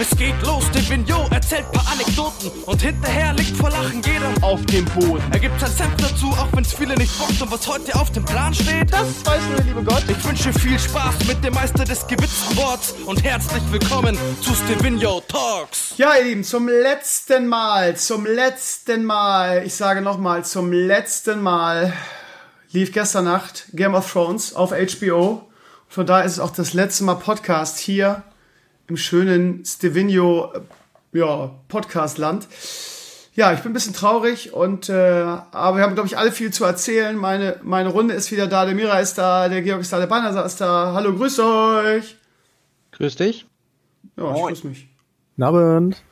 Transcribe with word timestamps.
Es 0.00 0.16
geht 0.16 0.40
los, 0.46 0.64
Divino 0.70 1.28
erzählt 1.30 1.70
paar 1.72 1.86
Anekdoten 1.92 2.50
und 2.64 2.80
hinterher 2.80 3.34
liegt 3.34 3.54
vor 3.54 3.68
Lachen 3.68 4.00
jeder 4.00 4.32
auf 4.40 4.64
dem 4.64 4.86
Boden. 4.86 5.22
Er 5.30 5.38
gibt 5.38 5.60
sein 5.60 5.70
Senf 5.70 5.94
dazu, 5.98 6.28
auch 6.28 6.48
wenn's 6.54 6.72
viele 6.72 6.94
nicht 6.94 7.18
bockt 7.18 7.42
und 7.42 7.52
was 7.52 7.68
heute 7.68 7.94
auf 7.96 8.10
dem 8.10 8.24
Plan 8.24 8.54
steht, 8.54 8.90
das 8.90 9.26
weiß 9.26 9.42
nur 9.48 9.56
der 9.56 9.64
liebe 9.66 9.84
Gott. 9.84 10.02
Ich 10.08 10.24
wünsche 10.24 10.54
viel 10.54 10.78
Spaß 10.78 11.26
mit 11.28 11.44
dem 11.44 11.52
Meister 11.52 11.84
des 11.84 12.06
gewitzten 12.06 12.56
Worts 12.56 12.94
und 13.04 13.22
herzlich 13.22 13.62
willkommen 13.70 14.16
zu 14.40 14.54
Stevino 14.54 15.20
Talks. 15.28 15.92
Ja, 15.98 16.16
ihr 16.16 16.24
Lieben, 16.24 16.44
zum 16.44 16.66
letzten 16.66 17.46
Mal, 17.46 17.94
zum 17.94 18.24
letzten 18.24 19.04
Mal, 19.04 19.64
ich 19.66 19.74
sage 19.74 20.00
nochmal, 20.00 20.46
zum 20.46 20.72
letzten 20.72 21.42
Mal 21.42 21.92
lief 22.70 22.92
gestern 22.92 23.26
Nacht 23.26 23.66
Game 23.74 23.94
of 23.94 24.10
Thrones 24.10 24.54
auf 24.54 24.70
HBO. 24.70 25.46
Von 25.90 26.06
daher 26.06 26.24
ist 26.24 26.32
es 26.32 26.40
auch 26.40 26.52
das 26.52 26.72
letzte 26.72 27.04
Mal 27.04 27.16
Podcast 27.16 27.78
hier 27.78 28.22
im 28.90 28.96
schönen 28.96 29.64
Stevino 29.64 30.52
ja, 31.12 31.50
Podcast-Land. 31.68 32.48
Ja, 33.34 33.52
ich 33.52 33.60
bin 33.60 33.70
ein 33.70 33.74
bisschen 33.74 33.94
traurig 33.94 34.52
und 34.52 34.88
äh, 34.88 35.22
aber 35.22 35.76
wir 35.76 35.84
haben, 35.84 35.94
glaube 35.94 36.08
ich, 36.08 36.18
alle 36.18 36.32
viel 36.32 36.52
zu 36.52 36.64
erzählen. 36.64 37.16
Meine, 37.16 37.58
meine 37.62 37.88
Runde 37.88 38.14
ist 38.14 38.32
wieder 38.32 38.48
da, 38.48 38.66
der 38.66 38.74
Mira 38.74 38.98
ist 38.98 39.16
da, 39.16 39.48
der 39.48 39.62
Georg 39.62 39.80
ist 39.80 39.92
da, 39.92 39.98
der 39.98 40.08
Banner 40.08 40.44
ist 40.44 40.60
da. 40.60 40.92
Hallo, 40.92 41.14
grüß 41.14 41.38
euch. 41.38 42.16
Grüß 42.92 43.16
dich. 43.16 43.46
Ja, 44.16 44.34
ich 44.34 44.42
grüß 44.42 44.64
mich. 44.64 44.88
Guten 45.36 45.42
Abend. 45.44 46.02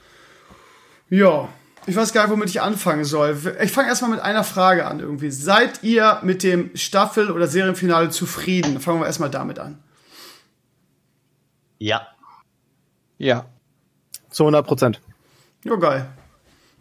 Ja, 1.11 1.49
ich 1.87 1.97
weiß 1.97 2.13
gar 2.13 2.23
nicht, 2.23 2.31
womit 2.31 2.49
ich 2.49 2.61
anfangen 2.61 3.05
soll. 3.05 3.37
Ich 3.61 3.73
fange 3.73 3.89
erstmal 3.89 4.13
mit 4.13 4.21
einer 4.21 4.45
Frage 4.45 4.87
an 4.87 5.01
irgendwie. 5.01 5.31
Seid 5.31 5.83
ihr 5.83 6.21
mit 6.23 6.45
dem 6.45 6.71
Staffel- 6.77 7.33
oder 7.33 7.49
Serienfinale 7.49 8.11
zufrieden? 8.11 8.79
Fangen 8.79 9.01
wir 9.01 9.07
erstmal 9.07 9.31
damit 9.31 9.59
an. 9.59 9.83
Ja. 11.79 12.07
Ja. 13.19 13.47
Zu 14.31 14.45
100 14.45 14.67
Prozent. 14.67 15.01
Ja, 15.65 15.77
geil. 15.77 16.09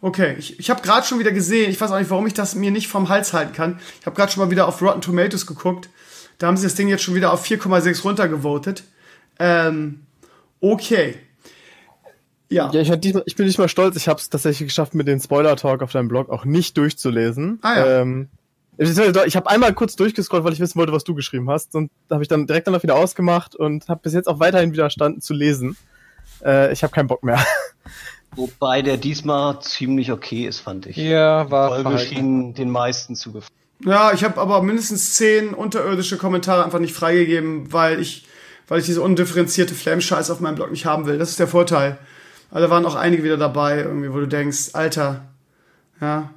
Okay, 0.00 0.36
ich, 0.38 0.58
ich 0.60 0.70
habe 0.70 0.80
gerade 0.80 1.04
schon 1.06 1.18
wieder 1.18 1.32
gesehen, 1.32 1.70
ich 1.70 1.80
weiß 1.80 1.90
auch 1.90 1.98
nicht, 1.98 2.10
warum 2.10 2.26
ich 2.26 2.34
das 2.34 2.54
mir 2.54 2.70
nicht 2.70 2.86
vom 2.86 3.08
Hals 3.08 3.32
halten 3.32 3.52
kann. 3.52 3.80
Ich 4.00 4.06
habe 4.06 4.14
gerade 4.14 4.30
schon 4.30 4.44
mal 4.44 4.50
wieder 4.50 4.68
auf 4.68 4.80
Rotten 4.80 5.00
Tomatoes 5.00 5.46
geguckt. 5.46 5.90
Da 6.38 6.46
haben 6.46 6.56
sie 6.56 6.64
das 6.64 6.76
Ding 6.76 6.88
jetzt 6.88 7.02
schon 7.02 7.14
wieder 7.14 7.32
auf 7.32 7.44
4,6 7.44 8.02
runtergevotet. 8.02 8.84
Ähm, 9.40 10.06
okay. 10.60 11.16
Ja. 12.48 12.70
ja 12.70 12.80
ich, 12.80 12.90
diesmal, 13.00 13.24
ich 13.26 13.34
bin 13.34 13.46
nicht 13.46 13.58
mal 13.58 13.68
stolz, 13.68 13.96
ich 13.96 14.08
habe 14.08 14.20
es 14.20 14.30
tatsächlich 14.30 14.68
geschafft, 14.68 14.94
mit 14.94 15.08
dem 15.08 15.18
Spoiler-Talk 15.18 15.82
auf 15.82 15.90
deinem 15.90 16.08
Blog 16.08 16.30
auch 16.30 16.44
nicht 16.44 16.76
durchzulesen. 16.76 17.58
Ah, 17.62 17.78
ja. 17.78 18.00
Ähm, 18.00 18.28
ich 18.78 19.36
habe 19.36 19.50
einmal 19.50 19.74
kurz 19.74 19.96
durchgescrollt, 19.96 20.44
weil 20.44 20.52
ich 20.52 20.60
wissen 20.60 20.78
wollte, 20.78 20.92
was 20.92 21.02
du 21.02 21.16
geschrieben 21.16 21.50
hast. 21.50 21.74
Und 21.74 21.90
da 22.06 22.14
habe 22.14 22.22
ich 22.22 22.28
dann 22.28 22.46
direkt 22.46 22.68
danach 22.68 22.84
wieder 22.84 22.94
ausgemacht 22.94 23.56
und 23.56 23.88
habe 23.88 24.00
bis 24.02 24.12
jetzt 24.12 24.28
auch 24.28 24.38
weiterhin 24.38 24.72
widerstanden 24.72 25.20
zu 25.20 25.34
lesen. 25.34 25.76
Äh, 26.44 26.72
ich 26.72 26.82
habe 26.82 26.92
keinen 26.92 27.08
Bock 27.08 27.22
mehr. 27.22 27.44
Wobei 28.36 28.82
der 28.82 28.96
diesmal 28.96 29.60
ziemlich 29.60 30.12
okay 30.12 30.46
ist, 30.46 30.60
fand 30.60 30.86
ich. 30.86 30.96
Ja, 30.96 31.50
war 31.50 31.78
Die 31.78 31.82
Folge 31.82 31.98
schien 31.98 32.54
den 32.54 32.70
meisten 32.70 33.16
zugefallen. 33.16 33.52
Ja, 33.84 34.12
ich 34.12 34.24
habe 34.24 34.40
aber 34.40 34.62
mindestens 34.62 35.14
zehn 35.14 35.54
unterirdische 35.54 36.18
Kommentare 36.18 36.64
einfach 36.64 36.80
nicht 36.80 36.94
freigegeben, 36.94 37.72
weil 37.72 38.00
ich, 38.00 38.26
weil 38.66 38.80
ich 38.80 38.86
diese 38.86 39.02
undifferenzierte 39.02 39.74
Flame-Scheiß 39.74 40.30
auf 40.30 40.40
meinem 40.40 40.56
Blog 40.56 40.70
nicht 40.70 40.84
haben 40.84 41.06
will. 41.06 41.18
Das 41.18 41.30
ist 41.30 41.38
der 41.38 41.48
Vorteil. 41.48 41.98
Also 42.50 42.66
da 42.66 42.70
waren 42.70 42.86
auch 42.86 42.96
einige 42.96 43.22
wieder 43.22 43.36
dabei, 43.36 43.78
irgendwie, 43.78 44.12
wo 44.12 44.18
du 44.18 44.26
denkst, 44.26 44.70
Alter, 44.72 45.26
ja. 46.00 46.30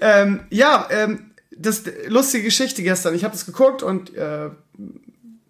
Ähm, 0.00 0.40
ja, 0.50 0.88
ähm, 0.90 1.30
das 1.56 1.84
lustige 2.08 2.44
Geschichte 2.44 2.82
gestern. 2.82 3.14
Ich 3.14 3.24
habe 3.24 3.32
das 3.32 3.46
geguckt 3.46 3.82
und 3.82 4.14
äh, 4.14 4.50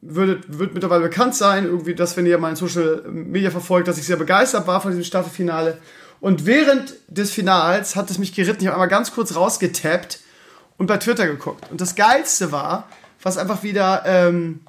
würde, 0.06 0.40
wird 0.46 0.74
mittlerweile 0.74 1.02
bekannt 1.02 1.34
sein, 1.34 1.64
irgendwie, 1.64 1.94
dass 1.94 2.16
wenn 2.16 2.26
ihr 2.26 2.38
mein 2.38 2.56
Social 2.56 3.02
Media 3.10 3.50
verfolgt, 3.50 3.88
dass 3.88 3.98
ich 3.98 4.06
sehr 4.06 4.16
begeistert 4.16 4.66
war 4.66 4.80
von 4.80 4.90
diesem 4.90 5.04
Staffelfinale. 5.04 5.78
Und 6.20 6.46
während 6.46 6.94
des 7.08 7.32
Finals 7.32 7.96
hat 7.96 8.10
es 8.10 8.18
mich 8.18 8.34
geritten. 8.34 8.62
Ich 8.62 8.66
habe 8.66 8.74
einmal 8.74 8.88
ganz 8.88 9.12
kurz 9.12 9.34
rausgetappt 9.34 10.20
und 10.76 10.86
bei 10.86 10.98
Twitter 10.98 11.26
geguckt. 11.26 11.70
Und 11.70 11.80
das 11.80 11.94
Geilste 11.94 12.52
war, 12.52 12.88
was 13.22 13.38
einfach 13.38 13.62
wieder 13.62 14.02
ähm, 14.06 14.60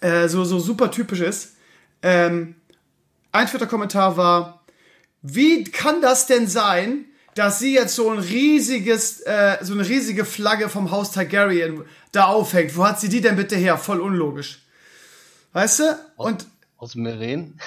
äh, 0.00 0.28
so, 0.28 0.44
so 0.44 0.58
super 0.58 0.90
typisch 0.90 1.20
ist, 1.20 1.54
ähm, 2.02 2.54
ein 3.32 3.46
Twitter-Kommentar 3.46 4.16
war, 4.16 4.64
wie 5.22 5.64
kann 5.64 6.00
das 6.00 6.26
denn 6.26 6.46
sein, 6.46 7.06
dass 7.36 7.58
sie 7.58 7.74
jetzt 7.74 7.94
so 7.94 8.10
ein 8.10 8.18
riesiges, 8.18 9.20
äh, 9.20 9.58
so 9.60 9.74
eine 9.74 9.86
riesige 9.86 10.24
Flagge 10.24 10.68
vom 10.68 10.90
Haus 10.90 11.12
Targaryen 11.12 11.82
da 12.10 12.24
aufhängt. 12.24 12.76
Wo 12.76 12.84
hat 12.84 12.98
sie 12.98 13.10
die 13.10 13.20
denn 13.20 13.36
bitte 13.36 13.56
her? 13.56 13.76
Voll 13.76 14.00
unlogisch. 14.00 14.62
Weißt 15.52 15.80
du? 15.80 15.98
Und 16.16 16.46
aus 16.78 16.94
Meren. 16.94 17.60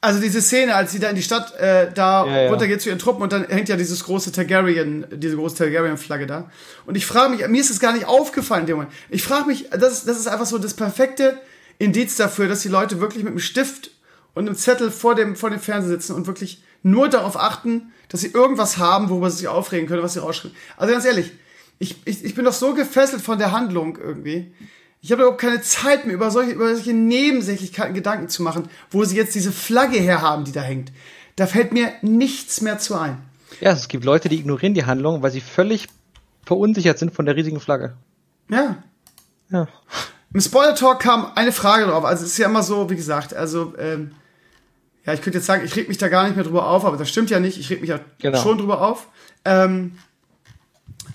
Also 0.00 0.20
diese 0.20 0.40
Szene, 0.40 0.74
als 0.74 0.92
sie 0.92 1.00
da 1.00 1.10
in 1.10 1.16
die 1.16 1.22
Stadt 1.22 1.54
äh, 1.58 1.92
da 1.92 2.26
ja, 2.26 2.42
ja. 2.42 2.50
runtergeht 2.50 2.80
zu 2.80 2.88
ihren 2.88 2.98
Truppen 2.98 3.22
und 3.22 3.32
dann 3.32 3.44
hängt 3.46 3.68
ja 3.68 3.76
dieses 3.76 4.04
große 4.04 4.30
Targaryen, 4.32 5.06
diese 5.12 5.36
große 5.36 5.56
Targaryen-Flagge 5.56 6.26
da. 6.26 6.50
Und 6.86 6.96
ich 6.96 7.06
frage 7.06 7.30
mich, 7.30 7.46
mir 7.46 7.60
ist 7.60 7.70
es 7.70 7.80
gar 7.80 7.92
nicht 7.92 8.06
aufgefallen 8.06 8.68
Moment. 8.68 8.90
Ich 9.10 9.22
frage 9.22 9.46
mich, 9.46 9.68
das, 9.70 10.04
das 10.04 10.18
ist 10.18 10.28
einfach 10.28 10.46
so 10.46 10.58
das 10.58 10.74
perfekte 10.74 11.40
Indiz 11.78 12.16
dafür, 12.16 12.46
dass 12.46 12.62
die 12.62 12.68
Leute 12.68 13.00
wirklich 13.00 13.24
mit 13.24 13.32
einem 13.32 13.40
Stift 13.40 13.90
und 14.34 14.46
einem 14.46 14.56
Zettel 14.56 14.92
vor 14.92 15.16
dem, 15.16 15.34
vor 15.34 15.50
dem 15.50 15.60
Fernseher 15.60 15.90
sitzen 15.90 16.14
und 16.14 16.26
wirklich 16.28 16.62
nur 16.82 17.08
darauf 17.08 17.36
achten, 17.36 17.92
dass 18.08 18.20
sie 18.20 18.28
irgendwas 18.32 18.78
haben, 18.78 19.08
worüber 19.08 19.30
sie 19.30 19.38
sich 19.38 19.48
aufregen 19.48 19.88
können, 19.88 20.02
was 20.02 20.14
sie 20.14 20.20
rausschreiben. 20.20 20.56
Also 20.76 20.92
ganz 20.92 21.04
ehrlich, 21.04 21.32
ich, 21.78 21.96
ich, 22.04 22.24
ich 22.24 22.34
bin 22.34 22.44
doch 22.44 22.52
so 22.52 22.74
gefesselt 22.74 23.22
von 23.22 23.38
der 23.38 23.52
Handlung 23.52 23.96
irgendwie. 23.96 24.52
Ich 25.00 25.10
habe 25.10 25.22
überhaupt 25.22 25.40
keine 25.40 25.62
Zeit 25.62 26.06
mehr, 26.06 26.14
über 26.14 26.30
solche, 26.30 26.52
über 26.52 26.74
solche 26.74 26.92
Nebensächlichkeiten 26.92 27.94
Gedanken 27.94 28.28
zu 28.28 28.42
machen, 28.42 28.68
wo 28.90 29.04
sie 29.04 29.16
jetzt 29.16 29.34
diese 29.34 29.50
Flagge 29.50 29.98
herhaben, 29.98 30.44
die 30.44 30.52
da 30.52 30.60
hängt. 30.60 30.92
Da 31.34 31.46
fällt 31.46 31.72
mir 31.72 31.92
nichts 32.02 32.60
mehr 32.60 32.78
zu 32.78 32.94
ein. 32.94 33.18
Ja, 33.60 33.72
es 33.72 33.88
gibt 33.88 34.04
Leute, 34.04 34.28
die 34.28 34.38
ignorieren 34.38 34.74
die 34.74 34.84
Handlung, 34.84 35.22
weil 35.22 35.30
sie 35.30 35.40
völlig 35.40 35.88
verunsichert 36.44 36.98
sind 36.98 37.12
von 37.12 37.26
der 37.26 37.36
riesigen 37.36 37.60
Flagge. 37.60 37.96
Ja. 38.48 38.82
Ja. 39.50 39.68
Im 40.32 40.40
Spoiler 40.40 40.74
Talk 40.74 41.00
kam 41.00 41.32
eine 41.34 41.52
Frage 41.52 41.86
drauf. 41.86 42.04
Also 42.04 42.24
es 42.24 42.32
ist 42.32 42.38
ja 42.38 42.48
immer 42.48 42.62
so, 42.62 42.88
wie 42.88 42.96
gesagt, 42.96 43.34
also 43.34 43.74
ähm, 43.78 44.12
ja, 45.04 45.12
ich 45.12 45.22
könnte 45.22 45.38
jetzt 45.38 45.46
sagen, 45.46 45.64
ich 45.64 45.74
reg 45.74 45.88
mich 45.88 45.98
da 45.98 46.08
gar 46.08 46.24
nicht 46.24 46.36
mehr 46.36 46.44
drüber 46.44 46.68
auf, 46.68 46.84
aber 46.84 46.96
das 46.96 47.08
stimmt 47.08 47.30
ja 47.30 47.40
nicht. 47.40 47.58
Ich 47.58 47.70
reg 47.70 47.80
mich 47.80 47.90
ja 47.90 48.00
genau. 48.20 48.40
schon 48.40 48.58
drüber 48.58 48.80
auf. 48.80 49.08
Ähm, 49.44 49.98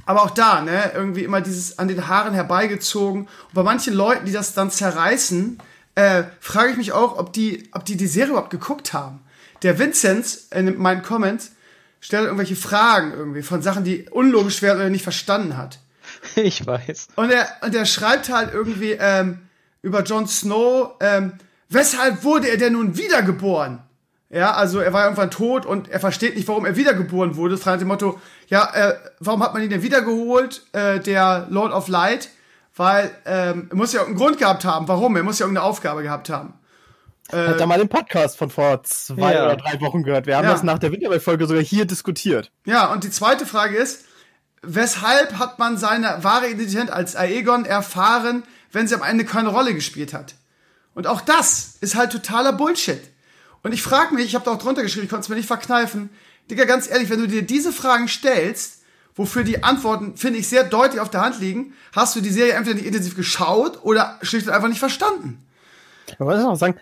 aber 0.06 0.24
auch 0.24 0.30
da, 0.30 0.62
ne, 0.62 0.92
irgendwie 0.94 1.24
immer 1.24 1.42
dieses 1.42 1.80
an 1.80 1.88
den 1.88 2.08
Haaren 2.08 2.34
herbeigezogen. 2.34 3.22
Und 3.24 3.54
bei 3.54 3.64
manchen 3.64 3.94
Leuten, 3.94 4.26
die 4.26 4.32
das 4.32 4.54
dann 4.54 4.72
zerreißen, 4.72 5.60
äh, 5.96 6.24
frage 6.40 6.72
ich 6.72 6.78
mich 6.78 6.92
auch, 6.92 7.18
ob 7.18 7.34
die, 7.34 7.70
ob 7.74 7.86
die 7.86 7.98
die 7.98 8.08
Serie 8.08 8.32
überhaupt 8.32 8.50
geguckt 8.50 8.94
haben. 8.94 9.22
Der 9.64 9.80
Vinzenz 9.80 10.48
in 10.52 10.78
meinen 10.78 11.02
Comments 11.02 11.52
stellt 12.00 12.26
irgendwelche 12.26 12.56
Fragen 12.56 13.14
irgendwie 13.14 13.42
von 13.42 13.62
Sachen, 13.62 13.84
die 13.84 14.08
unlogisch 14.10 14.62
werden 14.62 14.78
oder 14.78 14.86
er 14.86 14.92
nicht 14.92 15.04
verstanden 15.04 15.58
hat. 15.58 15.80
Ich 16.36 16.66
weiß. 16.66 17.10
Und 17.16 17.32
er, 17.32 17.48
und 17.62 17.76
er 17.76 17.86
schreibt 17.86 18.30
halt 18.30 18.54
irgendwie 18.54 18.92
ähm, 18.92 19.42
über 19.82 20.04
Jon 20.04 20.28
Snow, 20.28 20.92
ähm, 21.00 21.34
weshalb 21.70 22.24
wurde 22.24 22.50
er 22.50 22.58
denn 22.58 22.74
nun 22.74 22.98
wiedergeboren? 22.98 23.80
Ja, 24.30 24.54
also 24.54 24.80
er 24.80 24.92
war 24.92 25.04
irgendwann 25.04 25.32
tot 25.32 25.66
und 25.66 25.88
er 25.90 26.02
versteht 26.02 26.36
nicht, 26.36 26.48
warum 26.48 26.66
er 26.66 26.76
wiedergeboren 26.76 27.38
wurde. 27.38 27.58
Frei 27.58 27.72
nach 27.72 27.80
dem 27.80 27.88
Motto, 27.88 28.20
ja, 28.48 28.70
äh, 28.74 28.96
warum 29.20 29.42
hat 29.42 29.54
man 29.54 29.64
ihn 29.64 29.70
denn 29.70 29.84
wiedergeholt, 29.84 30.64
äh, 30.74 31.00
der 31.00 31.48
Lord 31.50 31.72
of 31.72 31.88
Light? 31.88 32.30
Weil 32.76 33.10
ähm, 33.26 33.68
er 33.70 33.76
muss 33.76 33.94
ja 33.94 34.02
irgendeinen 34.02 34.26
Grund 34.28 34.38
gehabt 34.38 34.66
haben. 34.66 34.88
Warum? 34.88 35.16
Er 35.16 35.24
muss 35.24 35.40
ja 35.40 35.46
irgendeine 35.46 35.66
Aufgabe 35.66 36.04
gehabt 36.04 36.30
haben. 36.30 36.54
Äh, 37.32 37.48
Hat 37.48 37.60
da 37.60 37.66
mal 37.66 37.80
den 37.80 37.90
Podcast 37.90 38.38
von 38.38 38.50
vor 38.50 38.84
zwei 38.84 39.34
ja. 39.34 39.46
oder 39.46 39.56
drei 39.58 39.80
Wochen 39.82 40.04
gehört. 40.04 40.28
Wir 40.28 40.38
haben 40.38 40.46
ja. 40.46 40.52
das 40.52 40.64
nach 40.64 40.78
der 40.78 40.92
Winterwelt-Folge 40.92 41.48
sogar 41.48 41.64
hier 41.64 41.86
diskutiert. 41.86 42.52
Ja, 42.66 42.92
und 42.92 43.04
die 43.04 43.10
zweite 43.10 43.46
Frage 43.46 43.78
ist, 43.78 44.06
weshalb 44.62 45.40
hat 45.40 45.58
man 45.58 45.78
seine 45.78 46.24
wahre 46.24 46.50
Identität 46.50 46.90
als 46.90 47.16
Aegon 47.16 47.66
erfahren, 47.66 48.44
wenn 48.72 48.88
sie 48.88 48.96
am 48.96 49.04
Ende 49.04 49.26
keine 49.26 49.50
Rolle 49.50 49.74
gespielt 49.74 50.14
hat? 50.14 50.36
Und 50.98 51.06
auch 51.06 51.22
das 51.22 51.76
ist 51.80 51.94
halt 51.94 52.12
totaler 52.12 52.54
Bullshit. 52.54 53.00
Und 53.62 53.72
ich 53.72 53.84
frage 53.84 54.16
mich, 54.16 54.26
ich 54.26 54.34
habe 54.34 54.46
da 54.46 54.54
auch 54.54 54.58
drunter 54.58 54.82
geschrieben, 54.82 55.04
ich 55.04 55.12
konnte 55.12 55.26
es 55.26 55.30
mir 55.30 55.36
nicht 55.36 55.46
verkneifen. 55.46 56.10
Digga, 56.50 56.64
ganz 56.64 56.90
ehrlich, 56.90 57.12
wenn 57.12 57.20
du 57.20 57.28
dir 57.28 57.44
diese 57.44 57.72
Fragen 57.72 58.08
stellst, 58.08 58.82
wofür 59.16 59.44
die 59.44 59.64
Antworten, 59.64 60.18
finde 60.18 60.40
ich, 60.40 60.48
sehr 60.48 60.64
deutlich 60.64 61.00
auf 61.00 61.12
der 61.12 61.22
Hand 61.22 61.40
liegen, 61.40 61.74
hast 61.94 62.16
du 62.16 62.22
die 62.22 62.32
Serie 62.32 62.54
entweder 62.54 62.78
nicht 62.78 62.88
intensiv 62.88 63.16
geschaut 63.16 63.84
oder 63.84 64.18
schlicht 64.24 64.48
und 64.48 64.54
einfach 64.54 64.70
nicht 64.70 64.80
verstanden. 64.80 65.38
Man 66.18 66.30
muss 66.30 66.44
auch 66.44 66.56
sagen, 66.56 66.80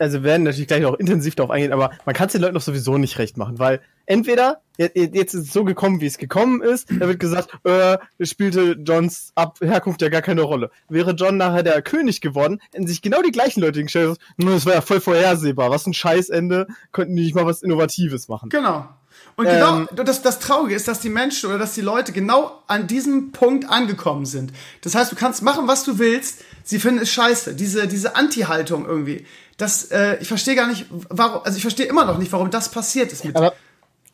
also 0.00 0.18
wir 0.18 0.24
werden 0.24 0.42
natürlich 0.42 0.66
gleich 0.66 0.84
auch 0.84 0.94
intensiv 0.94 1.36
darauf 1.36 1.52
eingehen, 1.52 1.72
aber 1.72 1.92
man 2.04 2.16
kann 2.16 2.26
es 2.26 2.32
den 2.32 2.40
Leuten 2.40 2.54
doch 2.54 2.62
sowieso 2.62 2.98
nicht 2.98 3.18
recht 3.18 3.36
machen, 3.36 3.60
weil 3.60 3.80
entweder, 4.06 4.62
jetzt 4.78 5.34
ist 5.34 5.46
es 5.46 5.52
so 5.52 5.64
gekommen, 5.64 6.00
wie 6.00 6.06
es 6.06 6.18
gekommen 6.18 6.62
ist, 6.62 6.88
da 6.90 7.08
wird 7.08 7.20
gesagt, 7.20 7.50
äh, 7.64 7.98
spielte 8.20 8.76
Johns 8.84 9.32
Ab 9.34 9.58
Herkunft 9.60 10.02
ja 10.02 10.08
gar 10.08 10.22
keine 10.22 10.42
Rolle. 10.42 10.70
Wäre 10.88 11.12
John 11.12 11.36
nachher 11.36 11.62
der 11.62 11.82
König 11.82 12.20
geworden, 12.20 12.60
hätten 12.72 12.86
sich 12.86 13.02
genau 13.02 13.22
die 13.22 13.32
gleichen 13.32 13.60
Leute 13.60 13.82
gestellt, 13.82 14.18
das 14.38 14.66
war 14.66 14.74
ja 14.74 14.80
voll 14.80 15.00
vorhersehbar, 15.00 15.70
was 15.70 15.86
ein 15.86 15.94
Scheißende, 15.94 16.66
könnten 16.92 17.16
die 17.16 17.24
nicht 17.24 17.34
mal 17.34 17.46
was 17.46 17.62
Innovatives 17.62 18.28
machen. 18.28 18.48
Genau. 18.48 18.88
Und 19.36 19.46
genau, 19.46 19.80
ähm, 19.80 19.88
das, 20.04 20.22
das 20.22 20.38
Traurige 20.38 20.74
ist, 20.74 20.88
dass 20.88 21.00
die 21.00 21.10
Menschen 21.10 21.50
oder 21.50 21.58
dass 21.58 21.74
die 21.74 21.82
Leute 21.82 22.12
genau 22.12 22.62
an 22.66 22.86
diesem 22.86 23.32
Punkt 23.32 23.68
angekommen 23.68 24.24
sind. 24.24 24.52
Das 24.80 24.94
heißt, 24.94 25.12
du 25.12 25.16
kannst 25.16 25.42
machen, 25.42 25.68
was 25.68 25.84
du 25.84 25.98
willst. 25.98 26.42
Sie 26.64 26.78
finden 26.78 27.02
es 27.02 27.10
scheiße. 27.10 27.54
Diese, 27.54 27.86
diese 27.86 28.16
Anti-Haltung 28.16 28.86
irgendwie. 28.86 29.26
Das, 29.58 29.90
äh, 29.90 30.16
ich 30.20 30.28
verstehe 30.28 30.54
gar 30.54 30.66
nicht, 30.66 30.86
warum, 30.90 31.42
also 31.44 31.56
ich 31.56 31.62
verstehe 31.62 31.86
immer 31.86 32.04
noch 32.06 32.18
nicht, 32.18 32.32
warum 32.32 32.50
das 32.50 32.70
passiert 32.70 33.12
ist 33.12 33.24
mit. 33.24 33.36
Aber 33.36 33.54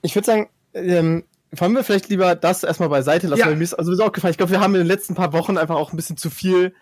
ich 0.02 0.14
würde 0.14 0.26
sagen, 0.26 0.48
ähm, 0.74 1.24
fangen 1.54 1.74
wir 1.74 1.84
vielleicht 1.84 2.08
lieber 2.08 2.34
das 2.34 2.62
erstmal 2.62 2.88
beiseite 2.88 3.28
lassen, 3.28 3.40
ja. 3.40 3.46
weil 3.46 3.56
mir 3.56 3.64
ist 3.64 3.74
also 3.74 3.90
sowieso 3.90 4.04
auch 4.04 4.12
gefallen. 4.12 4.32
Ich 4.32 4.38
glaube, 4.38 4.52
wir 4.52 4.60
haben 4.60 4.74
in 4.74 4.80
den 4.80 4.86
letzten 4.86 5.14
paar 5.14 5.32
Wochen 5.32 5.56
einfach 5.56 5.76
auch 5.76 5.92
ein 5.92 5.96
bisschen 5.96 6.16
zu 6.16 6.30
viel 6.30 6.74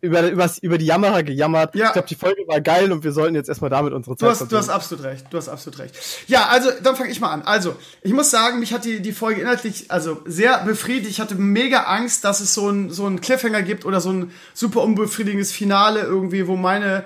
über, 0.00 0.28
über, 0.30 0.50
über 0.62 0.78
die 0.78 0.86
Jammerer 0.86 1.22
gejammert. 1.22 1.74
Ja. 1.74 1.86
Ich 1.86 1.92
glaube, 1.92 2.08
die 2.08 2.14
Folge 2.14 2.42
war 2.46 2.60
geil 2.60 2.90
und 2.92 3.04
wir 3.04 3.12
sollten 3.12 3.34
jetzt 3.34 3.48
erstmal 3.48 3.70
damit 3.70 3.92
unsere 3.92 4.16
Zeit 4.16 4.26
du 4.26 4.30
hast, 4.30 4.52
du 4.52 4.56
hast 4.56 4.68
absolut 4.68 5.04
recht. 5.04 5.26
Du 5.30 5.36
hast 5.36 5.48
absolut 5.48 5.78
recht. 5.78 5.94
Ja, 6.26 6.46
also 6.46 6.70
dann 6.82 6.96
fange 6.96 7.10
ich 7.10 7.20
mal 7.20 7.30
an. 7.30 7.42
Also, 7.42 7.76
ich 8.02 8.12
muss 8.12 8.30
sagen, 8.30 8.60
mich 8.60 8.72
hat 8.72 8.84
die, 8.84 9.00
die 9.00 9.12
Folge 9.12 9.40
inhaltlich 9.40 9.90
also 9.90 10.22
sehr 10.24 10.64
befriedigt. 10.64 11.10
Ich 11.10 11.20
hatte 11.20 11.34
mega 11.34 11.82
Angst, 11.82 12.24
dass 12.24 12.40
es 12.40 12.54
so 12.54 12.70
ein 12.70 12.90
so 12.90 13.06
ein 13.06 13.20
Cliffhanger 13.20 13.62
gibt 13.62 13.84
oder 13.84 14.00
so 14.00 14.10
ein 14.10 14.32
super 14.54 14.82
unbefriedigendes 14.82 15.52
Finale 15.52 16.00
irgendwie, 16.00 16.46
wo 16.46 16.56
meine 16.56 17.04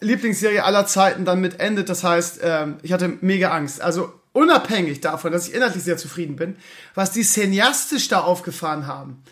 Lieblingsserie 0.00 0.64
aller 0.64 0.86
Zeiten 0.86 1.24
dann 1.24 1.40
mit 1.40 1.60
endet. 1.60 1.88
Das 1.88 2.04
heißt, 2.04 2.40
ähm, 2.42 2.76
ich 2.82 2.92
hatte 2.92 3.08
mega 3.20 3.50
Angst. 3.50 3.82
Also 3.82 4.12
unabhängig 4.32 5.00
davon, 5.00 5.32
dass 5.32 5.48
ich 5.48 5.54
inhaltlich 5.54 5.84
sehr 5.84 5.96
zufrieden 5.96 6.36
bin, 6.36 6.56
was 6.94 7.12
die 7.12 7.22
cineastisch 7.22 8.08
da 8.08 8.20
aufgefahren 8.20 8.86
haben, 8.86 9.22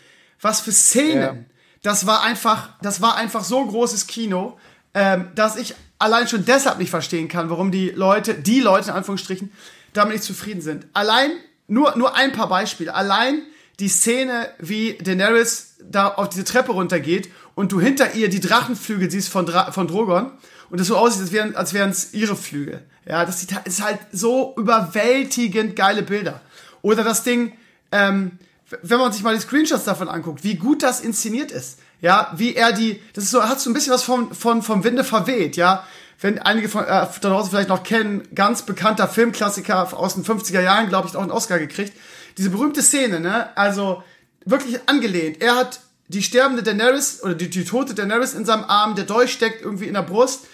was 0.41 0.61
für 0.61 0.71
Szenen, 0.71 1.21
ja 1.21 1.35
das 1.81 2.05
war 2.05 2.23
einfach, 2.23 2.69
das 2.81 3.01
war 3.01 3.15
einfach 3.15 3.43
so 3.43 3.65
großes 3.65 4.07
Kino, 4.07 4.57
ähm, 4.93 5.29
dass 5.35 5.55
ich 5.55 5.75
allein 5.97 6.27
schon 6.27 6.45
deshalb 6.45 6.77
nicht 6.79 6.89
verstehen 6.89 7.27
kann, 7.27 7.49
warum 7.49 7.71
die 7.71 7.89
Leute, 7.89 8.33
die 8.33 8.59
Leute 8.59 8.89
in 8.89 8.95
Anführungsstrichen, 8.95 9.51
damit 9.93 10.13
nicht 10.13 10.23
zufrieden 10.23 10.61
sind. 10.61 10.87
Allein, 10.93 11.31
nur, 11.67 11.95
nur 11.97 12.15
ein 12.15 12.31
paar 12.31 12.49
Beispiele. 12.49 12.93
Allein 12.93 13.43
die 13.79 13.87
Szene, 13.87 14.49
wie 14.59 14.97
Daenerys 14.97 15.75
da 15.81 16.09
auf 16.09 16.29
diese 16.29 16.43
Treppe 16.43 16.73
runtergeht 16.73 17.29
und 17.55 17.71
du 17.71 17.79
hinter 17.79 18.13
ihr 18.13 18.29
die 18.29 18.41
Drachenflügel 18.41 19.09
siehst 19.09 19.29
von, 19.29 19.45
Dra 19.45 19.71
von 19.71 19.87
Drogon 19.87 20.31
und 20.69 20.79
es 20.79 20.87
so 20.87 20.97
aussieht, 20.97 21.21
als 21.21 21.31
wären 21.31 21.55
als 21.55 21.73
wären 21.73 21.95
ihre 22.11 22.35
Flügel. 22.35 22.81
Ja, 23.05 23.25
das 23.25 23.39
sieht, 23.39 23.55
ist 23.65 23.83
halt 23.83 23.99
so 24.11 24.53
überwältigend 24.57 25.75
geile 25.75 26.03
Bilder. 26.03 26.41
Oder 26.81 27.03
das 27.03 27.23
Ding, 27.23 27.53
ähm, 27.91 28.37
wenn 28.83 28.99
man 28.99 29.11
sich 29.11 29.23
mal 29.23 29.33
die 29.33 29.41
Screenshots 29.41 29.83
davon 29.83 30.09
anguckt, 30.09 30.43
wie 30.43 30.55
gut 30.55 30.83
das 30.83 31.01
inszeniert 31.01 31.51
ist. 31.51 31.79
Ja, 32.01 32.31
wie 32.37 32.55
er 32.55 32.71
die, 32.71 33.01
das 33.13 33.25
ist 33.25 33.31
so, 33.31 33.43
hat 33.43 33.59
so 33.59 33.69
ein 33.69 33.73
bisschen 33.73 33.93
was 33.93 34.03
vom, 34.03 34.33
von, 34.33 34.61
vom 34.61 34.83
Winde 34.83 35.03
verweht, 35.03 35.57
ja. 35.57 35.85
Wenn 36.21 36.39
einige 36.39 36.69
von, 36.69 36.83
äh, 36.83 36.85
da 36.85 37.07
draußen 37.19 37.49
vielleicht 37.49 37.69
noch 37.69 37.83
kennen, 37.83 38.27
ganz 38.35 38.61
bekannter 38.61 39.07
Filmklassiker 39.07 39.97
aus 39.97 40.15
den 40.15 40.23
50er 40.23 40.61
Jahren, 40.61 40.89
glaube 40.89 41.07
ich, 41.07 41.15
auch 41.15 41.21
einen 41.21 41.31
Oscar 41.31 41.59
gekriegt. 41.59 41.93
Diese 42.37 42.49
berühmte 42.49 42.81
Szene, 42.81 43.19
ne, 43.19 43.55
also 43.57 44.03
wirklich 44.45 44.79
angelehnt. 44.85 45.41
Er 45.41 45.55
hat 45.55 45.79
die 46.09 46.23
sterbende 46.23 46.63
Daenerys 46.63 47.23
oder 47.23 47.35
die, 47.35 47.49
die 47.49 47.65
tote 47.65 47.93
Daenerys 47.93 48.33
in 48.33 48.45
seinem 48.45 48.65
Arm, 48.65 48.95
der 48.95 49.05
Dolch 49.05 49.31
steckt 49.31 49.61
irgendwie 49.61 49.87
in 49.87 49.93
der 49.93 50.01
Brust. 50.01 50.47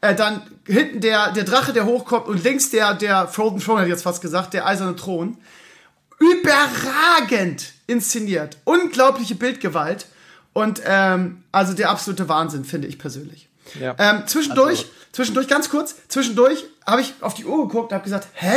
Äh, 0.00 0.14
dann 0.14 0.42
hinten 0.66 1.00
der, 1.00 1.32
der 1.32 1.44
Drache, 1.44 1.72
der 1.72 1.84
hochkommt 1.84 2.28
und 2.28 2.42
links 2.44 2.70
der, 2.70 2.94
der 2.94 3.26
Frozen 3.26 3.60
Throne, 3.60 3.82
ich 3.82 3.88
jetzt 3.88 4.02
fast 4.02 4.22
gesagt, 4.22 4.54
der 4.54 4.66
eiserne 4.66 4.94
Thron 4.94 5.38
überragend 6.18 7.72
inszeniert. 7.86 8.56
Unglaubliche 8.64 9.34
Bildgewalt. 9.34 10.06
Und 10.52 10.80
ähm, 10.84 11.44
also 11.52 11.72
der 11.72 11.90
absolute 11.90 12.28
Wahnsinn, 12.28 12.64
finde 12.64 12.88
ich 12.88 12.98
persönlich. 12.98 13.48
Ja. 13.80 13.94
Ähm, 13.98 14.26
zwischendurch, 14.26 14.80
also. 14.80 14.90
zwischendurch, 15.12 15.48
ganz 15.48 15.70
kurz, 15.70 15.94
zwischendurch 16.08 16.64
habe 16.86 17.00
ich 17.00 17.14
auf 17.20 17.34
die 17.34 17.44
Uhr 17.44 17.68
geguckt 17.68 17.90
und 17.90 17.94
habe 17.94 18.04
gesagt, 18.04 18.28
hä? 18.34 18.56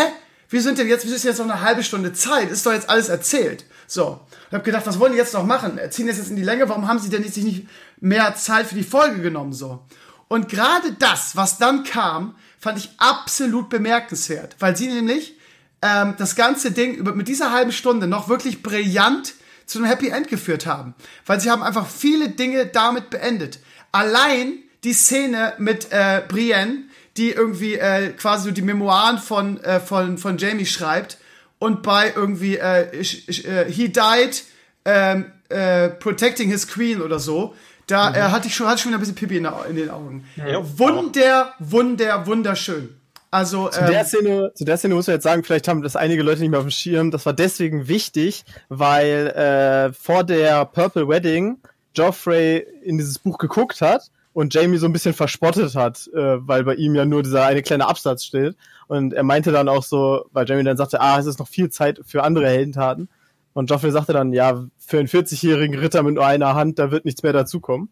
Wir 0.50 0.62
sind 0.62 0.78
denn 0.78 0.88
jetzt, 0.90 1.06
wir 1.06 1.12
sind 1.12 1.24
jetzt 1.24 1.38
noch 1.38 1.46
eine 1.46 1.62
halbe 1.62 1.82
Stunde 1.82 2.12
Zeit, 2.12 2.52
ist 2.52 2.66
doch 2.66 2.74
jetzt 2.74 2.90
alles 2.90 3.08
erzählt. 3.08 3.64
So. 3.88 4.20
Ich 4.48 4.54
habe 4.54 4.66
gedacht, 4.66 4.86
was 4.86 5.00
wollen 5.00 5.14
die 5.14 5.18
jetzt 5.18 5.34
noch 5.34 5.46
machen? 5.46 5.80
Ziehen 5.92 6.08
das 6.08 6.18
jetzt 6.18 6.30
in 6.30 6.36
die 6.36 6.44
Länge? 6.44 6.68
Warum 6.68 6.90
haben 6.90 7.00
sie 7.00 7.10
denn 7.10 7.24
sich 7.24 7.44
nicht 7.46 7.68
mehr 8.02 8.36
Zeit 8.36 8.68
für 8.68 8.76
die 8.76 8.84
Folge 8.84 9.22
genommen? 9.22 9.54
So. 9.54 9.86
Und 10.32 10.48
gerade 10.48 10.94
das, 10.94 11.36
was 11.36 11.58
dann 11.58 11.84
kam, 11.84 12.36
fand 12.58 12.78
ich 12.78 12.92
absolut 13.00 13.70
bemerkenswert, 13.70 14.56
weil 14.60 14.78
sie 14.78 14.88
nämlich 14.88 15.36
ähm, 15.82 16.14
das 16.18 16.38
ganze 16.38 16.72
Ding 16.72 16.94
über, 16.94 17.14
mit 17.14 17.28
dieser 17.28 17.52
halben 17.52 17.74
Stunde 17.74 18.08
noch 18.08 18.30
wirklich 18.30 18.64
brillant 18.64 19.34
zu 19.66 19.80
einem 19.80 19.90
Happy 19.90 20.08
End 20.08 20.30
geführt 20.30 20.66
haben. 20.66 20.96
Weil 21.26 21.42
sie 21.42 21.52
haben 21.52 21.62
einfach 21.62 21.86
viele 21.86 22.30
Dinge 22.30 22.66
damit 22.66 23.10
beendet. 23.10 23.60
Allein 23.92 24.60
die 24.86 24.94
Szene 24.94 25.52
mit 25.58 25.92
äh, 25.92 26.22
Brienne, 26.26 26.84
die 27.18 27.32
irgendwie 27.32 27.74
äh, 27.74 28.14
quasi 28.14 28.46
so 28.46 28.52
die 28.52 28.62
Memoiren 28.62 29.18
von, 29.18 29.62
äh, 29.66 29.82
von, 29.82 30.18
von 30.18 30.38
Jamie 30.38 30.66
schreibt 30.66 31.18
und 31.60 31.84
bei 31.84 32.14
irgendwie 32.16 32.56
äh, 32.56 32.84
äh, 33.02 33.70
He 33.70 33.90
died 33.90 34.46
ähm, 34.86 35.26
äh, 35.50 35.90
protecting 35.90 36.50
his 36.50 36.70
queen 36.70 37.02
oder 37.02 37.20
so, 37.20 37.54
da 37.92 38.10
mhm. 38.10 38.16
äh, 38.16 38.20
hatte 38.22 38.48
ich 38.48 38.56
schon 38.56 38.68
hatte 38.68 38.78
ich 38.78 38.84
schon 38.84 38.94
ein 38.94 39.00
bisschen 39.00 39.16
Pipi 39.16 39.38
in, 39.38 39.48
in 39.70 39.76
den 39.76 39.90
Augen. 39.90 40.26
Ja, 40.36 40.62
Wunder, 40.78 41.54
wunder, 41.60 42.26
wunderschön. 42.26 42.98
Also 43.34 43.70
zu 43.70 43.80
der 43.86 44.02
ähm, 44.02 44.06
Szene, 44.06 44.52
zu 44.56 44.66
der 44.66 44.78
Szene 44.78 44.94
muss 44.94 45.08
man 45.08 45.16
jetzt 45.16 45.24
sagen, 45.24 45.44
vielleicht 45.44 45.70
haben 45.70 45.82
das 45.82 45.96
einige 45.96 46.22
Leute 46.22 46.42
nicht 46.42 46.50
mehr 46.50 46.60
auf 46.60 46.66
dem 46.66 46.72
Schirm. 46.72 47.12
Das 47.12 47.26
war 47.26 47.32
deswegen 47.32 47.88
wichtig, 47.88 48.44
weil 48.68 49.28
äh, 49.28 49.94
vor 49.94 50.26
der 50.26 50.66
Purple 50.66 51.08
Wedding 51.08 51.58
Joffrey 51.96 52.66
in 52.84 52.98
dieses 52.98 53.20
Buch 53.20 53.38
geguckt 53.38 53.80
hat 53.82 54.12
und 54.34 54.54
Jamie 54.54 54.78
so 54.78 54.86
ein 54.86 54.94
bisschen 54.94 55.14
verspottet 55.14 55.76
hat, 55.76 56.10
äh, 56.14 56.46
weil 56.46 56.66
bei 56.66 56.76
ihm 56.76 56.94
ja 56.94 57.06
nur 57.06 57.24
dieser 57.24 57.46
eine 57.46 57.62
kleine 57.62 57.88
Absatz 57.88 58.26
steht. 58.26 58.56
Und 58.88 59.14
er 59.14 59.24
meinte 59.24 59.54
dann 59.54 59.70
auch 59.70 59.84
so, 59.84 60.26
weil 60.34 60.48
Jamie 60.48 60.64
dann 60.64 60.78
sagte, 60.78 61.00
ah, 61.00 61.18
es 61.18 61.26
ist 61.26 61.40
noch 61.40 61.48
viel 61.48 61.70
Zeit 61.70 62.02
für 62.06 62.24
andere 62.24 62.48
Heldentaten. 62.48 63.08
Und 63.54 63.70
Joffrey 63.70 63.92
sagte 63.92 64.14
dann, 64.14 64.34
ja, 64.34 64.66
für 64.78 65.00
einen 65.00 65.08
40-jährigen 65.08 65.78
Ritter 65.80 66.04
mit 66.04 66.16
nur 66.16 66.26
einer 66.26 66.56
Hand, 66.56 66.80
da 66.80 66.92
wird 66.92 67.06
nichts 67.06 67.24
mehr 67.24 67.34
dazukommen. 67.34 67.90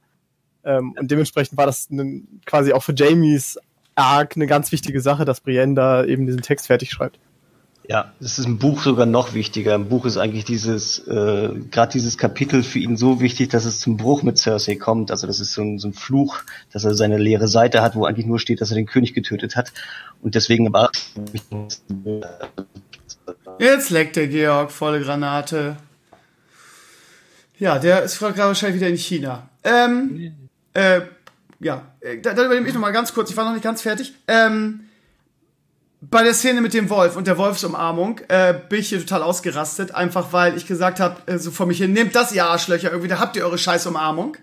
Ähm, 0.63 0.95
und 0.99 1.11
dementsprechend 1.11 1.57
war 1.57 1.65
das 1.65 1.89
quasi 2.45 2.73
auch 2.73 2.83
für 2.83 2.93
Jamies 2.95 3.59
arg 3.95 4.33
eine 4.35 4.47
ganz 4.47 4.71
wichtige 4.71 5.01
Sache, 5.01 5.25
dass 5.25 5.41
Brienne 5.41 5.75
da 5.75 6.05
eben 6.05 6.25
diesen 6.25 6.41
Text 6.41 6.67
fertig 6.67 6.91
schreibt. 6.91 7.19
Ja, 7.89 8.13
es 8.19 8.37
ist 8.37 8.45
im 8.45 8.59
Buch 8.59 8.83
sogar 8.83 9.07
noch 9.07 9.33
wichtiger. 9.33 9.73
Im 9.73 9.89
Buch 9.89 10.05
ist 10.05 10.17
eigentlich 10.17 10.45
dieses, 10.45 10.99
äh, 11.07 11.49
gerade 11.71 11.91
dieses 11.91 12.19
Kapitel 12.19 12.61
für 12.61 12.77
ihn 12.77 12.97
so 12.97 13.19
wichtig, 13.19 13.49
dass 13.49 13.65
es 13.65 13.79
zum 13.79 13.97
Bruch 13.97 14.21
mit 14.21 14.37
Cersei 14.37 14.75
kommt. 14.75 15.09
Also 15.09 15.25
das 15.25 15.39
ist 15.39 15.53
so 15.53 15.63
ein, 15.63 15.79
so 15.79 15.87
ein 15.87 15.93
Fluch, 15.93 16.37
dass 16.71 16.83
er 16.83 16.93
seine 16.93 17.17
leere 17.17 17.47
Seite 17.47 17.81
hat, 17.81 17.95
wo 17.95 18.05
eigentlich 18.05 18.27
nur 18.27 18.39
steht, 18.39 18.61
dass 18.61 18.69
er 18.69 18.75
den 18.75 18.85
König 18.85 19.15
getötet 19.15 19.55
hat. 19.55 19.73
Und 20.21 20.35
deswegen 20.35 20.67
aber. 20.67 20.91
Jetzt 23.59 23.89
leckt 23.89 24.15
der 24.15 24.27
Georg 24.27 24.71
volle 24.71 25.01
Granate. 25.01 25.75
Ja, 27.57 27.77
der 27.77 28.03
ist 28.03 28.17
gerade 28.19 28.37
wahrscheinlich 28.37 28.79
wieder 28.79 28.89
in 28.89 28.97
China. 28.97 29.49
Ähm, 29.65 30.33
äh, 30.73 31.01
ja, 31.59 31.91
äh, 31.99 32.19
da, 32.19 32.33
da 32.33 32.45
übernehme 32.45 32.69
ich 32.69 32.73
nochmal 32.73 32.93
ganz 32.93 33.13
kurz, 33.13 33.29
ich 33.29 33.35
war 33.35 33.43
noch 33.43 33.51
nicht 33.51 33.63
ganz 33.63 33.81
fertig. 33.81 34.13
Ähm, 34.29 34.85
bei 35.99 36.23
der 36.23 36.33
Szene 36.33 36.61
mit 36.61 36.73
dem 36.73 36.89
Wolf 36.89 37.17
und 37.17 37.27
der 37.27 37.37
Wolfsumarmung 37.37 38.21
äh, 38.29 38.53
bin 38.69 38.79
ich 38.79 38.87
hier 38.87 38.99
total 38.99 39.23
ausgerastet, 39.23 39.93
einfach 39.93 40.31
weil 40.31 40.55
ich 40.55 40.65
gesagt 40.65 41.01
habe, 41.01 41.17
äh, 41.29 41.37
so 41.37 41.51
vor 41.51 41.65
mich 41.65 41.79
hin, 41.79 41.91
nehmt 41.91 42.15
das, 42.15 42.31
ihr 42.31 42.45
Arschlöcher, 42.45 42.91
irgendwie, 42.91 43.09
da 43.09 43.19
habt 43.19 43.35
ihr 43.35 43.43
eure 43.43 43.57
scheiß 43.57 43.85
Umarmung. 43.87 44.37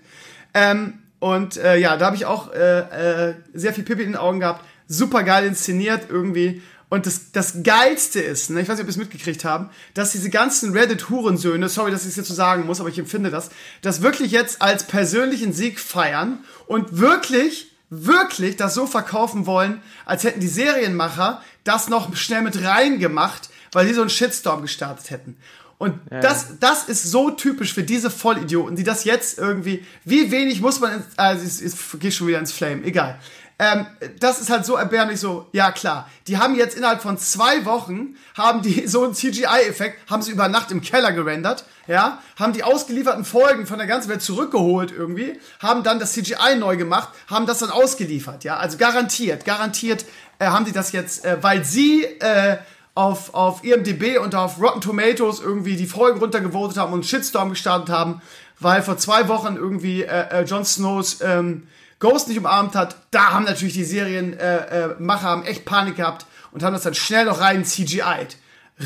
Ähm, 0.52 0.98
und 1.20 1.56
äh, 1.56 1.78
ja, 1.78 1.96
da 1.96 2.06
habe 2.06 2.16
ich 2.16 2.26
auch 2.26 2.52
äh, 2.52 3.30
äh, 3.30 3.34
sehr 3.54 3.72
viel 3.72 3.84
Pippi 3.84 4.02
in 4.02 4.12
den 4.12 4.16
Augen 4.16 4.40
gehabt. 4.40 4.62
Super 4.86 5.22
geil 5.22 5.46
inszeniert 5.46 6.10
irgendwie. 6.10 6.60
Und 6.88 7.06
das, 7.06 7.32
das 7.32 7.62
Geilste 7.64 8.20
ist, 8.20 8.50
ne, 8.50 8.60
ich 8.60 8.68
weiß 8.68 8.76
nicht, 8.76 8.84
ob 8.84 8.88
ihr 8.88 8.90
es 8.90 8.96
mitgekriegt 8.96 9.44
haben, 9.44 9.70
dass 9.94 10.12
diese 10.12 10.30
ganzen 10.30 10.72
Reddit-Hurensöhne, 10.72 11.68
sorry, 11.68 11.90
dass 11.90 12.02
ich 12.02 12.10
es 12.10 12.16
jetzt 12.16 12.28
so 12.28 12.34
sagen 12.34 12.64
muss, 12.64 12.78
aber 12.78 12.88
ich 12.88 12.98
empfinde 12.98 13.30
das, 13.30 13.50
das 13.82 14.02
wirklich 14.02 14.30
jetzt 14.30 14.62
als 14.62 14.84
persönlichen 14.84 15.52
Sieg 15.52 15.80
feiern 15.80 16.44
und 16.66 16.98
wirklich, 16.98 17.72
wirklich 17.90 18.56
das 18.56 18.74
so 18.74 18.86
verkaufen 18.86 19.46
wollen, 19.46 19.82
als 20.04 20.22
hätten 20.22 20.38
die 20.38 20.48
Serienmacher 20.48 21.42
das 21.64 21.88
noch 21.88 22.14
schnell 22.14 22.42
mit 22.42 22.62
reingemacht, 22.64 23.50
weil 23.72 23.86
sie 23.86 23.94
so 23.94 24.02
einen 24.02 24.10
Shitstorm 24.10 24.62
gestartet 24.62 25.10
hätten. 25.10 25.36
Und 25.78 25.98
ja. 26.10 26.20
das, 26.20 26.58
das 26.58 26.84
ist 26.84 27.02
so 27.02 27.30
typisch 27.30 27.74
für 27.74 27.82
diese 27.82 28.10
Vollidioten, 28.10 28.76
die 28.76 28.84
das 28.84 29.04
jetzt 29.04 29.38
irgendwie, 29.38 29.84
wie 30.04 30.30
wenig 30.30 30.60
muss 30.60 30.80
man, 30.80 30.94
ins, 30.94 31.04
also 31.16 31.44
es, 31.44 31.60
es 31.60 31.76
geht 31.98 32.14
schon 32.14 32.28
wieder 32.28 32.38
ins 32.38 32.52
Flame, 32.52 32.84
egal. 32.84 33.18
Ähm, 33.58 33.86
das 34.20 34.40
ist 34.40 34.50
halt 34.50 34.66
so 34.66 34.76
erbärmlich 34.76 35.18
so, 35.18 35.46
ja 35.52 35.72
klar, 35.72 36.10
die 36.26 36.36
haben 36.36 36.54
jetzt 36.54 36.76
innerhalb 36.76 37.00
von 37.00 37.16
zwei 37.16 37.64
Wochen, 37.64 38.16
haben 38.36 38.60
die 38.60 38.86
so 38.86 39.02
einen 39.04 39.14
CGI-Effekt, 39.14 40.10
haben 40.10 40.20
sie 40.20 40.32
über 40.32 40.48
Nacht 40.48 40.70
im 40.70 40.82
Keller 40.82 41.12
gerendert, 41.12 41.64
ja, 41.86 42.20
haben 42.38 42.52
die 42.52 42.64
ausgelieferten 42.64 43.24
Folgen 43.24 43.66
von 43.66 43.78
der 43.78 43.86
ganzen 43.86 44.10
Welt 44.10 44.20
zurückgeholt 44.20 44.92
irgendwie, 44.92 45.40
haben 45.58 45.82
dann 45.84 45.98
das 45.98 46.12
CGI 46.12 46.56
neu 46.58 46.76
gemacht, 46.76 47.08
haben 47.28 47.46
das 47.46 47.60
dann 47.60 47.70
ausgeliefert, 47.70 48.44
ja, 48.44 48.58
also 48.58 48.76
garantiert, 48.76 49.46
garantiert 49.46 50.04
äh, 50.38 50.46
haben 50.46 50.66
die 50.66 50.72
das 50.72 50.92
jetzt, 50.92 51.24
äh, 51.24 51.42
weil 51.42 51.64
sie 51.64 52.04
äh, 52.04 52.58
auf, 52.94 53.34
auf 53.34 53.64
IMDb 53.64 54.18
und 54.18 54.34
auf 54.34 54.60
Rotten 54.60 54.80
Tomatoes 54.80 55.40
irgendwie 55.40 55.76
die 55.76 55.86
Folgen 55.86 56.18
runtergevotet 56.18 56.78
haben 56.78 56.92
und 56.92 57.00
einen 57.00 57.04
Shitstorm 57.04 57.50
gestartet 57.50 57.90
haben, 57.90 58.20
weil 58.58 58.82
vor 58.82 58.96
zwei 58.96 59.28
Wochen 59.28 59.56
irgendwie 59.56 60.02
äh, 60.02 60.40
äh, 60.40 60.44
Jon 60.44 60.64
Snows 60.64 61.20
ähm, 61.22 61.68
Ghost 61.98 62.28
nicht 62.28 62.38
umarmt 62.38 62.74
hat, 62.74 62.96
da 63.10 63.32
haben 63.32 63.44
natürlich 63.44 63.74
die 63.74 63.84
Serienmacher 63.84 65.36
äh, 65.36 65.40
äh, 65.40 65.50
echt 65.50 65.64
Panik 65.64 65.96
gehabt 65.96 66.26
und 66.52 66.62
haben 66.62 66.74
das 66.74 66.82
dann 66.82 66.94
schnell 66.94 67.24
noch 67.24 67.40
rein 67.40 67.64
CGI'd. 67.64 68.36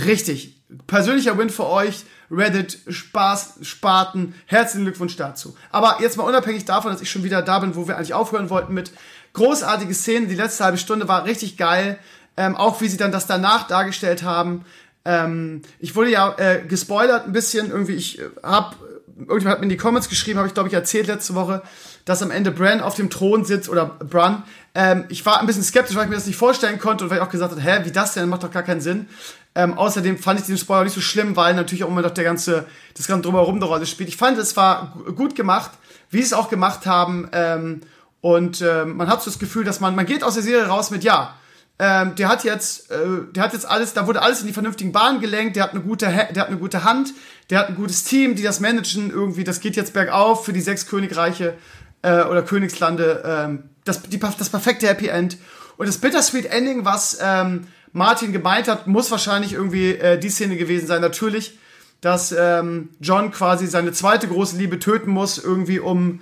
Richtig. 0.04 0.56
Persönlicher 0.86 1.36
Win 1.36 1.50
für 1.50 1.66
euch. 1.66 2.04
Reddit, 2.30 2.78
Spaß, 2.88 3.58
Spaten. 3.62 4.34
Herzlichen 4.46 4.84
Glückwunsch 4.84 5.16
dazu. 5.16 5.56
Aber 5.70 5.98
jetzt 6.00 6.16
mal 6.16 6.22
unabhängig 6.24 6.64
davon, 6.64 6.92
dass 6.92 7.00
ich 7.00 7.10
schon 7.10 7.24
wieder 7.24 7.42
da 7.42 7.58
bin, 7.58 7.74
wo 7.74 7.88
wir 7.88 7.96
eigentlich 7.96 8.14
aufhören 8.14 8.50
wollten 8.50 8.72
mit 8.72 8.92
großartige 9.32 9.94
Szenen. 9.94 10.28
Die 10.28 10.36
letzte 10.36 10.64
halbe 10.64 10.78
Stunde 10.78 11.08
war 11.08 11.24
richtig 11.24 11.56
geil. 11.56 11.98
Ähm, 12.36 12.56
auch 12.56 12.80
wie 12.80 12.88
sie 12.88 12.96
dann 12.96 13.10
das 13.10 13.26
danach 13.26 13.66
dargestellt 13.66 14.22
haben. 14.22 14.64
Ähm, 15.04 15.62
ich 15.80 15.96
wurde 15.96 16.10
ja 16.10 16.34
äh, 16.38 16.62
gespoilert 16.66 17.26
ein 17.26 17.32
bisschen. 17.32 17.70
Irgendwie, 17.70 17.94
ich 17.94 18.20
äh, 18.20 18.28
hab, 18.42 18.76
irgendjemand 19.18 19.48
hat 19.48 19.58
mir 19.58 19.64
in 19.64 19.70
die 19.70 19.76
Comments 19.76 20.08
geschrieben, 20.08 20.38
habe 20.38 20.48
ich 20.48 20.54
glaube 20.54 20.68
ich 20.68 20.74
erzählt 20.74 21.08
letzte 21.08 21.34
Woche, 21.34 21.62
dass 22.04 22.22
am 22.22 22.30
Ende 22.30 22.50
Bran 22.50 22.80
auf 22.80 22.94
dem 22.94 23.10
Thron 23.10 23.44
sitzt 23.44 23.68
oder 23.68 23.86
Bran. 23.86 24.44
Ähm, 24.74 25.04
ich 25.08 25.24
war 25.26 25.40
ein 25.40 25.46
bisschen 25.46 25.62
skeptisch, 25.62 25.96
weil 25.96 26.04
ich 26.04 26.10
mir 26.10 26.16
das 26.16 26.26
nicht 26.26 26.36
vorstellen 26.36 26.78
konnte 26.78 27.04
und 27.04 27.10
weil 27.10 27.18
ich 27.18 27.22
auch 27.22 27.30
gesagt 27.30 27.52
habe, 27.52 27.60
hä, 27.60 27.80
wie 27.84 27.92
das 27.92 28.14
denn? 28.14 28.28
Macht 28.28 28.42
doch 28.42 28.50
gar 28.50 28.62
keinen 28.62 28.80
Sinn. 28.80 29.08
Ähm, 29.54 29.76
außerdem 29.76 30.18
fand 30.18 30.40
ich 30.40 30.46
den 30.46 30.58
Spoiler 30.58 30.84
nicht 30.84 30.94
so 30.94 31.00
schlimm, 31.00 31.34
weil 31.36 31.54
natürlich 31.54 31.84
auch 31.84 31.88
immer 31.88 32.02
noch 32.02 32.12
der 32.12 32.24
ganze, 32.24 32.66
das 32.96 33.06
ganze 33.06 33.22
drumherum 33.22 33.56
eine 33.56 33.64
Rolle 33.64 33.86
spielt. 33.86 34.08
Ich 34.08 34.16
fand, 34.16 34.38
es 34.38 34.56
war 34.56 34.94
gut 35.16 35.34
gemacht, 35.34 35.72
wie 36.10 36.18
sie 36.18 36.24
es 36.24 36.32
auch 36.32 36.48
gemacht 36.48 36.86
haben. 36.86 37.28
Ähm, 37.32 37.80
und 38.20 38.60
ähm, 38.60 38.96
man 38.96 39.08
hat 39.08 39.22
so 39.22 39.30
das 39.30 39.38
Gefühl, 39.38 39.64
dass 39.64 39.80
man, 39.80 39.94
man 39.94 40.06
geht 40.06 40.22
aus 40.22 40.34
der 40.34 40.42
Serie 40.42 40.66
raus 40.66 40.90
mit, 40.90 41.02
ja, 41.02 41.34
ähm, 41.80 42.14
der 42.14 42.28
hat 42.28 42.44
jetzt, 42.44 42.90
äh, 42.90 42.96
der 43.32 43.42
hat 43.42 43.54
jetzt 43.54 43.66
alles, 43.66 43.94
da 43.94 44.06
wurde 44.06 44.20
alles 44.20 44.42
in 44.42 44.46
die 44.46 44.52
vernünftigen 44.52 44.92
Bahnen 44.92 45.18
gelenkt, 45.20 45.56
der 45.56 45.62
hat 45.62 45.70
eine 45.70 45.80
gute, 45.80 46.06
der 46.06 46.42
hat 46.42 46.48
eine 46.48 46.58
gute 46.58 46.84
Hand, 46.84 47.14
der 47.48 47.58
hat 47.58 47.68
ein 47.70 47.74
gutes 47.74 48.04
Team, 48.04 48.34
die 48.34 48.42
das 48.42 48.60
managen 48.60 49.10
irgendwie, 49.10 49.44
das 49.44 49.60
geht 49.60 49.76
jetzt 49.76 49.94
bergauf 49.94 50.44
für 50.44 50.52
die 50.52 50.60
sechs 50.60 50.86
Königreiche 50.86 51.54
äh, 52.02 52.22
oder 52.22 52.42
Königslande, 52.42 53.22
ähm, 53.24 53.64
das, 53.84 54.02
die, 54.02 54.18
das 54.18 54.48
perfekte 54.48 54.88
Happy 54.88 55.08
End. 55.08 55.38
Und 55.76 55.88
das 55.88 55.98
Bittersweet 55.98 56.46
Ending, 56.46 56.84
was 56.84 57.18
ähm, 57.22 57.66
Martin 57.92 58.32
gemeint 58.32 58.68
hat, 58.68 58.86
muss 58.86 59.10
wahrscheinlich 59.10 59.52
irgendwie 59.52 59.92
äh, 59.92 60.18
die 60.18 60.28
Szene 60.28 60.56
gewesen 60.56 60.86
sein. 60.86 61.00
Natürlich, 61.00 61.58
dass 62.00 62.32
ähm, 62.32 62.90
John 63.00 63.30
quasi 63.30 63.66
seine 63.66 63.92
zweite 63.92 64.28
große 64.28 64.56
Liebe 64.56 64.78
töten 64.78 65.10
muss, 65.10 65.38
irgendwie 65.38 65.80
um 65.80 66.20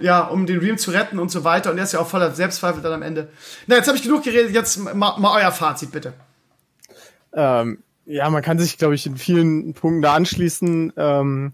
ja, 0.00 0.22
um 0.22 0.46
den 0.46 0.58
Ream 0.58 0.78
zu 0.78 0.90
retten 0.90 1.18
und 1.18 1.30
so 1.30 1.44
weiter. 1.44 1.70
Und 1.70 1.78
er 1.78 1.84
ist 1.84 1.92
ja 1.92 2.00
auch 2.00 2.08
voller 2.08 2.32
Selbstzweifel 2.32 2.82
dann 2.82 2.94
am 2.94 3.02
Ende. 3.02 3.28
Na, 3.66 3.76
jetzt 3.76 3.86
habe 3.86 3.96
ich 3.96 4.02
genug 4.02 4.24
geredet. 4.24 4.52
Jetzt 4.52 4.78
mal, 4.78 4.94
mal 4.94 5.40
euer 5.40 5.52
Fazit, 5.52 5.92
bitte. 5.92 6.14
Ähm, 7.32 7.82
ja, 8.06 8.28
man 8.30 8.42
kann 8.42 8.58
sich, 8.58 8.78
glaube 8.78 8.94
ich, 8.94 9.06
in 9.06 9.16
vielen 9.16 9.74
Punkten 9.74 10.02
da 10.02 10.14
anschließen. 10.14 10.92
Ähm, 10.96 11.52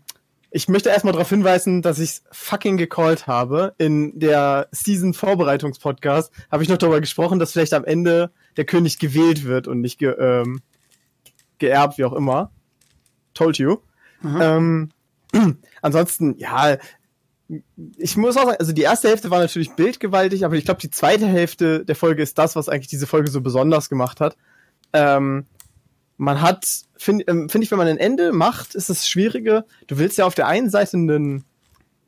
ich 0.57 0.69
möchte 0.69 0.89
erstmal 0.89 1.13
darauf 1.13 1.29
hinweisen, 1.29 1.83
dass 1.83 1.99
ich 1.99 2.23
fucking 2.33 2.79
gecallt 2.79 3.27
habe. 3.27 3.75
In 3.77 4.19
der 4.19 4.69
Season-Vorbereitungspodcast 4.73 6.33
habe 6.51 6.63
ich 6.63 6.71
noch 6.71 6.79
darüber 6.79 7.03
gesprochen, 7.03 7.39
dass 7.39 7.53
vielleicht 7.53 7.75
am 7.75 7.85
Ende 7.85 8.31
der 8.57 8.65
König 8.65 8.99
gewählt 8.99 9.45
wird 9.45 9.69
und 9.69 9.83
nicht 9.83 9.99
ge 9.99 10.15
ähm, 10.19 10.63
geerbt, 11.59 11.99
wie 11.99 12.07
auch 12.07 12.15
immer. 12.15 12.53
Told 13.35 13.59
you. 13.59 13.77
Ähm, 14.25 14.93
ansonsten, 15.83 16.39
ja, 16.39 16.79
ich 17.99 18.17
muss 18.17 18.39
auch 18.39 18.45
sagen, 18.45 18.57
also 18.59 18.73
die 18.73 18.81
erste 18.81 19.09
Hälfte 19.09 19.31
war 19.31 19.41
natürlich 19.41 19.73
bildgewaltig, 19.73 20.47
aber 20.47 20.55
ich 20.55 20.65
glaube, 20.65 20.81
die 20.81 20.91
zweite 20.91 21.27
Hälfte 21.27 21.85
der 21.85 21.97
Folge 21.97 22.23
ist 22.23 22.39
das, 22.39 22.57
was 22.57 22.71
eigentlich 22.71 22.89
diese 22.89 23.07
Folge 23.07 23.31
so 23.31 23.43
besonders 23.43 23.91
gemacht 23.91 24.21
hat. 24.23 24.39
Ähm, 24.95 25.45
man 26.17 26.41
hat, 26.41 26.67
finde 26.99 27.25
ähm, 27.29 27.49
find 27.49 27.65
ich, 27.65 27.71
wenn 27.71 27.79
man 27.79 27.88
ein 27.88 27.99
Ende 27.99 28.33
macht, 28.33 28.75
ist 28.75 28.91
das 28.91 29.09
Schwierige. 29.09 29.65
Du 29.87 29.99
willst 29.99 30.19
ja 30.19 30.26
auf 30.26 30.35
der 30.35 30.47
einen 30.47 30.71
Seite 30.71 30.97
einen, 30.97 31.45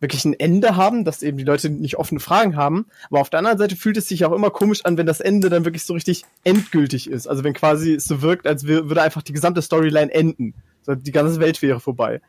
wirklich 0.01 0.25
ein 0.25 0.39
Ende 0.39 0.77
haben, 0.77 1.05
dass 1.05 1.23
eben 1.23 1.39
die 1.39 1.45
Leute 1.45 1.71
nicht 1.71 1.97
offene 1.97 2.21
Fragen 2.21 2.57
haben, 2.57 2.87
aber 3.11 3.21
auf 3.21 3.31
der 3.31 3.39
anderen 3.39 3.59
Seite 3.59 3.77
fühlt 3.77 3.97
es 3.97 4.09
sich 4.09 4.25
auch 4.25 4.33
immer 4.33 4.51
komisch 4.51 4.85
an, 4.85 4.97
wenn 4.97 5.07
das 5.07 5.21
Ende 5.21 5.49
dann 5.49 5.65
wirklich 5.65 5.85
so 5.85 5.95
richtig 5.95 6.25
endgültig 6.45 7.11
ist. 7.11 7.27
Also 7.27 7.45
wenn 7.45 7.55
quasi 7.55 7.95
es 7.95 8.05
so 8.05 8.23
wirkt, 8.23 8.47
als 8.47 8.67
würde 8.67 9.03
einfach 9.03 9.23
die 9.23 9.33
gesamte 9.33 9.63
Storyline 9.63 10.13
enden. 10.13 10.55
So, 10.83 10.95
die 10.95 11.13
ganze 11.13 11.41
Welt 11.41 11.61
wäre 11.63 11.81
vorbei. 11.81 12.21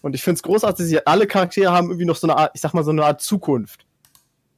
Und 0.00 0.14
ich 0.14 0.22
finde 0.22 0.36
es 0.36 0.42
großartig, 0.42 0.78
dass 0.78 0.88
sie 0.88 1.06
alle 1.06 1.26
Charaktere 1.26 1.72
haben 1.72 1.88
irgendwie 1.88 2.06
noch 2.06 2.16
so 2.16 2.26
eine 2.26 2.36
Art, 2.36 2.52
ich 2.54 2.60
sag 2.60 2.72
mal, 2.72 2.84
so 2.84 2.90
eine 2.90 3.04
Art 3.04 3.20
Zukunft. 3.20 3.84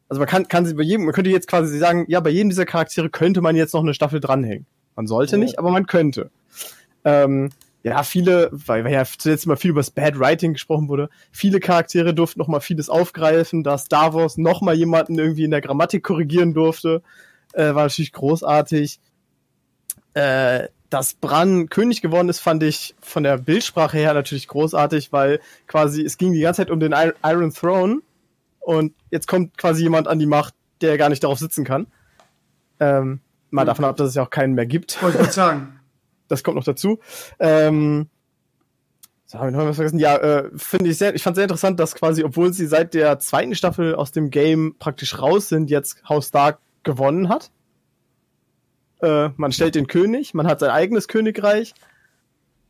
Also 0.09 0.19
man 0.19 0.29
kann, 0.29 0.49
kann 0.49 0.67
sie 0.67 0.75
bei 0.75 0.83
jedem, 0.83 1.05
man 1.05 1.15
könnte 1.15 1.31
jetzt 1.31 1.47
quasi 1.47 1.79
sagen, 1.79 2.05
ja, 2.09 2.21
bei 2.21 2.31
jedem 2.31 2.51
dieser 2.51 2.67
Charaktere 2.67 3.11
könnte 3.11 3.41
man 3.41 3.57
jetzt 3.57 3.75
noch 3.75 3.83
eine 3.83 3.95
Staffel 3.95 4.21
dranhängen. 4.21 4.67
Man 4.97 5.07
sollte 5.07 5.37
oh. 5.37 5.39
nicht, 5.39 5.59
aber 5.59 5.71
man 5.71 5.87
könnte. 5.87 6.31
Ähm, 7.05 7.51
ja, 7.83 8.03
viele, 8.03 8.51
weil, 8.53 8.87
ja 8.91 9.05
zuletzt 9.05 9.47
mal 9.47 9.57
viel 9.57 9.71
über 9.71 9.81
das 9.81 9.91
Bad 9.91 10.19
Writing 10.19 10.53
gesprochen 10.53 10.89
wurde, 10.89 11.09
viele 11.33 11.61
Charaktere 11.61 12.13
durften 12.13 12.39
noch 12.39 12.49
mal 12.49 12.61
vieles 12.61 12.91
aufgreifen, 12.91 13.63
dass 13.63 13.87
Star 13.87 14.13
Wars 14.13 14.37
noch 14.37 14.61
mal 14.61 14.75
jemanden 14.75 15.19
irgendwie 15.19 15.45
in 15.45 15.51
der 15.51 15.63
Grammatik 15.63 16.05
korrigieren 16.05 16.53
durfte, 16.53 17.03
äh, 17.53 17.75
war 17.75 17.85
natürlich 17.85 18.13
großartig. 18.13 19.01
Äh, 20.15 20.69
dass 20.91 21.15
Bran 21.15 21.69
König 21.69 22.03
geworden 22.03 22.29
ist, 22.29 22.41
fand 22.41 22.65
ich 22.65 22.97
von 23.01 23.23
der 23.23 23.39
Bildsprache 23.39 23.97
her 23.97 24.13
natürlich 24.13 24.49
großartig, 24.49 25.13
weil 25.13 25.41
quasi 25.69 26.03
es 26.03 26.19
ging 26.19 26.33
die 26.33 26.41
ganze 26.41 26.63
Zeit 26.63 26.71
um 26.71 26.81
den 26.81 26.93
Iron 27.23 27.55
Throne 27.55 28.01
und 28.59 28.93
jetzt 29.11 29.29
kommt 29.29 29.57
quasi 29.57 29.83
jemand 29.85 30.09
an 30.09 30.19
die 30.19 30.27
Macht, 30.27 30.53
der 30.81 30.99
gar 30.99 31.09
nicht 31.09 31.23
darauf 31.23 31.39
sitzen 31.39 31.65
kann. 31.65 31.87
Ähm, 32.81 33.21
mal 33.51 33.63
mhm. 33.63 33.67
davon 33.67 33.85
ab, 33.85 33.97
dass 33.97 34.09
es 34.09 34.15
ja 34.17 34.25
auch 34.25 34.31
keinen 34.31 34.55
mehr 34.55 34.67
gibt. 34.67 35.01
Wollte 35.03 35.23
ich 35.23 35.31
sagen. 35.31 35.77
Das 36.31 36.45
kommt 36.45 36.57
noch 36.57 36.65
dazu. 36.65 37.01
Ähm, 37.39 38.09
so, 39.27 39.39
habe 39.39 39.51
ich 39.51 39.57
noch 39.57 39.65
was 39.65 39.77
vergessen. 39.77 39.99
Ja, 39.99 40.17
äh, 40.17 40.51
finde 40.57 40.91
ich 40.91 40.99
sehr, 40.99 41.15
ich 41.15 41.23
fand 41.23 41.37
sehr 41.37 41.45
interessant, 41.45 41.79
dass 41.79 41.95
quasi, 41.95 42.25
obwohl 42.25 42.53
sie 42.53 42.67
seit 42.67 42.95
der 42.95 43.19
zweiten 43.19 43.55
Staffel 43.55 43.95
aus 43.95 44.13
dem 44.13 44.31
Game 44.31 44.77
praktisch 44.79 45.19
raus 45.21 45.49
sind, 45.49 45.71
jetzt 45.71 46.03
Haus 46.09 46.29
Stark 46.29 46.59
gewonnen 46.83 47.29
hat. 47.29 47.51
Äh, 49.03 49.31
man 49.37 49.53
stellt 49.53 49.75
den 49.75 49.87
König, 49.87 50.35
man 50.35 50.47
hat 50.47 50.61
sein 50.61 50.71
eigenes 50.71 51.09
Königreich 51.09 51.75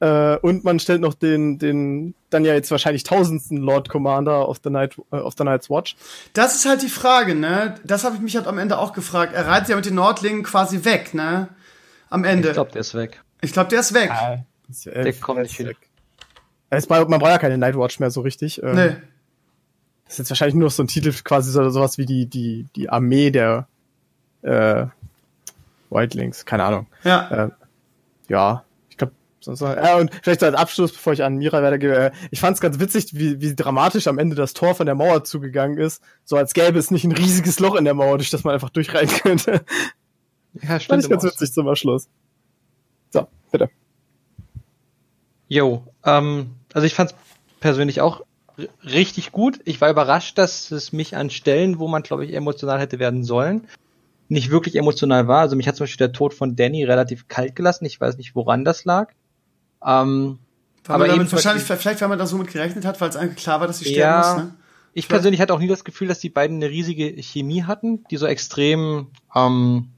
äh, 0.00 0.36
und 0.36 0.64
man 0.64 0.80
stellt 0.80 1.00
noch 1.00 1.14
den, 1.14 1.58
den 1.58 2.14
dann 2.30 2.44
ja 2.44 2.54
jetzt 2.54 2.70
wahrscheinlich 2.70 3.04
tausendsten 3.04 3.58
Lord 3.58 3.88
Commander 3.88 4.48
of 4.48 4.60
the 4.62 4.70
Night 4.70 4.96
äh, 5.12 5.16
of 5.16 5.34
the 5.36 5.44
Night's 5.44 5.70
Watch. 5.70 5.96
Das 6.32 6.54
ist 6.54 6.66
halt 6.66 6.82
die 6.82 6.88
Frage, 6.88 7.34
ne? 7.34 7.74
Das 7.84 8.04
habe 8.04 8.16
ich 8.16 8.22
mich 8.22 8.36
halt 8.36 8.46
am 8.46 8.58
Ende 8.58 8.78
auch 8.78 8.92
gefragt. 8.92 9.34
Er 9.34 9.46
reitet 9.46 9.70
ja 9.70 9.76
mit 9.76 9.86
den 9.86 9.94
Nordlingen 9.94 10.42
quasi 10.42 10.84
weg, 10.84 11.14
ne? 11.14 11.48
Am 12.08 12.24
Ende. 12.24 12.48
Ich 12.48 12.54
glaube, 12.54 12.72
der 12.72 12.80
ist 12.80 12.94
weg. 12.94 13.22
Ich 13.40 13.52
glaube, 13.52 13.68
der 13.68 13.80
ist 13.80 13.94
weg. 13.94 14.10
Ah, 14.10 14.44
der, 14.84 15.04
der 15.04 15.12
kommt 15.14 15.42
nicht 15.42 15.58
weg. 15.58 15.76
Jetzt, 16.72 16.88
man 16.88 17.06
braucht 17.06 17.30
ja 17.30 17.38
keine 17.38 17.58
Nightwatch 17.58 17.98
mehr 17.98 18.10
so 18.10 18.20
richtig. 18.20 18.62
Ähm, 18.62 18.74
nee. 18.74 18.96
Das 20.04 20.14
ist 20.14 20.18
jetzt 20.18 20.30
wahrscheinlich 20.30 20.56
nur 20.56 20.70
so 20.70 20.82
ein 20.82 20.88
Titel 20.88 21.12
quasi 21.24 21.50
so, 21.50 21.68
sowas 21.70 21.98
wie 21.98 22.06
die, 22.06 22.26
die, 22.26 22.66
die 22.74 22.88
Armee 22.90 23.30
der 23.30 23.68
äh, 24.42 24.86
Wildlings, 25.90 26.44
keine 26.44 26.64
Ahnung. 26.64 26.86
Ja. 27.04 27.46
Äh, 27.46 27.50
ja, 28.28 28.64
ich 28.88 28.96
glaube, 28.96 29.12
sonst 29.40 29.60
noch, 29.60 29.76
äh, 29.76 30.00
und 30.00 30.12
vielleicht 30.22 30.40
so 30.40 30.46
als 30.46 30.56
Abschluss, 30.56 30.92
bevor 30.92 31.12
ich 31.12 31.22
an 31.22 31.36
Mira 31.36 31.62
weitergebe, 31.62 31.96
äh, 31.96 32.10
ich 32.30 32.40
fand 32.40 32.54
es 32.54 32.60
ganz 32.60 32.78
witzig, 32.78 33.14
wie, 33.14 33.40
wie 33.40 33.54
dramatisch 33.54 34.06
am 34.06 34.18
Ende 34.18 34.36
das 34.36 34.52
Tor 34.54 34.74
von 34.74 34.86
der 34.86 34.94
Mauer 34.94 35.24
zugegangen 35.24 35.78
ist, 35.78 36.02
so 36.24 36.36
als 36.36 36.54
gäbe 36.54 36.78
es 36.78 36.90
nicht 36.90 37.04
ein 37.04 37.12
riesiges 37.12 37.58
Loch 37.60 37.74
in 37.76 37.84
der 37.84 37.94
Mauer, 37.94 38.18
durch 38.18 38.30
das 38.30 38.44
man 38.44 38.54
einfach 38.54 38.70
durchreiten 38.70 39.16
könnte. 39.18 39.64
Ja, 40.54 40.80
stimmt. 40.80 40.86
Fand 40.86 41.04
ich 41.04 41.10
ganz 41.10 41.22
witzig 41.24 41.52
zum 41.52 41.68
Abschluss. 41.68 42.08
So, 43.10 43.26
bitte. 43.50 43.70
Jo, 45.48 45.84
ähm, 46.04 46.54
also 46.72 46.86
ich 46.86 46.94
fand's 46.94 47.14
persönlich 47.60 48.00
auch 48.00 48.22
richtig 48.84 49.32
gut. 49.32 49.60
Ich 49.64 49.80
war 49.80 49.90
überrascht, 49.90 50.38
dass 50.38 50.70
es 50.70 50.92
mich 50.92 51.16
an 51.16 51.30
Stellen, 51.30 51.78
wo 51.78 51.88
man, 51.88 52.02
glaube 52.02 52.24
ich, 52.24 52.34
emotional 52.34 52.78
hätte 52.80 52.98
werden 52.98 53.24
sollen, 53.24 53.66
nicht 54.28 54.50
wirklich 54.50 54.76
emotional 54.76 55.28
war. 55.28 55.40
Also 55.40 55.56
mich 55.56 55.66
hat 55.66 55.76
zum 55.76 55.84
Beispiel 55.84 56.06
der 56.06 56.12
Tod 56.12 56.34
von 56.34 56.56
Danny 56.56 56.84
relativ 56.84 57.28
kalt 57.28 57.56
gelassen. 57.56 57.84
Ich 57.84 58.00
weiß 58.00 58.16
nicht, 58.16 58.34
woran 58.34 58.64
das 58.64 58.84
lag. 58.84 59.12
Ähm, 59.84 60.38
aber 60.86 61.08
damit 61.08 61.32
wahrscheinlich, 61.32 61.64
vielleicht, 61.64 62.00
weil 62.00 62.08
man 62.08 62.18
da 62.18 62.26
so 62.26 62.36
mit 62.38 62.48
gerechnet 62.48 62.84
hat, 62.84 63.00
weil 63.00 63.10
es 63.10 63.16
eigentlich 63.16 63.36
klar 63.36 63.60
war, 63.60 63.66
dass 63.66 63.78
sie 63.78 63.86
sterben 63.86 64.00
ja, 64.00 64.34
muss, 64.34 64.44
ne? 64.44 64.54
Ich 64.92 65.08
persönlich 65.08 65.40
hatte 65.40 65.54
auch 65.54 65.60
nie 65.60 65.68
das 65.68 65.84
Gefühl, 65.84 66.08
dass 66.08 66.18
die 66.18 66.30
beiden 66.30 66.56
eine 66.56 66.68
riesige 66.68 67.22
Chemie 67.22 67.62
hatten, 67.62 68.04
die 68.10 68.16
so 68.16 68.26
extrem 68.26 69.08
ähm, 69.34 69.88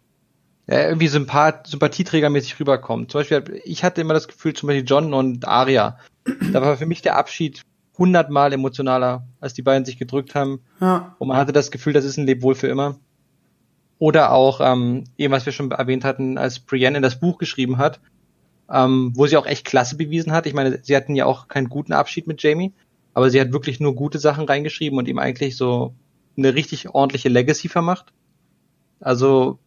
ja, 0.73 0.89
irgendwie 0.89 1.09
Sympath 1.09 1.67
sympathieträgermäßig 1.67 2.59
rüberkommt. 2.59 3.11
Zum 3.11 3.21
Beispiel, 3.21 3.61
ich 3.65 3.85
hatte 3.85 4.01
immer 4.01 4.15
das 4.15 4.29
Gefühl, 4.29 4.55
zum 4.55 4.69
Beispiel 4.69 4.87
John 4.87 5.13
und 5.13 5.47
Arya, 5.47 5.99
da 6.53 6.63
war 6.63 6.77
für 6.77 6.87
mich 6.87 7.03
der 7.03 7.17
Abschied 7.17 7.63
hundertmal 7.99 8.53
emotionaler, 8.53 9.27
als 9.41 9.55
die 9.55 9.63
beiden 9.63 9.85
sich 9.85 9.99
gedrückt 9.99 10.35
haben. 10.35 10.61
Ja. 10.81 11.15
Und 11.19 11.29
man 11.29 11.37
hatte 11.37 11.53
das 11.53 11.71
Gefühl, 11.71 11.93
das 11.93 12.05
ist 12.05 12.17
ein 12.17 12.27
Lebwohl 12.27 12.55
für 12.55 12.69
immer. 12.69 12.97
Oder 13.99 14.33
auch, 14.33 14.61
ähm, 14.61 15.05
eben 15.19 15.33
was 15.33 15.47
wir 15.47 15.53
schon 15.53 15.71
erwähnt 15.71 16.05
hatten, 16.05 16.39
als 16.39 16.59
Brienne 16.59 17.01
das 17.01 17.21
Buch 17.21 17.39
geschrieben 17.39 17.79
hat, 17.79 18.01
ähm, 18.71 19.13
wo 19.15 19.27
sie 19.27 19.37
auch 19.37 19.47
echt 19.47 19.67
klasse 19.67 19.97
bewiesen 19.97 20.33
hat. 20.33 20.47
Ich 20.47 20.55
meine, 20.55 20.81
sie 20.83 20.97
hatten 20.97 21.15
ja 21.15 21.27
auch 21.27 21.49
keinen 21.49 21.69
guten 21.69 21.93
Abschied 21.93 22.27
mit 22.27 22.43
Jamie, 22.43 22.73
aber 23.15 23.31
sie 23.31 23.41
hat 23.41 23.53
wirklich 23.53 23.79
nur 23.79 23.95
gute 23.95 24.19
Sachen 24.19 24.47
reingeschrieben 24.47 24.99
und 24.99 25.07
ihm 25.07 25.19
eigentlich 25.19 25.57
so 25.57 25.95
eine 26.37 26.55
richtig 26.55 26.89
ordentliche 26.89 27.29
Legacy 27.29 27.69
vermacht. 27.69 28.13
Also, 29.01 29.59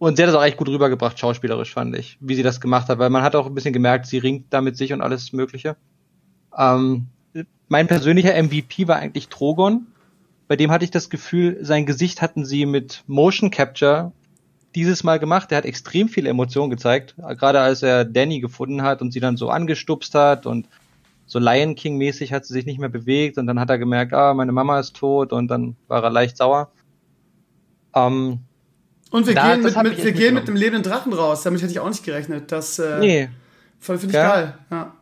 und 0.00 0.16
sie 0.16 0.22
hat 0.22 0.28
das 0.28 0.34
auch 0.34 0.42
echt 0.42 0.56
gut 0.56 0.68
rübergebracht, 0.68 1.18
schauspielerisch, 1.18 1.74
fand 1.74 1.94
ich, 1.94 2.16
wie 2.20 2.34
sie 2.34 2.42
das 2.42 2.60
gemacht 2.60 2.88
hat, 2.88 2.98
weil 2.98 3.10
man 3.10 3.22
hat 3.22 3.36
auch 3.36 3.46
ein 3.46 3.54
bisschen 3.54 3.74
gemerkt, 3.74 4.06
sie 4.06 4.18
ringt 4.18 4.46
da 4.50 4.62
mit 4.62 4.76
sich 4.76 4.94
und 4.94 5.02
alles 5.02 5.32
Mögliche. 5.34 5.76
Ähm, 6.56 7.08
mein 7.68 7.86
persönlicher 7.86 8.42
MVP 8.42 8.88
war 8.88 8.96
eigentlich 8.96 9.28
Trogon, 9.28 9.86
bei 10.48 10.56
dem 10.56 10.70
hatte 10.70 10.84
ich 10.84 10.90
das 10.90 11.10
Gefühl, 11.10 11.58
sein 11.60 11.84
Gesicht 11.84 12.22
hatten 12.22 12.46
sie 12.46 12.64
mit 12.64 13.04
Motion 13.06 13.50
Capture 13.50 14.12
dieses 14.74 15.04
Mal 15.04 15.18
gemacht. 15.18 15.52
Er 15.52 15.58
hat 15.58 15.66
extrem 15.66 16.08
viele 16.08 16.30
Emotionen 16.30 16.70
gezeigt, 16.70 17.14
gerade 17.18 17.60
als 17.60 17.82
er 17.82 18.06
Danny 18.06 18.40
gefunden 18.40 18.82
hat 18.82 19.02
und 19.02 19.12
sie 19.12 19.20
dann 19.20 19.36
so 19.36 19.50
angestupst 19.50 20.14
hat 20.14 20.46
und 20.46 20.66
so 21.26 21.38
Lion 21.38 21.74
King 21.74 21.98
mäßig 21.98 22.32
hat 22.32 22.46
sie 22.46 22.54
sich 22.54 22.64
nicht 22.64 22.80
mehr 22.80 22.88
bewegt 22.88 23.36
und 23.36 23.46
dann 23.46 23.60
hat 23.60 23.68
er 23.68 23.78
gemerkt, 23.78 24.14
ah, 24.14 24.32
meine 24.32 24.50
Mama 24.50 24.80
ist 24.80 24.96
tot 24.96 25.32
und 25.32 25.48
dann 25.48 25.76
war 25.88 26.02
er 26.02 26.10
leicht 26.10 26.38
sauer. 26.38 26.72
Ähm, 27.94 28.40
und 29.10 29.26
wir 29.26 29.34
da, 29.34 29.54
gehen, 29.54 29.62
mit, 29.62 29.82
mit 29.82 30.04
wir 30.04 30.12
gehen 30.12 30.34
mit 30.34 30.48
dem 30.48 30.56
lebenden 30.56 30.90
Drachen 30.90 31.12
raus. 31.12 31.42
Damit 31.42 31.62
hätte 31.62 31.72
ich 31.72 31.80
auch 31.80 31.88
nicht 31.88 32.04
gerechnet. 32.04 32.52
Das 32.52 32.78
äh, 32.78 32.98
nee. 32.98 33.28
finde 33.78 34.06
ich 34.06 34.12
ja. 34.12 34.28
geil. 34.28 34.58
Ja. 34.70 34.92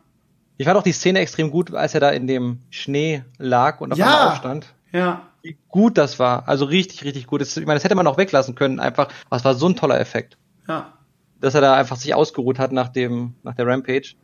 Ich 0.57 0.65
fand 0.65 0.77
auch 0.77 0.83
die 0.83 0.91
Szene 0.91 1.19
extrem 1.19 1.51
gut, 1.51 1.73
als 1.73 1.93
er 1.93 1.99
da 1.99 2.09
in 2.09 2.27
dem 2.27 2.59
Schnee 2.69 3.23
lag 3.37 3.79
und 3.81 3.93
auf 3.93 3.97
ja. 3.97 4.05
einmal 4.05 4.27
aufstand. 4.29 4.73
Ja. 4.91 5.21
Wie 5.41 5.57
gut 5.69 5.97
das 5.97 6.19
war. 6.19 6.47
Also 6.49 6.65
richtig, 6.65 7.03
richtig 7.03 7.27
gut. 7.27 7.41
Das, 7.41 7.55
ich 7.55 7.65
meine, 7.65 7.77
das 7.77 7.83
hätte 7.83 7.95
man 7.95 8.07
auch 8.07 8.17
weglassen 8.17 8.55
können, 8.55 8.79
einfach. 8.79 9.07
Aber 9.29 9.37
es 9.37 9.45
war 9.45 9.55
so 9.55 9.67
ein 9.67 9.75
toller 9.75 9.99
Effekt. 9.99 10.37
Ja. 10.67 10.93
Dass 11.39 11.55
er 11.55 11.61
da 11.61 11.75
einfach 11.75 11.95
sich 11.95 12.13
ausgeruht 12.13 12.59
hat 12.59 12.71
nach 12.71 12.89
dem, 12.89 13.35
nach 13.43 13.55
der 13.55 13.67
Rampage. 13.67 14.15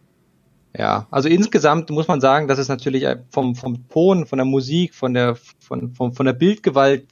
Ja, 0.78 1.08
also 1.10 1.30
insgesamt 1.30 1.90
muss 1.90 2.10
man 2.10 2.20
sagen, 2.20 2.50
dass 2.50 2.60
es 2.60 2.68
natürlich 2.68 3.06
vom, 3.30 3.56
vom 3.56 3.88
Ton, 3.88 4.26
von 4.26 4.38
der 4.38 4.46
Musik, 4.46 4.94
von 4.94 5.14
der, 5.14 5.38
von, 5.60 5.94
von, 5.94 6.12
von 6.12 6.26
der 6.26 6.34
Bildgewalt, 6.34 7.08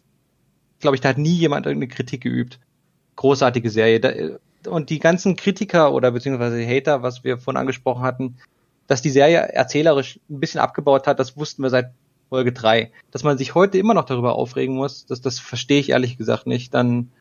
glaube 0.83 0.95
ich, 0.95 1.01
da 1.01 1.09
hat 1.09 1.17
nie 1.17 1.33
jemand 1.33 1.65
irgendeine 1.65 1.91
Kritik 1.91 2.21
geübt. 2.21 2.59
Großartige 3.15 3.69
Serie. 3.69 4.39
und 4.67 4.89
die 4.89 4.99
ganzen 4.99 5.35
Kritiker 5.35 5.93
oder 5.93 6.11
beziehungsweise 6.11 6.65
Hater, 6.65 7.01
was 7.01 7.23
wir 7.23 7.39
vorhin 7.39 7.59
angesprochen 7.59 8.03
hatten, 8.03 8.37
dass 8.87 9.01
die 9.01 9.09
Serie 9.09 9.37
erzählerisch 9.37 10.19
ein 10.29 10.39
bisschen 10.39 10.61
abgebaut 10.61 11.07
hat, 11.07 11.19
das 11.19 11.35
wussten 11.35 11.63
wir 11.63 11.69
seit 11.69 11.91
Folge 12.29 12.51
3. 12.51 12.91
Dass 13.11 13.23
man 13.23 13.37
sich 13.37 13.55
heute 13.55 13.77
immer 13.77 13.93
noch 13.93 14.05
darüber 14.05 14.35
aufregen 14.35 14.75
muss, 14.75 15.05
das, 15.05 15.21
das 15.21 15.39
verstehe 15.39 15.79
ich 15.79 15.89
ehrlich 15.89 16.17
gesagt 16.17 16.47
nicht. 16.47 16.73
Dann 16.73 17.11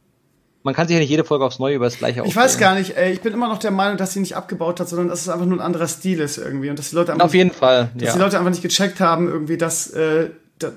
man 0.62 0.74
kann 0.74 0.86
sich 0.86 0.94
ja 0.94 1.00
nicht 1.00 1.10
jede 1.10 1.24
Folge 1.24 1.44
aufs 1.44 1.58
Neue 1.58 1.74
über 1.74 1.86
das 1.86 1.98
gleiche 1.98 2.20
aufregen. 2.20 2.30
Ich 2.30 2.36
weiß 2.36 2.58
gar 2.58 2.74
nicht, 2.74 2.96
ey, 2.96 3.12
ich 3.12 3.20
bin 3.20 3.32
immer 3.32 3.48
noch 3.48 3.58
der 3.58 3.72
Meinung, 3.72 3.96
dass 3.96 4.12
sie 4.12 4.20
nicht 4.20 4.36
abgebaut 4.36 4.78
hat, 4.80 4.88
sondern 4.88 5.08
dass 5.08 5.22
es 5.22 5.28
einfach 5.28 5.46
nur 5.46 5.58
ein 5.58 5.64
anderer 5.64 5.88
Stil 5.88 6.20
ist 6.20 6.38
irgendwie 6.38 6.70
und 6.70 6.78
dass 6.78 6.90
die 6.90 6.96
Leute 6.96 7.12
einfach 7.12 7.26
auf 7.26 7.34
jeden 7.34 7.48
nicht, 7.48 7.58
Fall, 7.58 7.90
dass 7.94 8.08
ja. 8.08 8.12
die 8.12 8.18
Leute 8.18 8.38
einfach 8.38 8.50
nicht 8.50 8.62
gecheckt 8.62 9.00
haben 9.00 9.28
irgendwie, 9.28 9.56
dass 9.56 9.90
äh, 9.90 10.30
da, 10.58 10.72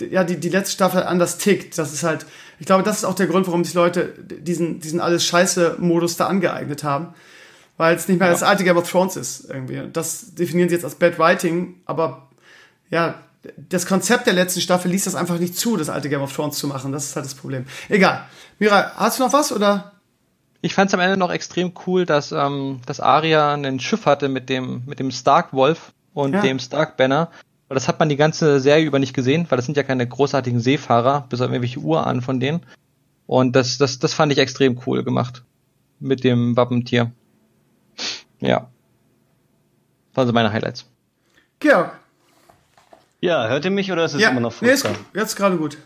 ja 0.00 0.24
die 0.24 0.38
die 0.38 0.48
letzte 0.48 0.72
Staffel 0.72 1.02
anders 1.02 1.38
tickt. 1.38 1.76
Das 1.78 1.92
ist 1.92 2.02
halt, 2.02 2.26
ich 2.58 2.66
glaube, 2.66 2.82
das 2.82 2.98
ist 2.98 3.04
auch 3.04 3.14
der 3.14 3.26
Grund, 3.26 3.46
warum 3.46 3.64
sich 3.64 3.74
Leute 3.74 4.14
diesen 4.18 4.80
diesen 4.80 5.00
alles 5.00 5.24
Scheiße 5.24 5.76
Modus 5.78 6.16
da 6.16 6.26
angeeignet 6.26 6.84
haben, 6.84 7.14
weil 7.76 7.96
es 7.96 8.08
nicht 8.08 8.18
mehr 8.18 8.28
ja. 8.28 8.32
das 8.32 8.42
alte 8.42 8.64
Game 8.64 8.76
of 8.76 8.90
Thrones 8.90 9.16
ist 9.16 9.48
irgendwie. 9.48 9.82
Das 9.92 10.34
definieren 10.34 10.68
sie 10.68 10.74
jetzt 10.74 10.84
als 10.84 10.96
Bad 10.96 11.18
Writing, 11.18 11.76
aber 11.86 12.28
ja, 12.90 13.22
das 13.68 13.86
Konzept 13.86 14.26
der 14.26 14.34
letzten 14.34 14.60
Staffel 14.60 14.90
ließ 14.90 15.04
das 15.04 15.14
einfach 15.14 15.38
nicht 15.38 15.56
zu, 15.56 15.76
das 15.76 15.88
alte 15.88 16.08
Game 16.08 16.22
of 16.22 16.34
Thrones 16.34 16.58
zu 16.58 16.66
machen. 16.66 16.92
Das 16.92 17.04
ist 17.04 17.16
halt 17.16 17.26
das 17.26 17.34
Problem. 17.34 17.66
Egal. 17.88 18.26
Mira, 18.58 18.92
hast 18.96 19.18
du 19.18 19.24
noch 19.24 19.32
was 19.32 19.52
oder? 19.52 19.92
Ich 20.62 20.74
fand 20.74 20.90
es 20.90 20.94
am 20.94 21.00
Ende 21.00 21.16
noch 21.16 21.30
extrem 21.30 21.72
cool, 21.86 22.06
dass, 22.06 22.32
ähm, 22.32 22.80
dass 22.86 23.00
Arya 23.00 23.54
ein 23.54 23.78
Schiff 23.78 24.06
hatte 24.06 24.28
mit 24.28 24.48
dem, 24.48 24.82
mit 24.86 24.98
dem 24.98 25.10
Stark 25.10 25.52
Wolf 25.52 25.92
und 26.14 26.32
ja. 26.32 26.40
dem 26.40 26.58
Stark 26.58 26.96
Banner. 26.96 27.30
Weil 27.68 27.74
das 27.74 27.88
hat 27.88 27.98
man 27.98 28.08
die 28.08 28.16
ganze 28.16 28.60
Serie 28.60 28.84
über 28.84 28.98
nicht 28.98 29.14
gesehen, 29.14 29.46
weil 29.48 29.56
das 29.56 29.66
sind 29.66 29.76
ja 29.76 29.82
keine 29.82 30.06
großartigen 30.06 30.60
Seefahrer, 30.60 31.26
bis 31.28 31.40
auf 31.40 31.48
irgendwelche 31.48 31.80
Uhren 31.80 32.22
von 32.22 32.38
denen. 32.38 32.64
Und 33.26 33.56
das, 33.56 33.78
das, 33.78 33.98
das 33.98 34.14
fand 34.14 34.32
ich 34.32 34.38
extrem 34.38 34.80
cool 34.86 35.02
gemacht. 35.02 35.42
Mit 35.98 36.22
dem 36.24 36.56
Wappentier. 36.56 37.10
Ja. 38.40 38.70
Das 40.10 40.16
waren 40.16 40.26
so 40.28 40.32
meine 40.32 40.52
Highlights. 40.52 40.86
Georg. 41.58 41.98
Ja, 43.20 43.48
hört 43.48 43.64
ihr 43.64 43.70
mich 43.70 43.90
oder 43.90 44.04
ist 44.04 44.14
es 44.14 44.20
ja, 44.20 44.30
immer 44.30 44.40
noch 44.40 44.52
furchtbar? 44.52 44.92
Nee, 44.92 44.98
ist, 44.98 45.06
jetzt 45.14 45.36
gerade 45.36 45.56
gut. 45.56 45.78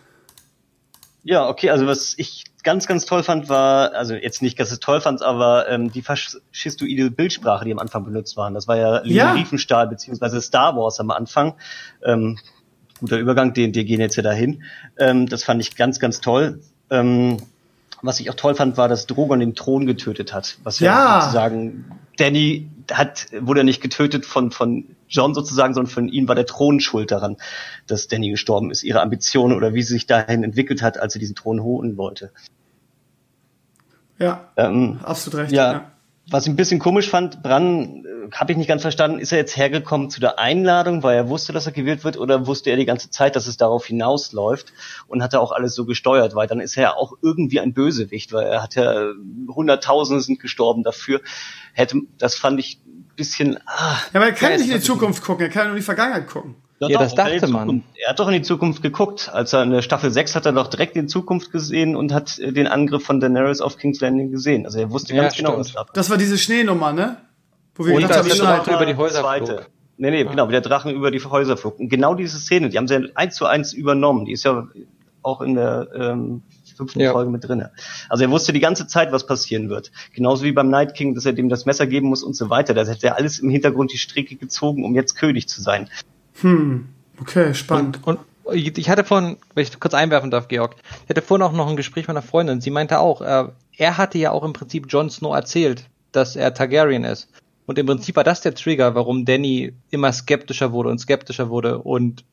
Ja, 1.22 1.48
okay, 1.48 1.70
also 1.70 1.86
was 1.86 2.14
ich 2.18 2.44
ganz, 2.62 2.86
ganz 2.86 3.04
toll 3.04 3.22
fand, 3.22 3.48
war, 3.48 3.94
also 3.94 4.14
jetzt 4.14 4.42
nicht, 4.42 4.58
dass 4.58 4.70
es 4.70 4.80
toll 4.80 5.00
fand, 5.00 5.22
aber 5.22 5.68
ähm, 5.68 5.90
die 5.90 6.02
faschistoide 6.02 7.10
Bildsprache, 7.10 7.64
die 7.64 7.72
am 7.72 7.78
Anfang 7.78 8.04
benutzt 8.04 8.36
waren. 8.36 8.54
Das 8.54 8.68
war 8.68 8.76
ja, 8.76 9.04
ja. 9.04 9.32
Riefenstahl 9.32 9.86
beziehungsweise 9.86 10.40
Star 10.40 10.76
Wars 10.76 11.00
am 11.00 11.10
Anfang. 11.10 11.54
Ähm, 12.04 12.38
guter 13.00 13.18
Übergang, 13.18 13.54
den, 13.54 13.72
die 13.72 13.84
gehen 13.84 14.00
jetzt 14.00 14.16
ja 14.16 14.22
dahin. 14.22 14.62
Ähm, 14.98 15.26
das 15.26 15.44
fand 15.44 15.60
ich 15.60 15.76
ganz, 15.76 15.98
ganz 15.98 16.20
toll. 16.20 16.60
Ähm, 16.90 17.38
was 18.02 18.20
ich 18.20 18.30
auch 18.30 18.34
toll 18.34 18.54
fand, 18.54 18.76
war, 18.76 18.88
dass 18.88 19.06
Drogon 19.06 19.40
den 19.40 19.54
Thron 19.54 19.86
getötet 19.86 20.32
hat. 20.32 20.58
Was 20.62 20.80
ja, 20.80 20.92
ja 20.92 21.20
sozusagen 21.20 21.84
Danny 22.16 22.68
hat, 22.90 23.26
wurde 23.40 23.64
nicht 23.64 23.80
getötet 23.80 24.24
von, 24.26 24.50
von 24.50 24.84
John 25.10 25.34
sozusagen, 25.34 25.74
sondern 25.74 25.92
von 25.92 26.08
ihm 26.08 26.28
war 26.28 26.34
der 26.34 26.46
Thron 26.46 26.80
schuld 26.80 27.10
daran, 27.10 27.36
dass 27.86 28.08
Danny 28.08 28.30
gestorben 28.30 28.70
ist. 28.70 28.84
Ihre 28.84 29.02
Ambition 29.02 29.52
oder 29.52 29.74
wie 29.74 29.82
sie 29.82 29.94
sich 29.94 30.06
dahin 30.06 30.44
entwickelt 30.44 30.82
hat, 30.82 30.98
als 30.98 31.12
sie 31.12 31.18
diesen 31.18 31.34
Thron 31.34 31.62
holen 31.62 31.96
wollte. 31.96 32.30
Ja, 34.18 34.50
ähm, 34.56 35.00
absolut 35.02 35.40
recht. 35.40 35.52
Ja, 35.52 35.72
ja, 35.72 35.92
Was 36.28 36.44
ich 36.44 36.52
ein 36.52 36.56
bisschen 36.56 36.78
komisch 36.78 37.08
fand, 37.08 37.42
Bran, 37.42 38.04
äh, 38.04 38.30
habe 38.32 38.52
ich 38.52 38.58
nicht 38.58 38.68
ganz 38.68 38.82
verstanden, 38.82 39.18
ist 39.18 39.32
er 39.32 39.38
jetzt 39.38 39.56
hergekommen 39.56 40.10
zu 40.10 40.20
der 40.20 40.38
Einladung, 40.38 41.02
weil 41.02 41.16
er 41.16 41.28
wusste, 41.30 41.54
dass 41.54 41.64
er 41.64 41.72
gewählt 41.72 42.04
wird, 42.04 42.18
oder 42.18 42.46
wusste 42.46 42.70
er 42.70 42.76
die 42.76 42.84
ganze 42.84 43.08
Zeit, 43.08 43.34
dass 43.34 43.46
es 43.46 43.56
darauf 43.56 43.86
hinausläuft 43.86 44.74
und 45.08 45.22
hat 45.22 45.32
er 45.32 45.40
auch 45.40 45.52
alles 45.52 45.74
so 45.74 45.86
gesteuert, 45.86 46.34
weil 46.34 46.46
dann 46.46 46.60
ist 46.60 46.76
er 46.76 46.82
ja 46.82 46.94
auch 46.94 47.14
irgendwie 47.22 47.60
ein 47.60 47.72
Bösewicht, 47.72 48.32
weil 48.34 48.46
er 48.46 48.62
hat 48.62 48.74
ja 48.74 49.06
Hunderttausende 49.48 50.22
sind 50.22 50.38
gestorben 50.38 50.82
dafür. 50.82 51.22
Hätte, 51.72 52.02
das 52.18 52.34
fand 52.34 52.60
ich 52.60 52.78
bisschen. 53.20 53.58
Ah, 53.66 53.98
ja, 54.12 54.20
aber 54.20 54.26
er 54.26 54.32
kann 54.32 54.52
nicht 54.52 54.68
in 54.68 54.76
die 54.76 54.80
Zukunft 54.80 55.22
gucken, 55.22 55.46
er 55.46 55.50
kann 55.50 55.64
nur 55.64 55.72
in 55.72 55.80
die 55.80 55.84
Vergangenheit 55.84 56.26
gucken. 56.26 56.56
Ja, 56.80 56.88
ja 56.88 56.98
doch, 56.98 57.04
das 57.04 57.14
dachte 57.14 57.46
man. 57.48 57.82
Er 57.94 58.10
hat 58.10 58.18
doch 58.18 58.28
in 58.28 58.34
die 58.34 58.42
Zukunft 58.42 58.82
geguckt. 58.82 59.30
Als 59.32 59.52
er 59.52 59.62
in 59.62 59.70
der 59.70 59.82
Staffel 59.82 60.10
6 60.10 60.34
hat 60.34 60.46
er 60.46 60.52
doch 60.52 60.68
direkt 60.68 60.96
in 60.96 61.02
die 61.02 61.08
Zukunft 61.08 61.52
gesehen 61.52 61.94
und 61.94 62.14
hat 62.14 62.38
äh, 62.38 62.52
den 62.52 62.66
Angriff 62.66 63.04
von 63.04 63.20
Daenerys 63.20 63.60
auf 63.60 63.76
King's 63.76 64.00
Landing 64.00 64.30
gesehen. 64.30 64.64
Also 64.64 64.78
er 64.78 64.90
wusste 64.90 65.14
ja, 65.14 65.22
ganz 65.22 65.36
genau, 65.36 65.58
was 65.58 65.76
ab. 65.76 65.90
Das 65.92 66.08
war 66.08 66.16
diese 66.16 66.38
Schneenummer, 66.38 66.92
ne? 66.92 67.18
Wo 67.74 67.84
wir 67.84 67.94
und 67.94 68.02
gedacht 68.02 68.18
haben, 68.20 68.28
Drache 68.30 68.72
über 68.72 68.86
die 68.86 68.96
Häuser 68.96 69.20
zweite. 69.20 69.66
Nee, 69.98 70.10
nee, 70.10 70.24
ah. 70.26 70.30
genau, 70.30 70.48
wie 70.48 70.52
der 70.52 70.62
Drachen 70.62 70.92
über 70.92 71.10
die 71.10 71.22
Häuser 71.22 71.58
flog. 71.58 71.78
Und 71.78 71.90
genau 71.90 72.14
diese 72.14 72.38
Szene, 72.38 72.70
die 72.70 72.78
haben 72.78 72.88
sie 72.88 73.14
eins 73.14 73.36
zu 73.36 73.44
eins 73.44 73.74
übernommen. 73.74 74.24
Die 74.24 74.32
ist 74.32 74.44
ja 74.44 74.66
auch 75.22 75.42
in 75.42 75.54
der 75.54 75.88
ähm, 75.94 76.42
fünften 76.80 77.00
ja. 77.00 77.12
Folge 77.12 77.30
mit 77.30 77.46
drinne. 77.46 77.70
Also 78.08 78.24
er 78.24 78.30
wusste 78.30 78.52
die 78.52 78.60
ganze 78.60 78.86
Zeit, 78.86 79.12
was 79.12 79.26
passieren 79.26 79.68
wird. 79.68 79.92
Genauso 80.14 80.44
wie 80.44 80.52
beim 80.52 80.70
Night 80.70 80.94
King, 80.94 81.14
dass 81.14 81.26
er 81.26 81.32
dem 81.32 81.48
das 81.48 81.66
Messer 81.66 81.86
geben 81.86 82.08
muss 82.08 82.22
und 82.22 82.34
so 82.34 82.48
weiter. 82.48 82.74
Da 82.74 82.84
hätte 82.86 83.06
er 83.06 83.16
alles 83.16 83.38
im 83.38 83.50
Hintergrund 83.50 83.92
die 83.92 83.98
Strecke 83.98 84.36
gezogen, 84.36 84.84
um 84.84 84.94
jetzt 84.94 85.14
König 85.14 85.48
zu 85.48 85.60
sein. 85.60 85.88
Hm, 86.40 86.88
okay, 87.20 87.54
spannend. 87.54 88.00
Und, 88.04 88.18
und 88.44 88.54
ich 88.54 88.88
hatte 88.88 89.04
vorhin, 89.04 89.36
wenn 89.54 89.62
ich 89.62 89.78
kurz 89.78 89.94
einwerfen 89.94 90.30
darf, 90.30 90.48
Georg, 90.48 90.76
ich 91.04 91.10
hatte 91.10 91.22
vorhin 91.22 91.46
auch 91.46 91.52
noch 91.52 91.68
ein 91.68 91.76
Gespräch 91.76 92.08
mit 92.08 92.16
einer 92.16 92.22
Freundin. 92.22 92.60
Sie 92.60 92.70
meinte 92.70 92.98
auch, 92.98 93.20
äh, 93.20 93.48
er 93.76 93.98
hatte 93.98 94.18
ja 94.18 94.30
auch 94.32 94.42
im 94.42 94.52
Prinzip 94.52 94.86
Jon 94.88 95.10
Snow 95.10 95.34
erzählt, 95.34 95.84
dass 96.12 96.34
er 96.34 96.54
Targaryen 96.54 97.04
ist. 97.04 97.28
Und 97.66 97.78
im 97.78 97.86
Prinzip 97.86 98.16
war 98.16 98.24
das 98.24 98.40
der 98.40 98.54
Trigger, 98.54 98.94
warum 98.94 99.24
Danny 99.24 99.74
immer 99.90 100.12
skeptischer 100.12 100.72
wurde 100.72 100.88
und 100.88 100.98
skeptischer 100.98 101.50
wurde 101.50 101.78
und 101.78 102.24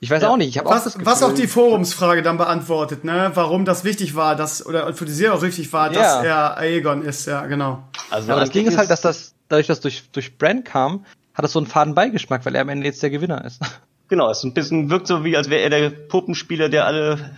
ich 0.00 0.10
weiß 0.10 0.22
ja. 0.22 0.28
auch 0.28 0.36
nicht. 0.36 0.56
Ich 0.56 0.64
was, 0.64 0.82
auch 0.82 0.92
Gefühl, 0.92 1.06
was 1.06 1.22
auch 1.22 1.34
die 1.34 1.46
Forumsfrage 1.48 2.22
dann 2.22 2.36
beantwortet, 2.36 3.04
ne? 3.04 3.32
Warum 3.34 3.64
das 3.64 3.84
wichtig 3.84 4.14
war, 4.14 4.36
dass 4.36 4.64
oder 4.64 4.92
für 4.94 5.04
die 5.04 5.12
Serie 5.12 5.36
auch 5.36 5.42
wichtig 5.42 5.72
war, 5.72 5.92
ja. 5.92 6.00
dass 6.00 6.24
er 6.24 6.58
Aegon 6.58 7.02
ist, 7.02 7.26
ja 7.26 7.46
genau. 7.46 7.82
Also 8.10 8.30
aber 8.32 8.40
das 8.42 8.50
Ding 8.50 8.66
ist 8.66 8.78
halt, 8.78 8.90
dass 8.90 9.00
das 9.00 9.34
dadurch, 9.48 9.66
dass 9.66 9.80
durch 9.80 10.10
durch 10.12 10.38
Brand 10.38 10.64
kam, 10.64 11.04
hat 11.34 11.44
das 11.44 11.52
so 11.52 11.58
einen 11.58 11.66
faden 11.66 11.94
Beigeschmack, 11.94 12.46
weil 12.46 12.54
er 12.54 12.62
am 12.62 12.68
Ende 12.68 12.86
jetzt 12.86 13.02
der 13.02 13.10
Gewinner 13.10 13.44
ist. 13.44 13.60
Genau, 14.08 14.30
es 14.30 14.38
ist 14.38 14.44
ein 14.44 14.54
bisschen 14.54 14.88
wirkt 14.88 15.06
so 15.06 15.22
wie, 15.22 15.36
als 15.36 15.50
wäre 15.50 15.60
er 15.62 15.70
der 15.70 15.90
Puppenspieler, 15.90 16.70
der 16.70 16.86
alle 16.86 17.36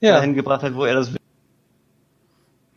ja. 0.00 0.16
dahin 0.16 0.34
gebracht 0.34 0.62
hat, 0.62 0.74
wo 0.74 0.84
er 0.84 0.94
das 0.94 1.12
will. 1.12 1.19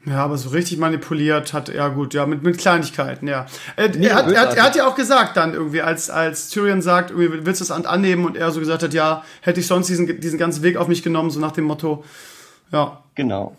Ja, 0.06 0.18
aber 0.18 0.38
so 0.38 0.50
richtig 0.50 0.78
manipuliert 0.80 1.54
hat 1.54 1.70
er 1.70 1.90
gut, 1.90 2.14
ja, 2.14 2.26
mit, 2.26 2.44
mit 2.44 2.58
Kleinigkeiten, 2.58 3.26
ja. 3.28 3.46
Er, 3.78 3.90
nee, 3.90 4.08
er, 4.08 4.16
hat, 4.16 4.32
er, 4.32 4.42
hat, 4.42 4.58
er 4.58 4.64
hat 4.64 4.76
ja 4.76 4.86
auch 4.86 4.96
gesagt 4.96 5.38
dann 5.38 5.54
irgendwie, 5.54 5.82
als, 5.82 6.10
als 6.10 6.50
Tyrion 6.50 6.82
sagt, 6.82 7.12
irgendwie, 7.12 7.46
willst 7.46 7.62
du 7.62 7.66
das 7.66 7.86
annehmen? 7.86 8.26
Und 8.26 8.36
er 8.36 8.52
so 8.52 8.60
gesagt 8.60 8.84
hat, 8.84 8.94
ja, 8.94 9.24
hätte 9.42 9.62
ich 9.62 9.68
sonst 9.68 9.88
diesen, 9.88 10.20
diesen 10.20 10.38
ganzen 10.38 10.62
Weg 10.62 10.76
auf 10.76 10.90
mich 10.90 11.04
genommen, 11.04 11.32
so 11.32 11.40
nach 11.40 11.54
dem 11.54 11.64
Motto, 11.64 12.04
ja. 12.72 13.02
Genau. 13.16 13.56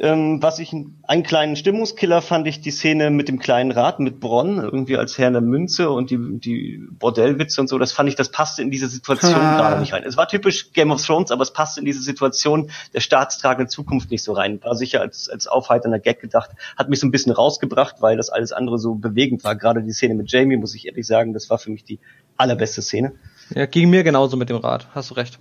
Ähm, 0.00 0.42
was 0.42 0.58
ich 0.58 0.74
einen 1.04 1.22
kleinen 1.22 1.54
Stimmungskiller 1.54 2.20
fand 2.20 2.48
ich 2.48 2.60
die 2.60 2.72
Szene 2.72 3.10
mit 3.10 3.28
dem 3.28 3.38
kleinen 3.38 3.70
Rad 3.70 4.00
mit 4.00 4.18
Bronn 4.18 4.58
irgendwie 4.58 4.96
als 4.96 5.18
Herr 5.18 5.30
der 5.30 5.40
Münze 5.40 5.90
und 5.90 6.10
die 6.10 6.18
die 6.18 6.84
Bordellwitze 6.98 7.60
und 7.60 7.68
so. 7.68 7.78
Das 7.78 7.92
fand 7.92 8.08
ich, 8.08 8.16
das 8.16 8.30
passte 8.30 8.62
in 8.62 8.70
diese 8.72 8.88
Situation 8.88 9.34
ah. 9.40 9.56
gerade 9.56 9.80
nicht 9.80 9.92
rein. 9.92 10.02
Es 10.04 10.16
war 10.16 10.26
typisch 10.26 10.72
Game 10.72 10.90
of 10.90 11.04
Thrones, 11.04 11.30
aber 11.30 11.42
es 11.42 11.52
passte 11.52 11.80
in 11.80 11.86
diese 11.86 12.02
Situation 12.02 12.70
der 12.92 13.00
staatstragenden 13.00 13.68
Zukunft 13.68 14.10
nicht 14.10 14.24
so 14.24 14.32
rein. 14.32 14.60
War 14.64 14.74
sicher 14.74 15.00
als 15.00 15.28
als 15.28 15.46
aufheiternder 15.46 16.00
Gag 16.00 16.20
gedacht, 16.20 16.50
hat 16.76 16.88
mich 16.88 16.98
so 16.98 17.06
ein 17.06 17.12
bisschen 17.12 17.32
rausgebracht, 17.32 17.96
weil 18.00 18.16
das 18.16 18.30
alles 18.30 18.52
andere 18.52 18.78
so 18.78 18.96
bewegend 18.96 19.44
war. 19.44 19.54
Gerade 19.54 19.82
die 19.82 19.92
Szene 19.92 20.14
mit 20.14 20.30
Jamie 20.30 20.56
muss 20.56 20.74
ich 20.74 20.86
ehrlich 20.86 21.06
sagen, 21.06 21.32
das 21.32 21.50
war 21.50 21.58
für 21.58 21.70
mich 21.70 21.84
die 21.84 22.00
allerbeste 22.36 22.82
Szene. 22.82 23.12
Ja, 23.54 23.66
ging 23.66 23.90
mir 23.90 24.02
genauso 24.02 24.36
mit 24.36 24.48
dem 24.48 24.56
Rad. 24.56 24.88
Hast 24.92 25.10
du 25.10 25.14
recht. 25.14 25.38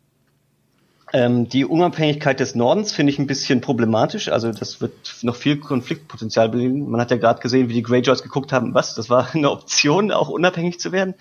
Ähm, 1.16 1.48
die 1.48 1.64
Unabhängigkeit 1.64 2.40
des 2.40 2.56
Nordens 2.56 2.92
finde 2.92 3.14
ich 3.14 3.20
ein 3.20 3.28
bisschen 3.28 3.62
problematisch. 3.62 4.30
Also 4.30 4.52
das 4.52 4.82
wird 4.82 4.94
noch 5.22 5.36
viel 5.36 5.58
Konfliktpotenzial 5.58 6.50
bilden. 6.50 6.90
Man 6.90 7.00
hat 7.00 7.12
ja 7.12 7.18
gerade 7.18 7.40
gesehen, 7.40 7.70
wie 7.70 7.74
die 7.74 7.84
Greyjoys 7.84 8.24
geguckt 8.24 8.52
haben, 8.52 8.74
was, 8.74 8.96
das 8.96 9.12
war 9.12 9.28
eine 9.34 9.52
Option, 9.52 10.12
auch 10.12 10.30
unabhängig 10.30 10.80
zu 10.80 10.92
werden. 10.92 11.14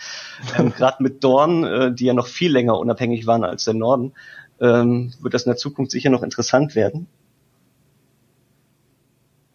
Ähm, 0.59 0.73
gerade 0.77 1.03
mit 1.03 1.23
Dorn, 1.23 1.65
äh, 1.65 1.95
die 1.95 2.07
ja 2.07 2.15
noch 2.15 2.27
viel 2.27 2.51
länger 2.51 2.79
unabhängig 2.79 3.27
waren 3.27 3.45
als 3.45 3.65
der 3.65 3.75
Norden, 3.75 4.15
ähm, 4.61 5.13
wird 5.21 5.35
das 5.35 5.45
in 5.45 5.51
der 5.51 5.59
Zukunft 5.59 5.93
sicher 5.93 6.09
noch 6.09 6.23
interessant 6.23 6.75
werden. 6.75 7.07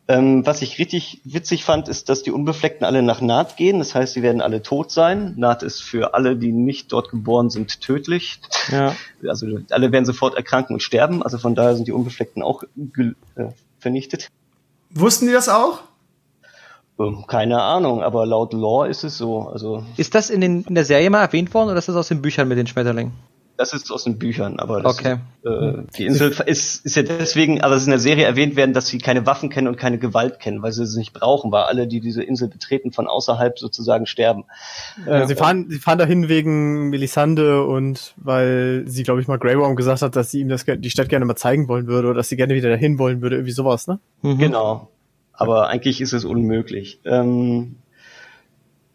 Ähm, 0.10 0.46
was 0.46 0.62
ich 0.62 0.80
richtig 0.80 1.20
witzig 1.26 1.65
fand, 1.65 1.89
ist, 1.89 2.08
dass 2.08 2.24
die 2.24 2.32
Unbefleckten 2.32 2.86
alle 2.86 3.04
nach 3.04 3.20
Naht 3.20 3.58
gehen. 3.58 3.80
Das 3.80 3.93
heißt, 3.93 4.13
sie 4.13 4.22
werden 4.22 4.41
alle 4.41 4.62
tot 4.62 4.89
sein. 4.89 5.34
Naht 5.36 5.63
ist 5.63 5.82
für 5.82 6.13
alle, 6.13 6.38
die 6.38 6.54
nicht 6.54 6.93
dort 6.93 7.10
geboren 7.10 7.50
sind, 7.50 7.82
tödlich. 7.82 8.39
Ja. 8.72 8.96
Also 9.28 9.48
alle 9.70 9.91
werden 9.91 10.06
sofort 10.06 10.36
erkranken 10.36 10.76
und 10.76 10.80
sterben. 10.82 11.24
Also 11.24 11.38
von 11.38 11.56
daher 11.56 11.76
sind 11.76 11.89
die 11.89 11.91
Unbefleckten 11.91 12.41
auch 12.41 12.63
äh, 12.63 13.50
vernichtet. 13.80 14.30
Wussten 14.91 15.28
die 15.28 15.34
das 15.34 15.50
auch? 15.50 15.80
Ähm, 17.00 17.26
keine 17.28 17.62
Ahnung, 17.62 18.02
aber 18.02 18.26
laut 18.26 18.54
Lore 18.54 18.88
ist 18.88 19.04
es 19.04 19.17
so. 19.17 19.41
Also 19.41 19.84
ist 19.98 20.15
das 20.15 20.30
in, 20.30 20.39
den, 20.39 20.63
in 20.63 20.76
der 20.76 20.86
Serie 20.86 21.10
mal 21.10 21.22
erwähnt 21.22 21.54
worden 21.54 21.70
oder 21.70 21.80
ist 21.80 21.89
das 21.89 21.96
aus 21.98 22.08
den 22.08 22.22
Büchern 22.22 22.48
mit 22.48 22.58
den 22.58 22.67
Schmetterlingen? 22.67 23.12
Das 23.58 23.74
ist 23.74 23.91
aus 23.91 24.04
den 24.04 24.20
Büchern, 24.20 24.60
aber 24.60 24.82
das 24.82 25.00
okay. 25.00 25.17
ist, 25.41 25.52
äh, 25.52 25.84
die 25.98 26.06
Insel 26.06 26.32
ist, 26.46 26.86
ist 26.86 26.96
ja 26.96 27.02
deswegen, 27.02 27.62
aber 27.62 27.74
es 27.74 27.82
ist 27.82 27.88
in 27.88 27.91
der 27.91 28.00
Serie 28.00 28.26
erwähnt 28.26 28.56
werden, 28.56 28.72
dass 28.72 28.88
sie 28.88 29.00
keine 29.00 29.26
Waffen 29.26 29.50
kennen 29.50 29.67
und 29.67 29.78
keine 29.78 29.98
Gewalt 29.98 30.39
kennen, 30.39 30.62
weil 30.62 30.72
sie 30.72 30.86
sie 30.86 31.00
nicht 31.00 31.13
brauchen, 31.13 31.52
weil 31.52 31.63
alle, 31.63 31.88
die 31.88 32.00
diese 32.00 32.22
Insel 32.22 32.50
betreten, 32.50 32.91
von 32.91 33.08
außerhalb 33.08 33.58
sozusagen 33.58 34.06
sterben. 34.06 34.46
Ja, 35.08 35.26
sie 35.26 35.36
fahren, 35.36 35.65
sie 35.70 35.80
fahren 35.80 35.98
dahin 35.98 36.30
wegen 36.30 36.89
Melisande 36.89 37.63
und 37.63 38.13
weil 38.17 38.84
sie, 38.86 39.02
glaube 39.02 39.22
ich, 39.22 39.28
mal 39.28 39.39
Grey 39.39 39.58
Worm 39.58 39.76
gesagt 39.76 40.04
hat, 40.04 40.15
dass 40.15 40.30
sie 40.30 40.41
ihm 40.41 40.50
das 40.50 40.65
die 40.65 40.89
Stadt 40.91 41.10
gerne 41.10 41.26
mal 41.26 41.36
zeigen 41.36 41.67
wollen 41.67 41.88
würde 41.88 42.10
oder 42.10 42.17
dass 42.17 42.30
sie 42.30 42.38
gerne 42.38 42.54
wieder 42.54 42.70
dahin 42.70 43.00
wollen 43.00 43.22
würde, 43.22 43.38
irgendwie 43.38 43.54
sowas, 43.54 43.88
ne? 43.88 44.00
Mhm. 44.22 44.38
Genau. 44.38 44.89
Aber 45.34 45.67
eigentlich 45.67 46.00
ist 46.02 46.13
es 46.13 46.26
unmöglich. 46.26 47.00
Ähm, 47.06 47.76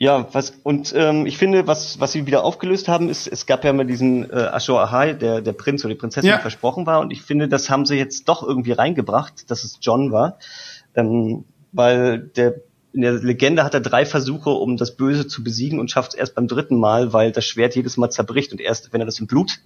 ja, 0.03 0.27
was 0.33 0.53
und 0.65 0.93
ähm, 0.97 1.27
ich 1.27 1.39
finde, 1.39 1.69
was 1.69 2.01
was 2.01 2.11
sie 2.11 2.27
wieder 2.27 2.43
aufgelöst 2.43 2.89
haben, 2.89 3.09
ist, 3.09 3.29
es 3.29 3.47
gab 3.47 3.63
ja 3.63 3.73
mal 3.73 3.87
diesen 3.87 4.29
äh, 4.29 4.49
Ashur 4.53 4.81
Ahai, 4.81 5.13
der 5.13 5.41
der 5.41 5.53
Prinz 5.53 5.85
oder 5.85 5.95
die 5.95 6.01
Prinzessin 6.01 6.29
ja. 6.29 6.41
versprochen 6.41 6.87
war, 6.87 6.99
und 6.99 7.13
ich 7.13 7.23
finde, 7.23 7.47
das 7.47 7.71
haben 7.71 7.87
sie 7.87 7.95
jetzt 7.95 8.29
doch 8.29 8.43
irgendwie 8.43 8.73
reingebracht, 8.73 9.49
dass 9.49 9.63
es 9.63 9.79
John 9.81 10.11
war, 10.11 10.39
ähm, 10.97 11.45
weil 11.71 12.19
der 12.19 12.57
in 12.93 13.03
der 13.03 13.13
Legende 13.13 13.63
hat 13.63 13.75
er 13.75 13.81
drei 13.81 14.05
Versuche, 14.05 14.51
um 14.51 14.77
das 14.77 14.97
Böse 14.97 15.29
zu 15.29 15.45
besiegen 15.45 15.79
und 15.79 15.89
schafft 15.89 16.15
es 16.15 16.19
erst 16.19 16.35
beim 16.35 16.49
dritten 16.49 16.81
Mal, 16.81 17.13
weil 17.13 17.31
das 17.31 17.45
Schwert 17.45 17.77
jedes 17.77 17.97
Mal 17.97 18.11
zerbricht 18.11 18.51
und 18.51 18.61
erst 18.61 18.93
wenn 18.93 19.01
er 19.01 19.07
das 19.07 19.21
im 19.21 19.29
Blut 19.29 19.61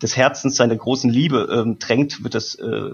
des 0.00 0.16
Herzens 0.16 0.56
seiner 0.56 0.76
großen 0.76 1.10
Liebe 1.10 1.46
ähm, 1.52 1.78
tränkt, 1.78 2.24
wird 2.24 2.34
das 2.34 2.54
äh, 2.54 2.92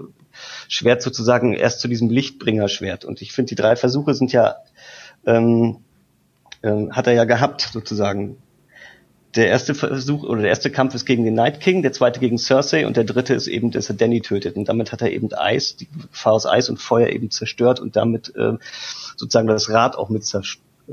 Schwert 0.67 1.01
sozusagen 1.01 1.53
erst 1.53 1.79
zu 1.79 1.87
diesem 1.87 2.09
Lichtbringer-Schwert. 2.09 3.05
Und 3.05 3.21
ich 3.21 3.31
finde, 3.31 3.47
die 3.47 3.55
drei 3.55 3.77
Versuche 3.77 4.13
sind 4.13 4.33
ja 4.33 4.57
ähm, 5.25 5.77
ähm, 6.63 6.91
hat 6.91 7.07
er 7.07 7.13
ja 7.13 7.25
gehabt, 7.25 7.69
sozusagen. 7.73 8.37
Der 9.35 9.47
erste 9.47 9.73
Versuch 9.73 10.23
oder 10.23 10.41
der 10.41 10.49
erste 10.49 10.69
Kampf 10.69 10.93
ist 10.93 11.05
gegen 11.05 11.23
den 11.23 11.35
Night 11.35 11.61
King, 11.61 11.83
der 11.83 11.93
zweite 11.93 12.19
gegen 12.19 12.37
Cersei 12.37 12.85
und 12.85 12.97
der 12.97 13.05
dritte 13.05 13.33
ist 13.33 13.47
eben, 13.47 13.71
dass 13.71 13.87
er 13.87 13.95
Danny 13.95 14.19
tötet. 14.19 14.57
Und 14.57 14.67
damit 14.67 14.91
hat 14.91 15.01
er 15.01 15.09
eben 15.09 15.33
Eis, 15.33 15.77
die 15.77 15.87
Gefahr 15.87 16.33
aus 16.33 16.45
Eis 16.45 16.69
und 16.69 16.81
Feuer 16.81 17.07
eben 17.07 17.31
zerstört 17.31 17.79
und 17.79 17.95
damit 17.95 18.35
äh, 18.35 18.57
sozusagen 19.15 19.47
das 19.47 19.69
Rad 19.69 19.95
auch 19.95 20.09
mit 20.09 20.25
zer 20.25 20.43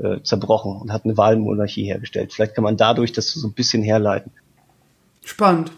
äh, 0.01 0.21
zerbrochen 0.21 0.77
und 0.77 0.93
hat 0.93 1.03
eine 1.03 1.17
Wahlmonarchie 1.17 1.83
hergestellt. 1.83 2.31
Vielleicht 2.33 2.55
kann 2.55 2.63
man 2.63 2.77
dadurch 2.77 3.11
das 3.11 3.29
so 3.31 3.45
ein 3.45 3.53
bisschen 3.53 3.83
herleiten. 3.83 4.31
Spannend. 5.25 5.73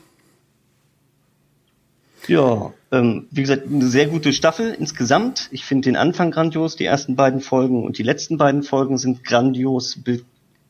Ja, 2.27 2.73
ähm, 2.91 3.27
wie 3.31 3.41
gesagt, 3.41 3.67
eine 3.67 3.87
sehr 3.87 4.07
gute 4.07 4.33
Staffel 4.33 4.75
insgesamt. 4.77 5.47
Ich 5.51 5.65
finde 5.65 5.85
den 5.85 5.95
Anfang 5.95 6.31
grandios, 6.31 6.75
die 6.75 6.85
ersten 6.85 7.15
beiden 7.15 7.41
Folgen 7.41 7.83
und 7.83 7.97
die 7.97 8.03
letzten 8.03 8.37
beiden 8.37 8.63
Folgen 8.63 8.97
sind 8.97 9.23
grandios, 9.23 9.97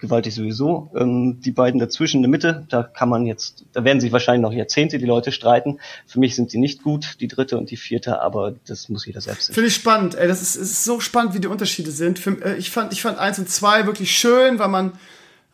gewaltig 0.02 0.36
sowieso. 0.36 0.92
Ähm, 0.96 1.40
die 1.42 1.52
beiden 1.52 1.80
dazwischen 1.80 2.18
in 2.18 2.24
der 2.24 2.30
Mitte, 2.30 2.66
da 2.70 2.84
kann 2.84 3.08
man 3.08 3.26
jetzt, 3.26 3.64
da 3.72 3.84
werden 3.84 4.02
sich 4.02 4.12
wahrscheinlich 4.12 4.42
noch 4.42 4.52
Jahrzehnte 4.52 4.98
die 4.98 5.06
Leute 5.06 5.32
streiten. 5.32 5.80
Für 6.08 6.20
mich 6.20 6.36
sind 6.36 6.52
sie 6.52 6.58
nicht 6.58 6.84
gut, 6.84 7.18
die 7.22 7.28
dritte 7.28 7.58
und 7.58 7.72
die 7.72 7.78
vierte, 7.78 8.22
aber 8.22 8.56
das 8.68 8.90
muss 8.90 9.06
jeder 9.06 9.22
selbst 9.22 9.48
sehen. 9.48 9.54
Finde 9.54 9.68
ich 9.68 9.76
spannend, 9.76 10.16
ey, 10.16 10.28
das 10.28 10.42
ist, 10.42 10.56
ist 10.56 10.84
so 10.84 11.00
spannend, 11.00 11.34
wie 11.34 11.40
die 11.40 11.48
Unterschiede 11.48 11.92
sind. 11.92 12.20
Für, 12.20 12.32
äh, 12.44 12.58
ich 12.58 12.72
fand, 12.72 12.92
ich 12.92 13.02
fand 13.02 13.20
eins 13.20 13.40
und 13.40 13.50
zwei 13.50 13.86
wirklich 13.86 14.12
schön, 14.12 14.60
weil 14.60 14.70
man, 14.70 14.94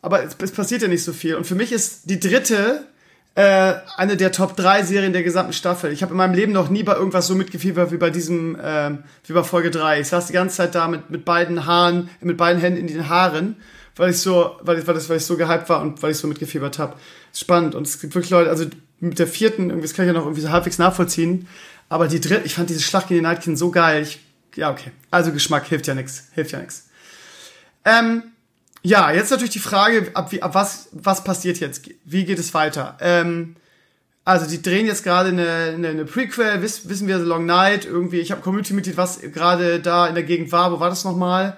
aber 0.01 0.23
es, 0.23 0.35
es 0.41 0.51
passiert 0.51 0.81
ja 0.81 0.87
nicht 0.87 1.03
so 1.03 1.13
viel. 1.13 1.35
Und 1.35 1.45
für 1.45 1.55
mich 1.55 1.71
ist 1.71 2.09
die 2.09 2.19
dritte, 2.19 2.87
äh, 3.37 3.81
eine 3.97 4.17
der 4.17 4.31
Top 4.31 4.57
3 4.57 4.81
Serien 4.81 5.13
der 5.13 5.21
gesamten 5.21 5.53
Staffel. 5.53 5.91
Ich 5.91 6.01
habe 6.01 6.11
in 6.11 6.17
meinem 6.17 6.33
Leben 6.33 6.53
noch 6.53 6.69
nie 6.69 6.81
bei 6.81 6.95
irgendwas 6.95 7.27
so 7.27 7.35
mitgefiebert 7.35 7.91
wie 7.91 7.97
bei 7.97 8.09
diesem, 8.09 8.55
äh, 8.55 8.97
wie 9.27 9.33
bei 9.33 9.43
Folge 9.43 9.69
3. 9.69 9.99
Ich 9.99 10.07
saß 10.07 10.25
die 10.25 10.33
ganze 10.33 10.55
Zeit 10.55 10.73
da 10.73 10.87
mit, 10.87 11.11
mit 11.11 11.23
beiden 11.23 11.67
Haaren, 11.67 12.09
mit 12.19 12.35
beiden 12.35 12.59
Händen 12.59 12.79
in 12.79 12.87
den 12.87 13.09
Haaren, 13.09 13.57
weil 13.95 14.09
ich 14.09 14.17
so, 14.17 14.55
weil 14.61 14.79
ich, 14.79 14.87
weil 14.87 14.95
das, 14.95 15.07
weil 15.07 15.17
ich 15.17 15.25
so 15.25 15.37
gehypt 15.37 15.69
war 15.69 15.83
und 15.83 16.01
weil 16.01 16.09
ich 16.09 16.17
so 16.17 16.27
mitgefiebert 16.27 16.79
habe. 16.79 16.95
Spannend. 17.31 17.75
Und 17.75 17.85
es 17.85 18.01
gibt 18.01 18.15
wirklich 18.15 18.31
Leute, 18.31 18.49
also 18.49 18.65
mit 18.99 19.19
der 19.19 19.27
vierten, 19.27 19.69
irgendwie, 19.69 19.87
das 19.87 19.93
kann 19.93 20.05
ich 20.05 20.07
ja 20.07 20.13
noch 20.13 20.25
irgendwie 20.25 20.41
so 20.41 20.49
halbwegs 20.49 20.79
nachvollziehen. 20.79 21.47
Aber 21.89 22.07
die 22.07 22.19
dritte, 22.19 22.41
ich 22.43 22.55
fand 22.55 22.71
diese 22.71 22.81
Schlacht 22.81 23.07
gegen 23.09 23.19
den 23.19 23.29
Nightkin 23.29 23.55
so 23.55 23.69
geil. 23.69 24.01
Ich, 24.01 24.19
ja, 24.55 24.71
okay. 24.71 24.89
Also 25.11 25.31
Geschmack 25.31 25.67
hilft 25.67 25.85
ja 25.85 25.93
nix. 25.93 26.23
Hilft 26.33 26.53
ja 26.53 26.59
nix. 26.59 26.89
Ähm, 27.85 28.23
ja, 28.83 29.11
jetzt 29.11 29.31
natürlich 29.31 29.51
die 29.51 29.59
Frage, 29.59 30.11
ab, 30.13 30.31
wie, 30.31 30.41
ab 30.41 30.55
was, 30.55 30.89
was 30.91 31.23
passiert 31.23 31.59
jetzt? 31.59 31.89
Wie 32.05 32.25
geht 32.25 32.39
es 32.39 32.53
weiter? 32.53 32.97
Ähm, 33.01 33.55
also 34.27 34.45
die 34.45 34.61
drehen 34.61 34.85
jetzt 34.85 35.03
gerade 35.03 35.29
eine, 35.29 35.73
eine, 35.73 35.87
eine 35.87 36.05
Prequel, 36.05 36.61
wiss, 36.61 36.89
wissen 36.89 37.07
wir 37.07 37.17
The 37.17 37.25
Long 37.25 37.45
Night, 37.45 37.85
irgendwie, 37.85 38.19
ich 38.19 38.29
habe 38.31 38.41
Community-Mitglied, 38.41 38.97
was 38.97 39.21
gerade 39.21 39.79
da 39.79 40.05
in 40.05 40.15
der 40.15 40.23
Gegend 40.25 40.51
war, 40.51 40.71
wo 40.71 40.81
war 40.81 40.89
das 40.89 41.05
nochmal? 41.05 41.55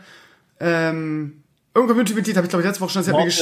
Ähm, 0.60 1.42
irgendein 1.74 1.96
Community-Mitglied 1.96 2.38
habe 2.38 2.46
ich 2.46 2.50
glaube 2.52 2.62
ich 2.62 2.68
letzte 2.68 2.82
Woche 2.82 2.92
schon, 2.92 3.06
hat, 3.08 3.16
mir, 3.16 3.26
gesch 3.26 3.42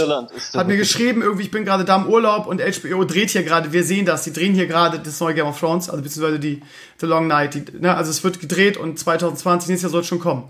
hat 0.53 0.67
mir 0.67 0.77
geschrieben, 0.77 1.21
irgendwie, 1.21 1.43
ich 1.43 1.51
bin 1.51 1.65
gerade 1.65 1.83
da 1.83 1.97
im 1.97 2.07
Urlaub 2.07 2.47
und 2.47 2.61
HBO 2.61 3.03
dreht 3.03 3.31
hier 3.31 3.43
gerade, 3.43 3.73
wir 3.73 3.83
sehen 3.83 4.05
das, 4.05 4.23
die 4.23 4.31
drehen 4.31 4.53
hier 4.53 4.65
gerade 4.65 4.97
das 4.97 5.19
neue 5.19 5.33
Game 5.33 5.47
of 5.47 5.59
Thrones, 5.59 5.89
also 5.89 6.01
beziehungsweise 6.01 6.39
die 6.39 6.61
The 6.99 7.05
Long 7.05 7.27
Night, 7.27 7.53
die, 7.53 7.65
ne, 7.79 7.97
also 7.97 8.11
es 8.11 8.23
wird 8.23 8.39
gedreht 8.39 8.77
und 8.77 8.97
2020, 8.97 9.67
nächstes 9.67 9.83
Jahr 9.83 9.91
soll 9.91 10.01
es 10.01 10.07
schon 10.07 10.19
kommen. 10.19 10.45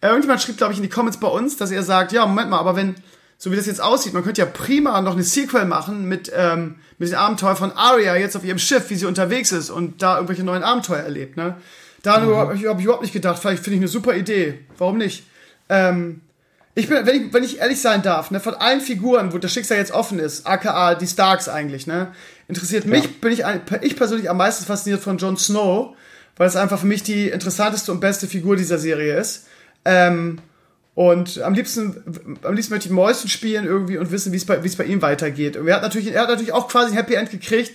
Irgendjemand 0.00 0.40
schrieb, 0.40 0.56
glaube 0.56 0.72
ich, 0.72 0.78
in 0.78 0.84
die 0.84 0.88
Comments 0.88 1.18
bei 1.18 1.28
uns, 1.28 1.56
dass 1.56 1.70
er 1.70 1.82
sagt, 1.82 2.12
ja, 2.12 2.24
Moment 2.26 2.50
mal, 2.50 2.58
aber 2.58 2.76
wenn, 2.76 2.94
so 3.36 3.50
wie 3.50 3.56
das 3.56 3.66
jetzt 3.66 3.80
aussieht, 3.80 4.14
man 4.14 4.22
könnte 4.22 4.40
ja 4.40 4.46
prima 4.46 5.00
noch 5.00 5.14
eine 5.14 5.22
Sequel 5.22 5.64
machen 5.64 6.06
mit, 6.06 6.30
ähm, 6.34 6.76
mit 6.98 7.10
dem 7.10 7.18
Abenteuer 7.18 7.56
von 7.56 7.72
Arya 7.72 8.16
jetzt 8.16 8.36
auf 8.36 8.44
ihrem 8.44 8.58
Schiff, 8.58 8.90
wie 8.90 8.94
sie 8.94 9.06
unterwegs 9.06 9.52
ist 9.52 9.70
und 9.70 10.02
da 10.02 10.14
irgendwelche 10.14 10.44
neuen 10.44 10.62
Abenteuer 10.62 11.00
erlebt, 11.00 11.36
ne? 11.36 11.56
Da 12.02 12.20
mhm. 12.20 12.36
habe 12.36 12.54
ich, 12.54 12.66
hab 12.66 12.78
ich 12.78 12.84
überhaupt 12.84 13.02
nicht 13.02 13.12
gedacht, 13.12 13.40
vielleicht 13.40 13.64
finde 13.64 13.76
ich 13.76 13.80
eine 13.80 13.88
super 13.88 14.14
Idee. 14.14 14.60
Warum 14.78 14.98
nicht? 14.98 15.24
Ähm, 15.68 16.20
ich 16.76 16.88
bin, 16.88 17.04
wenn 17.04 17.26
ich, 17.26 17.32
wenn 17.32 17.42
ich 17.42 17.58
ehrlich 17.58 17.80
sein 17.80 18.02
darf, 18.02 18.30
ne, 18.30 18.38
von 18.38 18.54
allen 18.54 18.80
Figuren, 18.80 19.32
wo 19.32 19.38
das 19.38 19.52
Schicksal 19.52 19.78
jetzt 19.78 19.90
offen 19.90 20.20
ist, 20.20 20.46
aka 20.46 20.94
die 20.94 21.08
Starks 21.08 21.48
eigentlich, 21.48 21.88
ne, 21.88 22.12
interessiert 22.46 22.86
mich, 22.86 23.02
ja. 23.04 23.10
bin 23.20 23.32
ich, 23.32 23.42
ich 23.82 23.96
persönlich 23.96 24.30
am 24.30 24.36
meisten 24.36 24.64
fasziniert 24.64 25.02
von 25.02 25.18
Jon 25.18 25.36
Snow, 25.36 25.96
weil 26.36 26.46
es 26.46 26.54
einfach 26.54 26.78
für 26.78 26.86
mich 26.86 27.02
die 27.02 27.30
interessanteste 27.30 27.90
und 27.90 27.98
beste 27.98 28.28
Figur 28.28 28.54
dieser 28.54 28.78
Serie 28.78 29.18
ist. 29.18 29.47
Ähm, 29.84 30.40
und 30.94 31.40
am 31.42 31.54
liebsten, 31.54 32.02
am 32.42 32.54
liebsten 32.54 32.74
möchte 32.74 32.88
ich 32.88 32.92
Mäuschen 32.92 33.30
spielen 33.30 33.66
irgendwie 33.66 33.98
und 33.98 34.10
wissen, 34.10 34.32
wie 34.32 34.36
es 34.36 34.44
bei, 34.44 34.64
wie 34.64 34.66
es 34.66 34.74
bei 34.74 34.84
ihm 34.84 35.00
weitergeht. 35.00 35.56
Und 35.56 35.68
er 35.68 35.76
hat 35.76 35.82
natürlich, 35.82 36.12
er 36.12 36.22
hat 36.22 36.28
natürlich 36.28 36.52
auch 36.52 36.68
quasi 36.68 36.90
ein 36.90 36.96
Happy 36.96 37.14
End 37.14 37.30
gekriegt, 37.30 37.72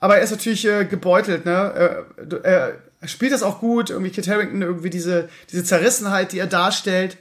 aber 0.00 0.16
er 0.16 0.22
ist 0.22 0.30
natürlich 0.30 0.66
äh, 0.66 0.86
gebeutelt, 0.86 1.44
ne? 1.44 2.06
Er, 2.42 2.72
er 3.00 3.08
spielt 3.08 3.32
das 3.32 3.42
auch 3.42 3.60
gut, 3.60 3.90
irgendwie 3.90 4.10
Kit 4.10 4.26
Harrington, 4.26 4.62
irgendwie 4.62 4.90
diese, 4.90 5.28
diese 5.50 5.64
Zerrissenheit, 5.64 6.32
die 6.32 6.38
er 6.38 6.46
darstellt. 6.46 7.18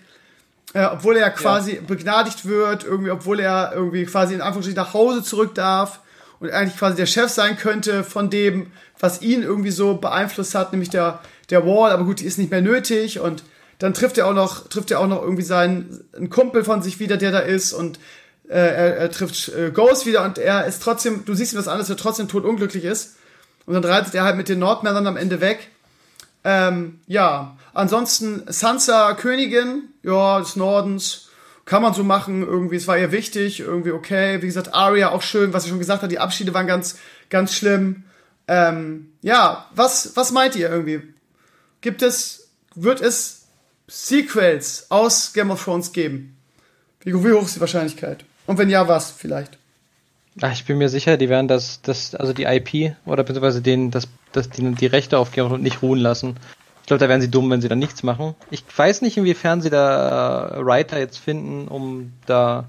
Äh, 0.74 0.86
obwohl 0.86 1.16
er 1.18 1.30
quasi 1.30 1.76
ja. 1.76 1.82
begnadigt 1.82 2.46
wird, 2.46 2.84
irgendwie, 2.84 3.12
obwohl 3.12 3.40
er 3.40 3.72
irgendwie 3.74 4.06
quasi 4.06 4.34
in 4.34 4.42
Anführungsstrichen 4.42 4.82
nach 4.82 4.94
Hause 4.94 5.24
zurück 5.24 5.56
darf 5.56 6.00
und 6.40 6.52
eigentlich 6.52 6.78
quasi 6.78 6.96
der 6.96 7.06
Chef 7.06 7.30
sein 7.30 7.58
könnte 7.58 8.04
von 8.04 8.30
dem, 8.30 8.72
was 9.00 9.22
ihn 9.22 9.42
irgendwie 9.42 9.72
so 9.72 9.96
beeinflusst 9.96 10.56
hat, 10.56 10.72
nämlich 10.72 10.90
der, 10.90 11.22
der 11.50 11.66
Wall, 11.66 11.92
aber 11.92 12.04
gut, 12.04 12.20
die 12.20 12.26
ist 12.26 12.38
nicht 12.38 12.52
mehr 12.52 12.62
nötig 12.62 13.20
und 13.20 13.44
dann 13.80 13.94
trifft 13.94 14.18
er 14.18 14.28
auch 14.28 14.34
noch, 14.34 14.68
trifft 14.68 14.92
er 14.92 15.00
auch 15.00 15.08
noch 15.08 15.22
irgendwie 15.22 15.44
seinen 15.44 16.06
einen 16.16 16.30
Kumpel 16.30 16.64
von 16.64 16.82
sich 16.82 17.00
wieder, 17.00 17.18
der 17.18 17.32
da 17.32 17.40
ist 17.40 17.74
und 17.74 18.00
äh, 18.48 18.54
er, 18.54 18.98
er 18.98 19.12
trifft 19.12 19.50
äh, 19.50 19.72
Ghost 19.72 20.06
wieder 20.06 20.24
und 20.24 20.38
er 20.38 20.66
ist 20.66 20.82
trotzdem, 20.82 21.26
du 21.26 21.34
siehst 21.34 21.54
ihm 21.54 21.58
das 21.58 21.68
an, 21.68 21.78
dass 21.78 21.90
er 21.90 21.98
trotzdem 21.98 22.28
totunglücklich 22.28 22.84
ist. 22.84 23.16
Und 23.66 23.74
dann 23.74 23.84
reitet 23.84 24.14
er 24.14 24.24
halt 24.24 24.38
mit 24.38 24.48
den 24.48 24.60
Nordmännern 24.60 25.08
am 25.08 25.18
Ende 25.18 25.42
weg. 25.42 25.70
Ähm, 26.44 27.00
ja, 27.08 27.58
ansonsten 27.74 28.44
Sansa 28.48 29.14
Königin, 29.16 29.90
ja, 30.04 30.40
des 30.40 30.56
Nordens, 30.56 31.30
kann 31.66 31.82
man 31.82 31.96
so 31.96 32.04
machen, 32.04 32.44
irgendwie, 32.44 32.76
es 32.76 32.88
war 32.88 32.98
ihr 32.98 33.12
wichtig, 33.12 33.60
irgendwie 33.60 33.92
okay. 33.92 34.42
Wie 34.44 34.46
gesagt, 34.46 34.76
Arya 34.76 35.10
auch 35.10 35.24
schön, 35.24 35.52
was 35.52 35.64
ich 35.64 35.72
schon 35.72 35.80
gesagt 35.80 36.04
habe, 36.04 36.12
die 36.12 36.20
Abschiede 36.20 36.54
waren 36.54 36.68
ganz, 36.68 37.00
ganz 37.32 37.56
schlimm. 37.56 38.04
Ähm, 38.48 39.12
ja, 39.24 39.68
was, 39.74 40.16
was 40.16 40.32
meint 40.32 40.56
ihr 40.56 40.70
irgendwie? 40.70 41.02
Gibt 41.82 42.04
es, 42.04 42.52
wird 42.76 43.02
es 43.02 43.45
Sequels 43.88 44.88
aus 44.90 45.34
Game 45.34 45.52
of 45.52 45.64
Thrones 45.64 45.92
geben? 45.92 46.38
Wie, 47.02 47.14
wie 47.14 47.34
hoch 47.34 47.44
ist 47.44 47.56
die 47.56 47.62
Wahrscheinlichkeit? 47.62 48.26
Und 48.48 48.58
wenn 48.58 48.70
ja, 48.70 48.88
was 48.88 49.12
vielleicht? 49.12 49.58
Ach, 50.42 50.52
ich 50.52 50.66
bin 50.66 50.78
mir 50.78 50.90
sicher, 50.90 51.18
die 51.18 51.30
werden 51.30 51.48
das, 51.48 51.82
das 51.82 52.14
also 52.14 52.34
die 52.34 52.44
IP 52.44 52.96
oder 53.06 53.24
beziehungsweise 53.24 53.62
den, 53.62 53.92
das, 53.92 54.08
das, 54.34 54.50
die, 54.50 54.70
die 54.74 54.86
Rechte 54.86 55.18
auf 55.18 55.32
Game 55.32 55.46
of 55.46 55.52
Thrones 55.52 55.64
nicht 55.64 55.82
ruhen 55.82 56.00
lassen. 56.00 56.36
Ich 56.82 56.88
glaube, 56.88 57.00
da 57.00 57.10
wären 57.10 57.22
sie 57.22 57.32
dumm, 57.32 57.50
wenn 57.50 57.62
sie 57.62 57.70
dann 57.70 57.80
nichts 57.80 58.04
machen. 58.04 58.36
Ich 58.52 58.64
weiß 58.76 59.02
nicht, 59.02 59.18
inwiefern 59.18 59.62
sie 59.62 59.70
da 59.70 60.50
äh, 60.50 60.66
Writer 60.66 61.00
jetzt 61.00 61.18
finden, 61.18 61.68
um 61.68 62.12
da 62.26 62.66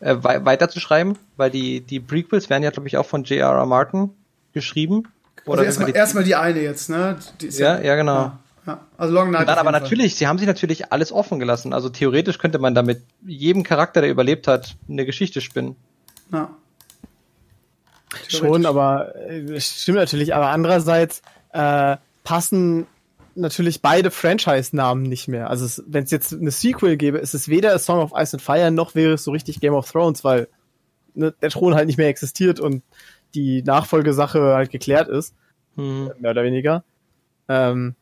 äh, 0.00 0.16
weiterzuschreiben, 0.20 1.18
weil 1.36 1.50
die, 1.50 1.80
die 1.80 1.98
Prequels 1.98 2.50
werden 2.50 2.62
ja, 2.62 2.70
glaube 2.70 2.88
ich, 2.88 2.98
auch 2.98 3.06
von 3.06 3.24
J.R.R. 3.24 3.66
Martin 3.66 4.10
geschrieben. 4.52 5.08
Oder 5.44 5.62
also 5.62 5.82
erstmal 5.82 5.96
erst 5.96 6.26
die 6.26 6.34
eine 6.36 6.60
jetzt, 6.60 6.90
ne? 6.90 7.16
ja, 7.40 7.80
ja, 7.80 7.96
genau. 7.96 8.14
Ja. 8.14 8.38
Ja, 8.68 8.86
also 8.98 9.14
Long 9.14 9.30
Night. 9.30 9.48
Dann 9.48 9.56
aber 9.56 9.72
natürlich, 9.72 10.16
sie 10.16 10.26
haben 10.26 10.36
sich 10.36 10.46
natürlich 10.46 10.92
alles 10.92 11.10
offen 11.10 11.38
gelassen. 11.38 11.72
Also 11.72 11.88
theoretisch 11.88 12.36
könnte 12.36 12.58
man 12.58 12.74
damit 12.74 13.00
jedem 13.26 13.62
Charakter, 13.62 14.02
der 14.02 14.10
überlebt 14.10 14.46
hat, 14.46 14.76
eine 14.86 15.06
Geschichte 15.06 15.40
spinnen. 15.40 15.74
Ja. 16.30 16.50
Schon, 18.28 18.66
aber 18.66 19.16
äh, 19.16 19.58
stimmt 19.58 19.96
natürlich. 19.96 20.34
Aber 20.34 20.48
andererseits 20.48 21.22
äh, 21.54 21.96
passen 22.24 22.86
natürlich 23.34 23.80
beide 23.80 24.10
Franchise-Namen 24.10 25.04
nicht 25.04 25.28
mehr. 25.28 25.48
Also 25.48 25.82
wenn 25.86 26.04
es 26.04 26.10
jetzt 26.10 26.34
eine 26.34 26.50
Sequel 26.50 26.98
gäbe, 26.98 27.16
ist 27.16 27.32
es 27.32 27.48
weder 27.48 27.72
A 27.72 27.78
Song 27.78 28.00
of 28.00 28.12
Ice 28.14 28.34
and 28.34 28.42
Fire 28.42 28.70
noch 28.70 28.94
wäre 28.94 29.14
es 29.14 29.24
so 29.24 29.30
richtig 29.30 29.60
Game 29.60 29.72
of 29.72 29.90
Thrones, 29.90 30.24
weil 30.24 30.46
ne, 31.14 31.32
der 31.40 31.48
Thron 31.48 31.74
halt 31.74 31.86
nicht 31.86 31.96
mehr 31.96 32.08
existiert 32.08 32.60
und 32.60 32.82
die 33.34 33.62
Nachfolgesache 33.62 34.54
halt 34.54 34.70
geklärt 34.70 35.08
ist. 35.08 35.34
Mhm. 35.76 36.10
Mehr 36.18 36.32
oder 36.32 36.44
weniger. 36.44 36.84
Ähm, 37.48 37.94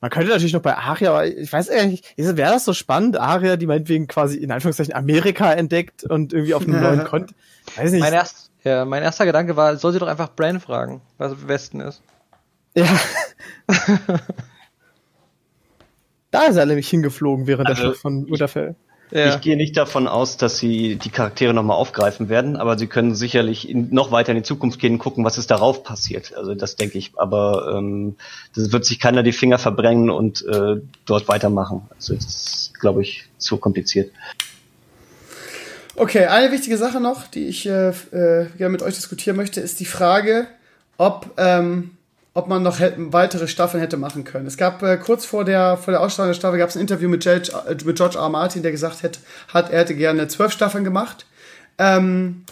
man 0.00 0.10
könnte 0.10 0.28
natürlich 0.28 0.52
noch 0.52 0.62
bei 0.62 0.76
Aria, 0.76 1.10
aber 1.10 1.26
ich 1.26 1.52
weiß 1.52 1.68
ehrlich 1.68 2.02
wäre 2.16 2.52
das 2.52 2.64
so 2.64 2.72
spannend, 2.72 3.18
Aria, 3.18 3.56
die 3.56 3.66
meinetwegen 3.66 4.06
quasi 4.06 4.36
in 4.38 4.50
Anführungszeichen 4.50 4.94
Amerika 4.94 5.52
entdeckt 5.52 6.04
und 6.04 6.32
irgendwie 6.32 6.54
auf 6.54 6.62
einem 6.62 6.80
neuen 6.80 7.04
Kontinent. 7.08 7.34
Weiß 7.76 7.92
nicht. 7.92 8.00
Mein, 8.00 8.12
erst, 8.12 8.50
ja, 8.64 8.84
mein 8.84 9.02
erster 9.02 9.26
Gedanke 9.26 9.56
war, 9.56 9.76
soll 9.76 9.92
sie 9.92 9.98
doch 9.98 10.06
einfach 10.08 10.34
Bran 10.34 10.60
fragen, 10.60 11.00
was 11.18 11.32
im 11.32 11.48
Westen 11.48 11.80
ist. 11.80 12.02
Ja. 12.74 12.86
da 16.30 16.42
ist 16.42 16.56
er 16.56 16.66
nämlich 16.66 16.88
hingeflogen 16.88 17.46
während 17.46 17.68
also, 17.68 17.80
der 17.80 17.88
Schlacht 17.88 18.02
von 18.02 18.26
Winterfell. 18.28 18.76
Ja. 19.10 19.34
Ich 19.34 19.40
gehe 19.40 19.56
nicht 19.56 19.76
davon 19.76 20.08
aus, 20.08 20.36
dass 20.36 20.58
sie 20.58 20.96
die 20.96 21.10
Charaktere 21.10 21.54
nochmal 21.54 21.76
aufgreifen 21.76 22.28
werden, 22.28 22.56
aber 22.56 22.76
sie 22.76 22.88
können 22.88 23.14
sicherlich 23.14 23.68
in, 23.68 23.90
noch 23.94 24.10
weiter 24.10 24.32
in 24.32 24.38
die 24.38 24.42
Zukunft 24.42 24.80
gehen 24.80 24.94
und 24.94 24.98
gucken, 24.98 25.24
was 25.24 25.38
ist 25.38 25.50
darauf 25.50 25.84
passiert. 25.84 26.34
Also 26.36 26.54
das 26.54 26.74
denke 26.74 26.98
ich. 26.98 27.12
Aber 27.16 27.74
ähm, 27.76 28.16
das 28.54 28.72
wird 28.72 28.84
sich 28.84 28.98
keiner 28.98 29.22
die 29.22 29.32
Finger 29.32 29.58
verbrennen 29.58 30.10
und 30.10 30.44
äh, 30.46 30.80
dort 31.04 31.28
weitermachen. 31.28 31.82
Also 31.94 32.14
das 32.14 32.24
ist, 32.24 32.80
glaube 32.80 33.02
ich, 33.02 33.26
zu 33.38 33.58
kompliziert. 33.58 34.10
Okay, 35.94 36.26
eine 36.26 36.50
wichtige 36.50 36.76
Sache 36.76 37.00
noch, 37.00 37.26
die 37.28 37.46
ich 37.46 37.66
äh, 37.66 37.88
äh, 37.88 38.46
gerne 38.58 38.72
mit 38.72 38.82
euch 38.82 38.96
diskutieren 38.96 39.36
möchte, 39.36 39.60
ist 39.60 39.78
die 39.80 39.86
Frage, 39.86 40.46
ob 40.98 41.30
ähm, 41.36 41.95
ob 42.36 42.48
man 42.48 42.62
noch 42.62 42.80
weitere 42.80 43.48
Staffeln 43.48 43.80
hätte 43.80 43.96
machen 43.96 44.24
können. 44.24 44.46
Es 44.46 44.58
gab 44.58 44.82
äh, 44.82 44.98
kurz 44.98 45.24
vor 45.24 45.46
der, 45.46 45.78
vor 45.78 45.92
der 45.92 46.02
Ausstrahlung 46.02 46.32
der 46.32 46.38
Staffel 46.38 46.58
gab 46.58 46.68
es 46.68 46.76
ein 46.76 46.82
Interview 46.82 47.08
mit 47.08 47.22
George, 47.22 47.50
äh, 47.66 47.74
mit 47.82 47.96
George 47.96 48.18
R. 48.18 48.28
Martin, 48.28 48.62
der 48.62 48.72
gesagt 48.72 49.02
hat, 49.02 49.20
hat, 49.48 49.70
er 49.70 49.80
hätte 49.80 49.94
gerne 49.94 50.28
zwölf 50.28 50.52
Staffeln 50.52 50.84
gemacht. 50.84 51.24
Ähm, 51.78 52.44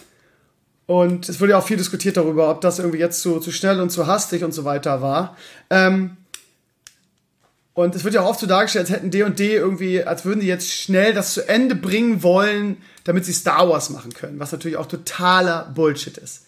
und 0.86 1.28
es 1.28 1.38
wurde 1.38 1.52
ja 1.52 1.58
auch 1.58 1.66
viel 1.66 1.76
diskutiert 1.76 2.16
darüber, 2.16 2.50
ob 2.50 2.62
das 2.62 2.78
irgendwie 2.78 2.98
jetzt 2.98 3.20
zu, 3.20 3.40
zu 3.40 3.52
schnell 3.52 3.78
und 3.78 3.90
zu 3.90 4.06
hastig 4.06 4.42
und 4.42 4.52
so 4.52 4.64
weiter 4.64 5.02
war. 5.02 5.36
Ähm, 5.68 6.16
und 7.74 7.94
es 7.94 8.04
wird 8.04 8.14
ja 8.14 8.22
auch 8.22 8.30
oft 8.30 8.40
so 8.40 8.46
dargestellt, 8.46 8.86
als 8.86 8.96
hätten 8.96 9.10
D 9.10 9.22
und 9.22 9.38
D 9.38 9.54
irgendwie, 9.54 10.02
als 10.02 10.24
würden 10.24 10.40
die 10.40 10.46
jetzt 10.46 10.72
schnell 10.72 11.12
das 11.12 11.34
zu 11.34 11.46
Ende 11.46 11.74
bringen 11.74 12.22
wollen, 12.22 12.78
damit 13.04 13.26
sie 13.26 13.34
Star 13.34 13.68
Wars 13.68 13.90
machen 13.90 14.14
können, 14.14 14.38
was 14.38 14.50
natürlich 14.50 14.78
auch 14.78 14.86
totaler 14.86 15.70
Bullshit 15.74 16.16
ist. 16.16 16.46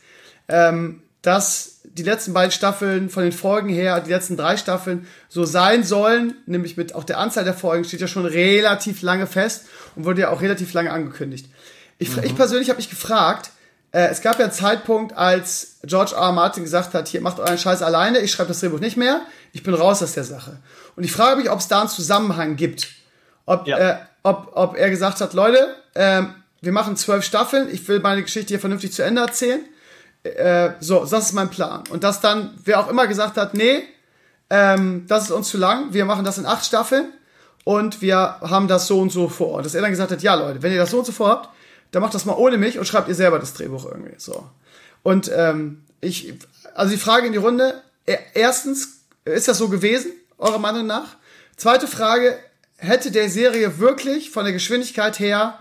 Ähm, 0.48 1.02
dass 1.26 1.80
die 1.82 2.04
letzten 2.04 2.32
beiden 2.32 2.52
Staffeln 2.52 3.10
von 3.10 3.24
den 3.24 3.32
Folgen 3.32 3.68
her, 3.68 4.00
die 4.00 4.10
letzten 4.10 4.36
drei 4.36 4.56
Staffeln 4.56 5.08
so 5.28 5.44
sein 5.44 5.82
sollen, 5.82 6.34
nämlich 6.46 6.76
mit 6.76 6.94
auch 6.94 7.02
der 7.02 7.18
Anzahl 7.18 7.42
der 7.42 7.54
Folgen 7.54 7.84
steht 7.84 8.00
ja 8.00 8.06
schon 8.06 8.26
relativ 8.26 9.02
lange 9.02 9.26
fest 9.26 9.64
und 9.96 10.04
wurde 10.04 10.20
ja 10.22 10.30
auch 10.30 10.40
relativ 10.40 10.72
lange 10.72 10.92
angekündigt. 10.92 11.48
Ich, 11.98 12.14
mhm. 12.14 12.22
ich 12.22 12.36
persönlich 12.36 12.68
habe 12.68 12.76
mich 12.76 12.90
gefragt, 12.90 13.50
äh, 13.90 14.06
es 14.06 14.20
gab 14.20 14.38
ja 14.38 14.44
einen 14.44 14.52
Zeitpunkt, 14.52 15.16
als 15.16 15.78
George 15.82 16.12
R. 16.14 16.22
R. 16.22 16.32
Martin 16.32 16.62
gesagt 16.62 16.94
hat, 16.94 17.08
hier 17.08 17.22
macht 17.22 17.40
euren 17.40 17.58
Scheiß 17.58 17.82
alleine, 17.82 18.20
ich 18.20 18.30
schreibe 18.30 18.48
das 18.48 18.60
Drehbuch 18.60 18.80
nicht 18.80 18.96
mehr, 18.96 19.22
ich 19.52 19.64
bin 19.64 19.74
raus 19.74 20.04
aus 20.04 20.12
der 20.12 20.24
Sache. 20.24 20.58
Und 20.94 21.02
ich 21.02 21.10
frage 21.10 21.40
mich, 21.40 21.50
ob 21.50 21.58
es 21.58 21.66
da 21.66 21.80
einen 21.80 21.88
Zusammenhang 21.88 22.54
gibt. 22.54 22.86
Ob, 23.46 23.66
ja. 23.66 23.78
äh, 23.78 23.96
ob, 24.22 24.52
ob 24.54 24.76
er 24.76 24.90
gesagt 24.90 25.20
hat, 25.20 25.32
Leute, 25.32 25.74
äh, 25.94 26.22
wir 26.60 26.72
machen 26.72 26.96
zwölf 26.96 27.24
Staffeln, 27.24 27.68
ich 27.72 27.88
will 27.88 27.98
meine 27.98 28.22
Geschichte 28.22 28.50
hier 28.50 28.60
vernünftig 28.60 28.92
zu 28.92 29.02
Ende 29.02 29.22
erzählen 29.22 29.64
äh, 30.28 30.74
so, 30.80 31.04
das 31.04 31.26
ist 31.26 31.32
mein 31.32 31.50
Plan. 31.50 31.84
Und 31.90 32.04
dass 32.04 32.20
dann, 32.20 32.54
wer 32.64 32.80
auch 32.80 32.88
immer 32.88 33.06
gesagt 33.06 33.36
hat, 33.36 33.54
nee, 33.54 33.82
ähm, 34.50 35.04
das 35.08 35.24
ist 35.24 35.30
uns 35.30 35.48
zu 35.48 35.58
lang, 35.58 35.92
wir 35.92 36.04
machen 36.04 36.24
das 36.24 36.38
in 36.38 36.46
acht 36.46 36.64
Staffeln 36.64 37.12
und 37.64 38.00
wir 38.00 38.16
haben 38.40 38.68
das 38.68 38.86
so 38.86 39.00
und 39.00 39.10
so 39.10 39.28
vor. 39.28 39.62
Dass 39.62 39.74
er 39.74 39.82
dann 39.82 39.90
gesagt 39.90 40.12
hat, 40.12 40.22
ja 40.22 40.34
Leute, 40.34 40.62
wenn 40.62 40.72
ihr 40.72 40.78
das 40.78 40.90
so 40.90 40.98
und 40.98 41.04
so 41.04 41.12
vorhabt, 41.12 41.48
dann 41.90 42.02
macht 42.02 42.14
das 42.14 42.24
mal 42.24 42.34
ohne 42.34 42.58
mich 42.58 42.78
und 42.78 42.86
schreibt 42.86 43.08
ihr 43.08 43.14
selber 43.14 43.38
das 43.38 43.54
Drehbuch 43.54 43.86
irgendwie. 43.86 44.14
So. 44.18 44.48
Und 45.02 45.30
ähm, 45.34 45.82
ich, 46.00 46.34
also 46.74 46.92
die 46.92 47.00
Frage 47.00 47.26
in 47.26 47.32
die 47.32 47.38
Runde, 47.38 47.82
erstens, 48.34 49.00
ist 49.24 49.48
das 49.48 49.58
so 49.58 49.68
gewesen, 49.68 50.12
eurer 50.38 50.58
Meinung 50.58 50.86
nach? 50.86 51.16
Zweite 51.56 51.88
Frage, 51.88 52.38
hätte 52.76 53.10
der 53.10 53.30
Serie 53.30 53.78
wirklich 53.78 54.30
von 54.30 54.44
der 54.44 54.52
Geschwindigkeit 54.52 55.18
her 55.18 55.58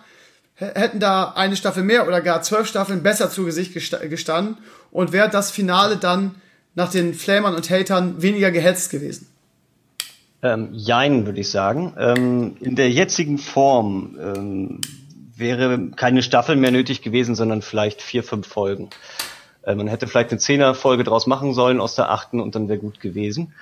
hätten 0.56 1.00
da 1.00 1.34
eine 1.36 1.56
Staffel 1.56 1.84
mehr 1.84 2.08
oder 2.08 2.22
gar 2.22 2.42
zwölf 2.42 2.68
Staffeln 2.68 3.04
besser 3.04 3.30
zu 3.30 3.46
Gesicht 3.46 3.74
gestanden 3.74 4.58
und 4.92 5.12
wäre 5.12 5.30
das 5.30 5.52
Finale 5.52 5.98
dann 5.98 6.36
nach 6.76 6.92
den 6.92 7.14
Flamern 7.14 7.56
und 7.56 7.70
Hatern 7.70 8.22
weniger 8.22 8.52
gehetzt 8.52 8.90
gewesen? 8.90 9.28
Ähm, 10.42 10.70
jein, 10.74 11.26
würde 11.26 11.40
ich 11.40 11.50
sagen. 11.50 11.94
Ähm, 11.98 12.58
in 12.60 12.76
der 12.76 12.90
jetzigen 12.90 13.38
Form 13.38 14.18
ähm, 14.22 14.82
wäre 15.36 15.90
keine 15.96 16.22
Staffel 16.22 16.56
mehr 16.56 16.72
nötig 16.72 17.02
gewesen, 17.02 17.36
sondern 17.36 17.62
vielleicht 17.62 18.02
vier, 18.02 18.24
fünf 18.24 18.48
Folgen. 18.48 18.90
Äh, 19.64 19.76
man 19.76 19.88
hätte 19.88 20.08
vielleicht 20.08 20.32
eine 20.32 20.40
Zehner-Folge 20.40 21.04
draus 21.04 21.28
machen 21.28 21.54
sollen 21.54 21.82
aus 21.82 21.96
der 21.96 22.12
achten 22.12 22.40
und 22.40 22.56
dann 22.56 22.70
wäre 22.70 22.80
gut 22.80 23.00
gewesen. 23.00 23.54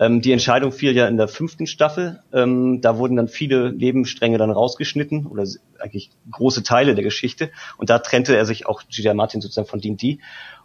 Ähm, 0.00 0.22
die 0.22 0.32
Entscheidung 0.32 0.72
fiel 0.72 0.96
ja 0.96 1.06
in 1.06 1.18
der 1.18 1.28
fünften 1.28 1.66
Staffel. 1.66 2.22
Ähm, 2.32 2.80
da 2.80 2.96
wurden 2.96 3.16
dann 3.16 3.28
viele 3.28 3.70
Nebenstränge 3.70 4.38
dann 4.38 4.50
rausgeschnitten 4.50 5.26
oder 5.26 5.44
eigentlich 5.78 6.10
große 6.30 6.62
Teile 6.62 6.94
der 6.94 7.04
Geschichte. 7.04 7.50
Und 7.76 7.90
da 7.90 7.98
trennte 7.98 8.34
er 8.34 8.46
sich 8.46 8.66
auch 8.66 8.82
G.J. 8.88 9.14
Martin 9.14 9.42
sozusagen 9.42 9.68
von 9.68 9.80
D&D. 9.80 10.18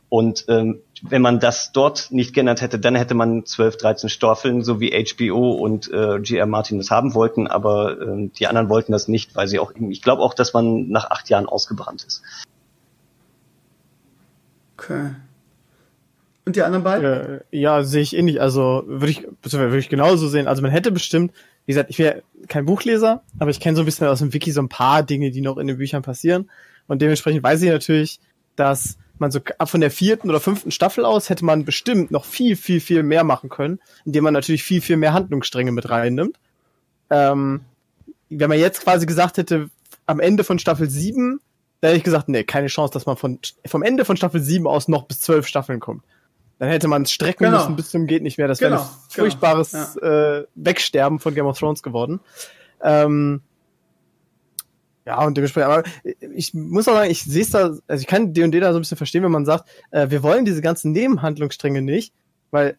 Und 0.08 0.46
ähm, 0.48 0.80
wenn 1.02 1.22
man 1.22 1.40
das 1.40 1.74
dort 1.74 2.12
nicht 2.12 2.34
geändert 2.34 2.62
hätte, 2.62 2.80
dann 2.80 2.96
hätte 2.96 3.16
man 3.16 3.46
12, 3.46 3.76
13 3.76 4.10
Staffeln, 4.10 4.64
so 4.64 4.80
wie 4.80 4.92
HBO 4.92 5.52
und 5.52 5.92
äh, 5.92 6.20
G.R. 6.22 6.46
Martin 6.46 6.78
das 6.78 6.90
haben 6.90 7.14
wollten, 7.14 7.48
aber 7.48 8.00
äh, 8.00 8.30
die 8.30 8.48
anderen 8.48 8.70
wollten 8.70 8.94
das 8.94 9.10
nicht, 9.10 9.36
weil 9.36 9.48
sie 9.48 9.60
auch, 9.60 9.74
ich 9.90 10.02
glaube 10.02 10.22
auch, 10.22 10.34
dass 10.34 10.54
man 10.54 10.88
nach 10.90 11.12
acht 11.12 11.28
Jahren 11.30 11.48
ausgebrannt 11.48 12.06
ist. 12.06 12.24
Okay. 14.78 15.16
Und 16.46 16.56
die 16.56 16.62
anderen 16.62 16.84
beiden? 16.84 17.06
Äh, 17.06 17.40
ja, 17.52 17.84
sehe 17.84 18.02
ich 18.02 18.16
ähnlich. 18.16 18.40
Also 18.40 18.84
würde 18.86 19.10
ich, 19.10 19.28
würde 19.42 19.78
ich 19.78 19.90
genauso 19.90 20.28
sehen. 20.28 20.48
Also 20.48 20.62
man 20.62 20.72
hätte 20.72 20.92
bestimmt, 20.92 21.34
wie 21.66 21.72
gesagt, 21.72 21.90
ich 21.90 21.98
wäre 21.98 22.22
kein 22.48 22.66
Buchleser, 22.66 23.24
aber 23.40 23.50
ich 23.50 23.60
kenne 23.60 23.76
so 23.76 23.82
ein 23.82 23.86
bisschen 23.86 24.08
aus 24.08 24.20
dem 24.20 24.34
Wiki 24.34 24.52
so 24.52 24.62
ein 24.62 24.70
paar 24.70 25.04
Dinge, 25.04 25.32
die 25.32 25.42
noch 25.42 25.58
in 25.58 25.68
den 25.68 25.78
Büchern 25.78 26.04
passieren. 26.04 26.50
Und 26.88 27.02
dementsprechend 27.02 27.42
weiß 27.42 27.64
ich 27.64 27.70
natürlich, 27.70 28.20
dass 28.56 28.98
man 29.18 29.32
so 29.32 29.40
ab 29.58 29.70
von 29.70 29.82
der 29.82 29.92
vierten 29.92 30.30
oder 30.30 30.40
fünften 30.40 30.72
Staffel 30.72 31.06
aus 31.06 31.30
hätte 31.30 31.46
man 31.46 31.66
bestimmt 31.66 32.12
noch 32.12 32.26
viel, 32.26 32.56
viel, 32.56 32.80
viel 32.80 33.02
mehr 33.02 33.24
machen 33.24 33.50
können, 33.50 33.80
indem 34.06 34.26
man 34.26 34.34
natürlich 34.34 34.64
viel, 34.64 34.82
viel 34.82 34.98
mehr 34.98 35.14
Handlungsstränge 35.14 35.72
mit 35.72 35.90
reinnimmt. 35.90 36.38
Ähm, 37.10 37.62
wenn 38.30 38.50
man 38.50 38.60
jetzt 38.60 38.84
quasi 38.84 39.06
gesagt 39.06 39.38
hätte, 39.38 39.70
am 40.06 40.20
Ende 40.20 40.44
von 40.44 40.60
Staffel 40.60 40.90
7, 40.90 41.40
da 41.82 41.88
hätte 41.88 41.98
ich 41.98 42.04
gesagt, 42.04 42.30
nee, 42.30 42.44
keine 42.44 42.68
Chance, 42.68 42.94
dass 42.94 43.06
man 43.06 43.18
von, 43.18 43.40
vom 43.66 43.84
Ende 43.84 44.06
von 44.06 44.18
Staffel 44.18 44.42
7 44.42 44.68
aus 44.68 44.88
noch 44.88 45.04
bis 45.04 45.22
zwölf 45.22 45.48
Staffeln 45.48 45.80
kommt. 45.80 46.04
Dann 46.58 46.70
hätte 46.70 46.88
man 46.88 47.02
es 47.04 47.12
strecken 47.12 47.46
genau. 47.46 47.58
müssen 47.58 47.76
bis 47.76 47.90
zum 47.90 48.08
geht 48.08 48.24
nicht 48.24 48.38
mehr. 48.38 48.48
Das 48.48 48.60
genau. 48.60 48.78
wäre 48.78 48.82
ein 48.82 48.88
genau. 48.88 49.00
furchtbares 49.10 49.72
genau. 49.72 50.06
ja. 50.06 50.38
äh, 50.40 50.48
Wegsterben 50.56 51.20
von 51.20 51.36
Game 51.36 51.46
of 51.46 51.60
Thrones 51.60 51.84
geworden. 51.84 52.22
Ähm, 52.82 53.42
ja, 55.06 55.24
und 55.24 55.38
dementsprechend, 55.38 55.72
aber 55.72 55.84
ich 56.34 56.54
muss 56.54 56.88
auch 56.88 56.94
sagen, 56.94 57.12
ich 57.12 57.24
sehe 57.24 57.44
es 57.44 57.52
da, 57.52 57.78
also 57.88 58.02
ich 58.02 58.08
kann 58.08 58.34
D&D 58.34 58.60
da 58.60 58.72
so 58.72 58.80
ein 58.80 58.82
bisschen 58.82 58.98
verstehen, 58.98 59.24
wenn 59.24 59.32
man 59.32 59.46
sagt, 59.46 59.70
äh, 59.92 60.10
wir 60.10 60.24
wollen 60.24 60.46
diese 60.46 60.62
ganzen 60.62 60.94
Nebenhandlungsstränge 60.94 61.82
nicht, 61.82 62.14
weil 62.52 62.78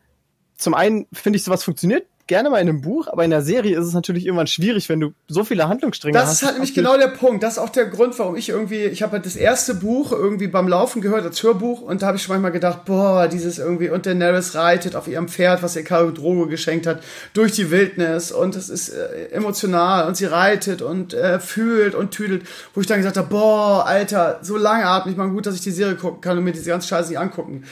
zum 0.56 0.74
einen 0.74 1.06
finde 1.12 1.36
ich, 1.36 1.44
sowas 1.44 1.62
funktioniert 1.62 2.06
gerne 2.26 2.50
mal 2.50 2.58
in 2.58 2.68
einem 2.68 2.80
Buch, 2.80 3.06
aber 3.08 3.24
in 3.24 3.30
der 3.30 3.42
Serie 3.42 3.78
ist 3.78 3.86
es 3.86 3.94
natürlich 3.94 4.26
irgendwann 4.26 4.46
schwierig, 4.46 4.88
wenn 4.88 5.00
du 5.00 5.12
so 5.28 5.44
viele 5.44 5.68
Handlungsstränge 5.68 6.18
das 6.18 6.22
hast. 6.22 6.30
Das 6.30 6.36
ist 6.40 6.46
halt 6.46 6.54
nämlich 6.56 6.74
genau 6.74 6.96
der 6.96 7.08
Punkt. 7.08 7.42
Das 7.42 7.54
ist 7.54 7.58
auch 7.58 7.68
der 7.68 7.86
Grund, 7.86 8.18
warum 8.18 8.36
ich 8.36 8.48
irgendwie, 8.48 8.84
ich 8.84 9.02
habe 9.02 9.12
halt 9.12 9.26
das 9.26 9.36
erste 9.36 9.74
Buch 9.74 10.12
irgendwie 10.12 10.48
beim 10.48 10.66
Laufen 10.66 11.00
gehört, 11.00 11.24
als 11.24 11.42
Hörbuch, 11.42 11.82
und 11.82 12.02
da 12.02 12.08
habe 12.08 12.16
ich 12.16 12.22
schon 12.22 12.34
manchmal 12.34 12.52
gedacht, 12.52 12.84
boah, 12.84 13.28
dieses 13.28 13.58
irgendwie, 13.58 13.90
und 13.90 14.06
Daenerys 14.06 14.54
reitet 14.54 14.96
auf 14.96 15.08
ihrem 15.08 15.28
Pferd, 15.28 15.62
was 15.62 15.76
ihr 15.76 15.84
Khal 15.84 16.12
Drogo 16.12 16.46
geschenkt 16.46 16.86
hat, 16.86 17.02
durch 17.32 17.52
die 17.52 17.70
Wildnis, 17.70 18.32
und 18.32 18.56
es 18.56 18.68
ist 18.68 18.88
äh, 18.88 19.30
emotional, 19.30 20.06
und 20.06 20.16
sie 20.16 20.26
reitet 20.26 20.82
und 20.82 21.14
äh, 21.14 21.38
fühlt 21.38 21.94
und 21.94 22.10
tüdelt, 22.10 22.42
wo 22.74 22.80
ich 22.80 22.86
dann 22.86 22.98
gesagt 22.98 23.16
habe, 23.16 23.28
boah, 23.28 23.86
Alter, 23.86 24.40
so 24.42 24.56
langatmig, 24.56 25.16
mal 25.16 25.28
gut, 25.28 25.46
dass 25.46 25.54
ich 25.54 25.60
die 25.60 25.70
Serie 25.70 25.94
gucken 25.94 26.20
kann 26.20 26.36
und 26.38 26.44
mir 26.44 26.52
diese 26.52 26.70
ganze 26.70 26.88
Scheiße 26.88 27.10
nicht 27.10 27.18
angucken 27.18 27.64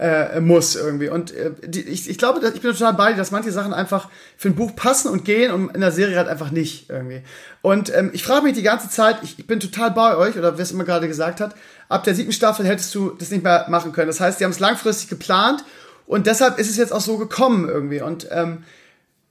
äh, 0.00 0.40
muss 0.40 0.76
irgendwie. 0.76 1.10
Und 1.10 1.32
äh, 1.32 1.50
die, 1.62 1.82
ich, 1.82 2.08
ich 2.08 2.16
glaube, 2.16 2.40
dass, 2.40 2.54
ich 2.54 2.62
bin 2.62 2.72
total 2.72 2.94
bei 2.94 3.10
dir, 3.10 3.18
dass 3.18 3.30
manche 3.30 3.52
Sachen 3.52 3.74
einfach 3.74 4.08
für 4.38 4.48
ein 4.48 4.54
Buch 4.54 4.74
passen 4.74 5.08
und 5.08 5.26
gehen 5.26 5.52
und 5.52 5.74
in 5.74 5.82
der 5.82 5.92
Serie 5.92 6.16
halt 6.16 6.28
einfach 6.28 6.50
nicht 6.50 6.88
irgendwie. 6.88 7.20
Und 7.60 7.94
ähm, 7.94 8.10
ich 8.14 8.22
frage 8.22 8.44
mich 8.44 8.54
die 8.54 8.62
ganze 8.62 8.88
Zeit, 8.88 9.18
ich, 9.22 9.38
ich 9.38 9.46
bin 9.46 9.60
total 9.60 9.90
bei 9.90 10.16
euch, 10.16 10.38
oder 10.38 10.56
wer 10.56 10.62
es 10.62 10.72
immer 10.72 10.84
gerade 10.84 11.06
gesagt 11.06 11.42
hat, 11.42 11.54
ab 11.90 12.04
der 12.04 12.14
siebten 12.14 12.32
Staffel 12.32 12.66
hättest 12.66 12.94
du 12.94 13.10
das 13.10 13.30
nicht 13.30 13.44
mehr 13.44 13.66
machen 13.68 13.92
können. 13.92 14.06
Das 14.06 14.20
heißt, 14.20 14.40
die 14.40 14.44
haben 14.44 14.52
es 14.52 14.58
langfristig 14.58 15.10
geplant 15.10 15.64
und 16.06 16.26
deshalb 16.26 16.58
ist 16.58 16.70
es 16.70 16.78
jetzt 16.78 16.94
auch 16.94 17.02
so 17.02 17.18
gekommen 17.18 17.68
irgendwie. 17.68 18.00
Und 18.00 18.26
ähm, 18.30 18.64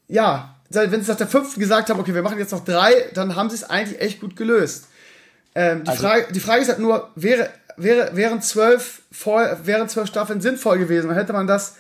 ja, 0.08 0.56
wenn 0.70 1.02
sie 1.02 1.10
nach 1.10 1.18
der 1.18 1.28
fünften 1.28 1.60
gesagt 1.60 1.90
haben, 1.90 2.00
okay, 2.00 2.14
wir 2.14 2.22
machen 2.22 2.38
jetzt 2.38 2.52
noch 2.52 2.64
drei, 2.64 2.94
dann 3.16 3.36
haben 3.36 3.50
sie 3.50 3.56
es 3.56 3.64
eigentlich 3.64 4.00
echt 4.00 4.22
gut 4.22 4.36
gelöst. 4.36 4.86
Ähm, 5.56 5.84
die, 5.84 5.90
also, 5.90 6.04
Frage, 6.04 6.32
die 6.32 6.40
Frage 6.40 6.62
ist 6.62 6.70
halt 6.70 6.78
nur, 6.78 7.10
wäre, 7.16 7.50
wäre, 7.84 8.15
wären 8.15 8.42
zwölf, 8.42 9.02
wären 9.63 9.89
zwölf 9.89 10.08
Staffeln 10.08 10.42
sinnvoll 10.42 10.78
gewesen, 10.78 11.08
dann 11.08 11.18
hätte 11.18 11.34
man 11.34 11.48
das, 11.48 11.76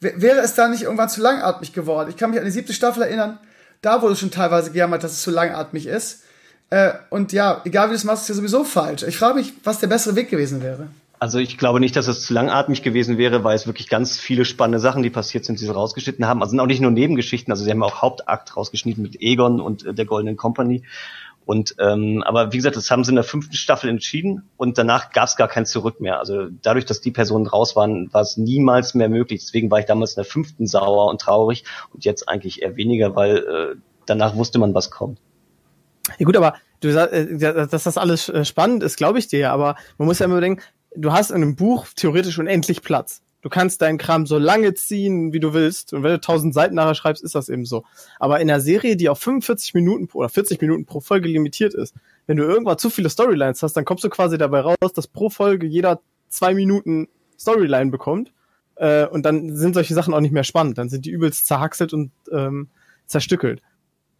wäre 0.00 0.40
es 0.40 0.54
da 0.54 0.68
nicht 0.68 0.82
irgendwann 0.82 1.08
zu 1.08 1.20
langatmig 1.20 1.72
geworden? 1.72 2.10
Ich 2.10 2.16
kann 2.16 2.30
mich 2.30 2.38
an 2.38 2.44
die 2.44 2.50
siebte 2.50 2.72
Staffel 2.72 3.02
erinnern, 3.02 3.38
da 3.82 4.00
wurde 4.02 4.16
schon 4.16 4.30
teilweise 4.30 4.70
gejammert, 4.70 5.04
dass 5.04 5.12
es 5.12 5.22
zu 5.22 5.30
langatmig 5.30 5.86
ist. 5.86 6.22
Äh, 6.70 6.92
und 7.10 7.32
ja, 7.32 7.60
egal 7.64 7.88
wie 7.88 7.92
du 7.92 7.96
es 7.96 8.04
machst, 8.04 8.22
ist 8.22 8.28
ja 8.28 8.34
sowieso 8.36 8.64
falsch. 8.64 9.02
Ich 9.02 9.18
frage 9.18 9.34
mich, 9.34 9.52
was 9.64 9.80
der 9.80 9.88
bessere 9.88 10.16
Weg 10.16 10.30
gewesen 10.30 10.62
wäre. 10.62 10.88
Also 11.18 11.38
ich 11.38 11.56
glaube 11.56 11.78
nicht, 11.78 11.94
dass 11.94 12.08
es 12.08 12.22
zu 12.22 12.34
langatmig 12.34 12.82
gewesen 12.82 13.16
wäre, 13.16 13.44
weil 13.44 13.54
es 13.54 13.66
wirklich 13.66 13.88
ganz 13.88 14.18
viele 14.18 14.44
spannende 14.44 14.80
Sachen, 14.80 15.04
die 15.04 15.10
passiert 15.10 15.44
sind, 15.44 15.60
die 15.60 15.64
sie 15.64 15.72
rausgeschnitten 15.72 16.26
haben. 16.26 16.42
Also 16.42 16.50
sind 16.50 16.60
auch 16.60 16.66
nicht 16.66 16.80
nur 16.80 16.90
Nebengeschichten, 16.90 17.52
also 17.52 17.62
sie 17.62 17.70
haben 17.70 17.82
auch 17.84 18.02
Hauptakt 18.02 18.56
rausgeschnitten 18.56 19.02
mit 19.02 19.20
Egon 19.20 19.60
und 19.60 19.86
äh, 19.86 19.94
der 19.94 20.04
Goldenen 20.04 20.36
Company. 20.36 20.82
Und 21.44 21.74
ähm, 21.78 22.22
aber 22.24 22.52
wie 22.52 22.56
gesagt, 22.56 22.76
das 22.76 22.90
haben 22.90 23.04
sie 23.04 23.10
in 23.10 23.16
der 23.16 23.24
fünften 23.24 23.54
Staffel 23.54 23.90
entschieden 23.90 24.48
und 24.56 24.78
danach 24.78 25.10
gab 25.10 25.24
es 25.24 25.36
gar 25.36 25.48
kein 25.48 25.66
Zurück 25.66 26.00
mehr. 26.00 26.18
Also 26.18 26.46
dadurch, 26.62 26.84
dass 26.84 27.00
die 27.00 27.10
Personen 27.10 27.46
raus 27.46 27.74
waren, 27.74 28.12
war 28.12 28.22
es 28.22 28.36
niemals 28.36 28.94
mehr 28.94 29.08
möglich. 29.08 29.40
Deswegen 29.40 29.70
war 29.70 29.80
ich 29.80 29.86
damals 29.86 30.12
in 30.12 30.22
der 30.22 30.24
fünften 30.24 30.66
sauer 30.66 31.08
und 31.10 31.20
traurig 31.20 31.64
und 31.92 32.04
jetzt 32.04 32.28
eigentlich 32.28 32.62
eher 32.62 32.76
weniger, 32.76 33.16
weil 33.16 33.36
äh, 33.38 33.76
danach 34.06 34.36
wusste 34.36 34.58
man, 34.58 34.74
was 34.74 34.90
kommt. 34.90 35.18
Ja 36.18 36.26
gut, 36.26 36.36
aber 36.36 36.54
du 36.80 36.92
sagst, 36.92 37.12
äh, 37.12 37.38
dass 37.38 37.84
das 37.84 37.98
alles 37.98 38.28
äh, 38.28 38.44
spannend 38.44 38.82
ist, 38.82 38.96
glaube 38.96 39.18
ich 39.18 39.28
dir, 39.28 39.50
aber 39.50 39.76
man 39.98 40.06
muss 40.06 40.20
ja 40.20 40.26
immer 40.26 40.40
denken, 40.40 40.62
du 40.94 41.12
hast 41.12 41.30
in 41.30 41.36
einem 41.36 41.56
Buch 41.56 41.86
theoretisch 41.96 42.38
unendlich 42.38 42.82
Platz. 42.82 43.22
Du 43.42 43.48
kannst 43.48 43.82
deinen 43.82 43.98
Kram 43.98 44.24
so 44.24 44.38
lange 44.38 44.72
ziehen, 44.74 45.32
wie 45.32 45.40
du 45.40 45.52
willst. 45.52 45.92
Und 45.92 46.04
wenn 46.04 46.12
du 46.12 46.20
tausend 46.20 46.54
Seiten 46.54 46.76
nachher 46.76 46.94
schreibst, 46.94 47.24
ist 47.24 47.34
das 47.34 47.48
eben 47.48 47.64
so. 47.64 47.84
Aber 48.20 48.40
in 48.40 48.48
einer 48.48 48.60
Serie, 48.60 48.96
die 48.96 49.08
auf 49.08 49.18
45 49.18 49.74
Minuten 49.74 50.08
oder 50.12 50.28
40 50.28 50.60
Minuten 50.60 50.86
pro 50.86 51.00
Folge 51.00 51.28
limitiert 51.28 51.74
ist, 51.74 51.94
wenn 52.26 52.36
du 52.36 52.44
irgendwann 52.44 52.78
zu 52.78 52.88
viele 52.88 53.10
Storylines 53.10 53.62
hast, 53.62 53.76
dann 53.76 53.84
kommst 53.84 54.04
du 54.04 54.10
quasi 54.10 54.38
dabei 54.38 54.60
raus, 54.60 54.92
dass 54.94 55.08
pro 55.08 55.28
Folge 55.28 55.66
jeder 55.66 56.00
zwei 56.28 56.54
Minuten 56.54 57.08
Storyline 57.38 57.90
bekommt. 57.90 58.32
Äh, 58.76 59.06
und 59.06 59.26
dann 59.26 59.56
sind 59.56 59.74
solche 59.74 59.94
Sachen 59.94 60.14
auch 60.14 60.20
nicht 60.20 60.32
mehr 60.32 60.44
spannend. 60.44 60.78
Dann 60.78 60.88
sind 60.88 61.04
die 61.04 61.10
übelst 61.10 61.46
zerhackselt 61.46 61.92
und 61.92 62.12
ähm, 62.30 62.68
zerstückelt. 63.06 63.60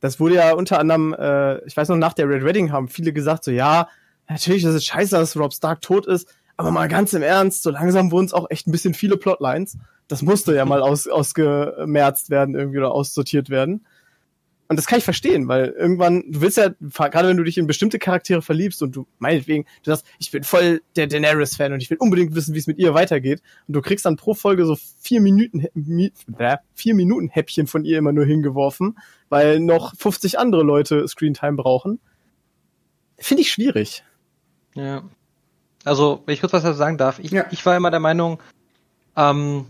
Das 0.00 0.18
wurde 0.18 0.34
ja 0.34 0.52
unter 0.54 0.80
anderem, 0.80 1.14
äh, 1.14 1.64
ich 1.64 1.76
weiß 1.76 1.88
noch, 1.88 1.96
nach 1.96 2.12
der 2.12 2.28
Red 2.28 2.44
Wedding 2.44 2.72
haben 2.72 2.88
viele 2.88 3.12
gesagt, 3.12 3.44
so 3.44 3.52
ja, 3.52 3.88
natürlich, 4.28 4.64
ist 4.64 4.84
scheiße, 4.84 5.14
dass 5.14 5.36
Rob 5.36 5.54
Stark 5.54 5.80
tot 5.80 6.06
ist, 6.06 6.28
aber 6.56 6.70
mal 6.70 6.88
ganz 6.88 7.12
im 7.12 7.22
Ernst, 7.22 7.62
so 7.62 7.70
langsam 7.70 8.10
wurden 8.10 8.26
es 8.26 8.32
auch 8.32 8.50
echt 8.50 8.66
ein 8.66 8.72
bisschen 8.72 8.94
viele 8.94 9.16
Plotlines. 9.16 9.78
Das 10.08 10.22
musste 10.22 10.54
ja 10.54 10.64
mal 10.64 10.82
aus, 10.82 11.08
ausgemerzt 11.08 12.30
werden 12.30 12.54
irgendwie 12.54 12.78
oder 12.78 12.92
aussortiert 12.92 13.50
werden. 13.50 13.86
Und 14.72 14.76
das 14.76 14.86
kann 14.86 14.98
ich 14.98 15.04
verstehen, 15.04 15.48
weil 15.48 15.68
irgendwann, 15.68 16.24
du 16.30 16.40
willst 16.40 16.56
ja, 16.56 16.70
gerade 16.70 17.28
wenn 17.28 17.36
du 17.36 17.44
dich 17.44 17.58
in 17.58 17.66
bestimmte 17.66 17.98
Charaktere 17.98 18.40
verliebst 18.40 18.82
und 18.82 18.96
du, 18.96 19.06
meinetwegen, 19.18 19.64
du 19.82 19.90
sagst, 19.90 20.06
ich 20.18 20.30
bin 20.30 20.44
voll 20.44 20.80
der 20.96 21.08
Daenerys-Fan 21.08 21.74
und 21.74 21.82
ich 21.82 21.90
will 21.90 21.98
unbedingt 22.00 22.34
wissen, 22.34 22.54
wie 22.54 22.58
es 22.58 22.66
mit 22.66 22.78
ihr 22.78 22.94
weitergeht. 22.94 23.42
Und 23.68 23.74
du 23.74 23.82
kriegst 23.82 24.06
dann 24.06 24.16
pro 24.16 24.32
Folge 24.32 24.64
so 24.64 24.78
vier 24.98 25.20
Minuten, 25.20 25.66
vier 26.74 26.94
Minuten 26.94 27.28
Häppchen 27.28 27.66
von 27.66 27.84
ihr 27.84 27.98
immer 27.98 28.12
nur 28.12 28.24
hingeworfen, 28.24 28.98
weil 29.28 29.60
noch 29.60 29.94
50 29.94 30.38
andere 30.38 30.62
Leute 30.62 31.06
Screentime 31.06 31.56
brauchen. 31.56 32.00
Finde 33.18 33.42
ich 33.42 33.52
schwierig. 33.52 34.04
Ja. 34.74 35.02
Also, 35.84 36.22
wenn 36.26 36.34
ich 36.34 36.40
kurz 36.40 36.52
was 36.52 36.62
dazu 36.62 36.76
sagen 36.76 36.98
darf, 36.98 37.18
ich, 37.18 37.30
ja. 37.30 37.44
ich 37.50 37.64
war 37.66 37.76
immer 37.76 37.90
der 37.90 38.00
Meinung, 38.00 38.38
ähm, 39.16 39.66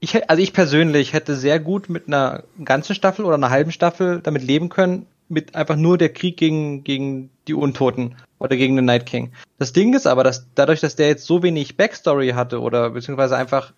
ich, 0.00 0.28
also 0.28 0.42
ich 0.42 0.52
persönlich 0.52 1.12
hätte 1.12 1.36
sehr 1.36 1.60
gut 1.60 1.88
mit 1.88 2.06
einer 2.06 2.44
ganzen 2.64 2.94
Staffel 2.94 3.24
oder 3.24 3.34
einer 3.34 3.50
halben 3.50 3.72
Staffel 3.72 4.20
damit 4.22 4.42
leben 4.42 4.68
können, 4.68 5.06
mit 5.28 5.54
einfach 5.54 5.76
nur 5.76 5.96
der 5.96 6.12
Krieg 6.12 6.36
gegen, 6.36 6.82
gegen 6.82 7.30
die 7.46 7.54
Untoten 7.54 8.16
oder 8.38 8.56
gegen 8.56 8.76
den 8.76 8.86
Night 8.86 9.06
King. 9.06 9.32
Das 9.58 9.72
Ding 9.72 9.94
ist 9.94 10.06
aber, 10.06 10.24
dass 10.24 10.46
dadurch, 10.54 10.80
dass 10.80 10.96
der 10.96 11.08
jetzt 11.08 11.26
so 11.26 11.42
wenig 11.42 11.76
Backstory 11.76 12.30
hatte 12.30 12.60
oder 12.60 12.90
beziehungsweise 12.90 13.36
einfach 13.36 13.72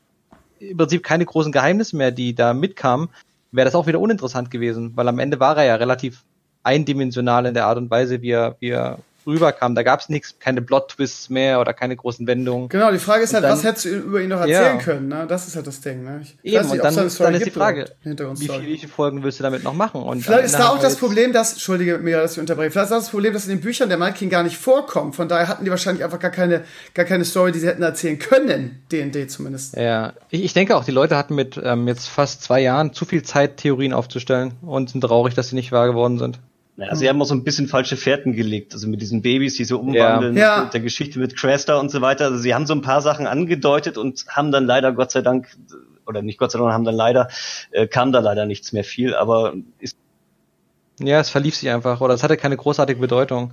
im 0.61 0.77
Prinzip 0.77 1.03
keine 1.03 1.27
großen 1.27 1.53
Geheimnisse 1.53 1.97
mehr, 1.97 2.11
die 2.11 2.35
da 2.35 2.55
mitkamen, 2.55 3.09
wäre 3.51 3.67
das 3.67 3.75
auch 3.75 3.87
wieder 3.87 4.01
uninteressant 4.01 4.51
gewesen, 4.51 4.93
weil 4.95 5.09
am 5.09 5.19
Ende 5.19 5.41
war 5.41 5.57
er 5.57 5.65
ja 5.65 5.75
relativ 5.75 6.23
eindimensional 6.63 7.45
in 7.47 7.55
der 7.55 7.67
Art 7.67 7.79
und 7.79 7.91
Weise, 7.91 8.23
wie 8.23 8.31
er, 8.31 8.57
wie 8.61 8.71
er 8.71 8.99
rüberkam. 9.27 9.75
Da 9.75 9.83
gab 9.83 10.01
es 10.01 10.09
nichts, 10.09 10.35
keine 10.39 10.63
Plot-Twists 10.63 11.31
mehr 11.31 11.61
oder 11.61 11.73
keine 11.73 11.97
großen 11.97 12.27
Wendungen. 12.27 12.69
Genau, 12.69 12.91
die 12.91 12.99
Frage 12.99 13.25
ist 13.25 13.35
halt, 13.35 13.45
dann, 13.45 13.53
was 13.53 13.65
hättest 13.65 13.87
du 13.87 13.89
über 13.91 14.21
ihn 14.21 14.29
noch 14.29 14.41
erzählen 14.41 14.77
ja. 14.77 14.83
können? 14.83 15.09
Ne? 15.09 15.27
Das 15.29 15.49
ist 15.49 15.57
halt 15.57 15.67
das 15.67 15.81
Ding. 15.81 16.05
Ne? 16.05 16.21
Ich 16.23 16.53
Eben, 16.53 16.63
nicht, 16.63 16.73
und 16.73 16.85
dann, 16.85 16.95
dann 16.95 17.35
ist 17.35 17.47
die 17.47 17.51
Frage, 17.51 17.87
wie 18.03 18.17
viele, 18.37 18.63
wie 18.63 18.79
viele 18.79 18.93
Folgen 18.93 19.23
willst 19.23 19.39
du 19.41 19.43
damit 19.43 19.65
noch 19.65 19.75
machen? 19.75 20.03
Und 20.03 20.23
vielleicht 20.23 20.45
ist 20.45 20.59
da 20.59 20.69
auch 20.69 20.79
das 20.79 20.97
Problem, 20.97 21.33
dass, 21.33 21.53
entschuldige 21.53 21.99
mir, 21.99 22.21
dass 22.21 22.33
ich 22.33 22.41
unterbreche, 22.41 22.71
vielleicht 22.71 22.87
ist 22.87 22.91
das, 22.91 23.05
das 23.05 23.11
Problem, 23.11 23.33
dass 23.33 23.45
in 23.45 23.51
den 23.51 23.61
Büchern 23.61 23.89
der 23.89 23.99
Night 23.99 24.17
King 24.17 24.31
gar 24.31 24.43
nicht 24.43 24.57
vorkommt. 24.57 25.15
Von 25.15 25.29
daher 25.29 25.49
hatten 25.49 25.65
die 25.65 25.71
wahrscheinlich 25.71 26.05
einfach 26.05 26.19
gar 26.19 26.31
keine, 26.31 26.65
gar 26.95 27.05
keine 27.05 27.25
Story, 27.25 27.53
die 27.53 27.59
sie 27.59 27.69
hätten 27.69 27.83
erzählen 27.83 28.19
können, 28.19 28.83
D&D 28.91 29.27
zumindest. 29.29 29.77
Ja, 29.77 30.13
ich, 30.31 30.45
ich 30.45 30.53
denke 30.53 30.77
auch, 30.77 30.85
die 30.85 30.91
Leute 30.91 31.17
hatten 31.17 31.35
mit 31.35 31.61
ähm, 31.63 31.89
jetzt 31.89 32.09
fast 32.09 32.43
zwei 32.43 32.61
Jahren 32.61 32.93
zu 32.93 33.05
viel 33.05 33.23
Zeit, 33.23 33.59
Theorien 33.59 33.93
aufzustellen 33.93 34.55
und 34.63 34.91
sind 34.91 35.01
traurig, 35.03 35.35
dass 35.35 35.49
sie 35.49 35.55
nicht 35.55 35.73
wahr 35.73 35.87
geworden 35.87 36.19
sind. 36.19 36.39
Naja, 36.77 36.95
sie 36.95 37.09
haben 37.09 37.21
auch 37.21 37.27
so 37.27 37.35
ein 37.35 37.45
bisschen 37.45 37.69
falsche 37.69 37.97
Fährten 37.97 38.33
gelegt, 38.33 38.73
also 38.73 38.89
mit 38.89 39.03
diesen 39.03 39.21
Babys, 39.21 39.57
die 39.57 39.65
so 39.65 39.79
umwandeln, 39.79 40.37
ja. 40.37 40.65
mit 40.65 40.73
der 40.73 40.81
Geschichte 40.81 41.19
mit 41.19 41.37
Craster 41.37 41.79
und 41.79 41.91
so 41.91 42.01
weiter. 42.01 42.27
Also 42.27 42.39
sie 42.39 42.55
haben 42.55 42.67
so 42.67 42.75
ein 42.75 42.81
paar 42.81 43.03
Sachen 43.03 43.27
angedeutet 43.27 43.99
und 43.99 44.25
haben 44.29 44.53
dann 44.53 44.65
leider, 44.65 44.93
Gott 44.93 45.11
sei 45.11 45.21
Dank, 45.21 45.49
oder 46.07 46.23
nicht 46.23 46.39
Gott 46.39 46.51
sei 46.51 46.59
Dank, 46.59 46.73
haben 46.73 46.85
dann 46.85 46.95
leider, 46.95 47.29
äh, 47.73 47.87
kam 47.87 48.11
da 48.11 48.21
leider 48.21 48.47
nichts 48.47 48.73
mehr 48.73 48.85
viel, 48.85 49.15
aber 49.15 49.55
ist 49.81 49.97
ja, 51.01 51.21
es 51.21 51.31
verlief 51.31 51.57
sich 51.57 51.71
einfach 51.71 52.01
oder 52.01 52.15
es 52.15 52.23
hatte 52.23 52.37
keine 52.37 52.57
großartige 52.57 53.01
Bedeutung. 53.01 53.53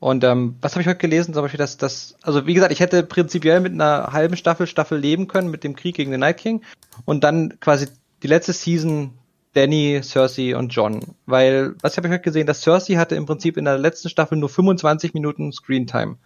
Und 0.00 0.22
ähm, 0.24 0.56
was 0.60 0.72
habe 0.72 0.82
ich 0.82 0.88
heute 0.88 0.98
gelesen? 0.98 1.34
Zum 1.34 1.42
Beispiel, 1.42 1.58
dass 1.58 1.76
das, 1.76 2.16
also 2.22 2.46
wie 2.46 2.54
gesagt, 2.54 2.72
ich 2.72 2.80
hätte 2.80 3.02
prinzipiell 3.02 3.60
mit 3.60 3.72
einer 3.72 4.12
halben 4.12 4.36
Staffel 4.36 4.66
Staffel 4.66 4.98
leben 4.98 5.26
können 5.26 5.50
mit 5.50 5.64
dem 5.64 5.74
Krieg 5.74 5.96
gegen 5.96 6.12
den 6.12 6.20
Night 6.20 6.38
King 6.38 6.62
und 7.04 7.24
dann 7.24 7.58
quasi 7.60 7.88
die 8.22 8.28
letzte 8.28 8.52
Season 8.52 9.14
Danny, 9.54 10.00
Cersei 10.02 10.56
und 10.56 10.68
John. 10.74 11.00
Weil, 11.26 11.74
was 11.80 11.96
habe 11.96 12.08
ich 12.08 12.12
heute 12.12 12.22
gesehen, 12.22 12.46
dass 12.46 12.62
Cersei 12.62 12.94
hatte 12.94 13.14
im 13.14 13.26
Prinzip 13.26 13.56
in 13.56 13.64
der 13.64 13.78
letzten 13.78 14.08
Staffel 14.08 14.38
nur 14.38 14.48
25 14.48 15.14
Minuten 15.14 15.52
Screentime. 15.52 16.16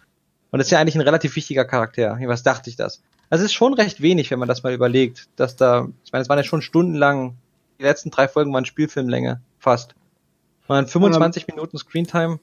Und 0.51 0.59
das 0.59 0.67
ist 0.67 0.71
ja 0.71 0.79
eigentlich 0.79 0.95
ein 0.95 1.01
relativ 1.01 1.35
wichtiger 1.35 1.65
Charakter. 1.65 2.17
Was 2.25 2.43
dachte 2.43 2.69
ich 2.69 2.75
das? 2.75 3.01
Das 3.29 3.41
ist 3.41 3.53
schon 3.53 3.73
recht 3.73 4.01
wenig, 4.01 4.29
wenn 4.29 4.39
man 4.39 4.47
das 4.47 4.61
mal 4.63 4.73
überlegt, 4.73 5.27
dass 5.35 5.55
da, 5.55 5.87
ich 6.05 6.11
meine, 6.11 6.21
es 6.21 6.29
waren 6.29 6.37
ja 6.37 6.43
schon 6.43 6.61
stundenlang, 6.61 7.35
die 7.79 7.83
letzten 7.83 8.11
drei 8.11 8.27
Folgen 8.27 8.53
waren 8.53 8.65
Spielfilmlänge, 8.65 9.41
fast. 9.57 9.95
Und 10.67 10.75
dann 10.75 10.87
25 10.87 11.47
um, 11.47 11.55
Minuten 11.55 11.77
Screentime, 11.77 12.39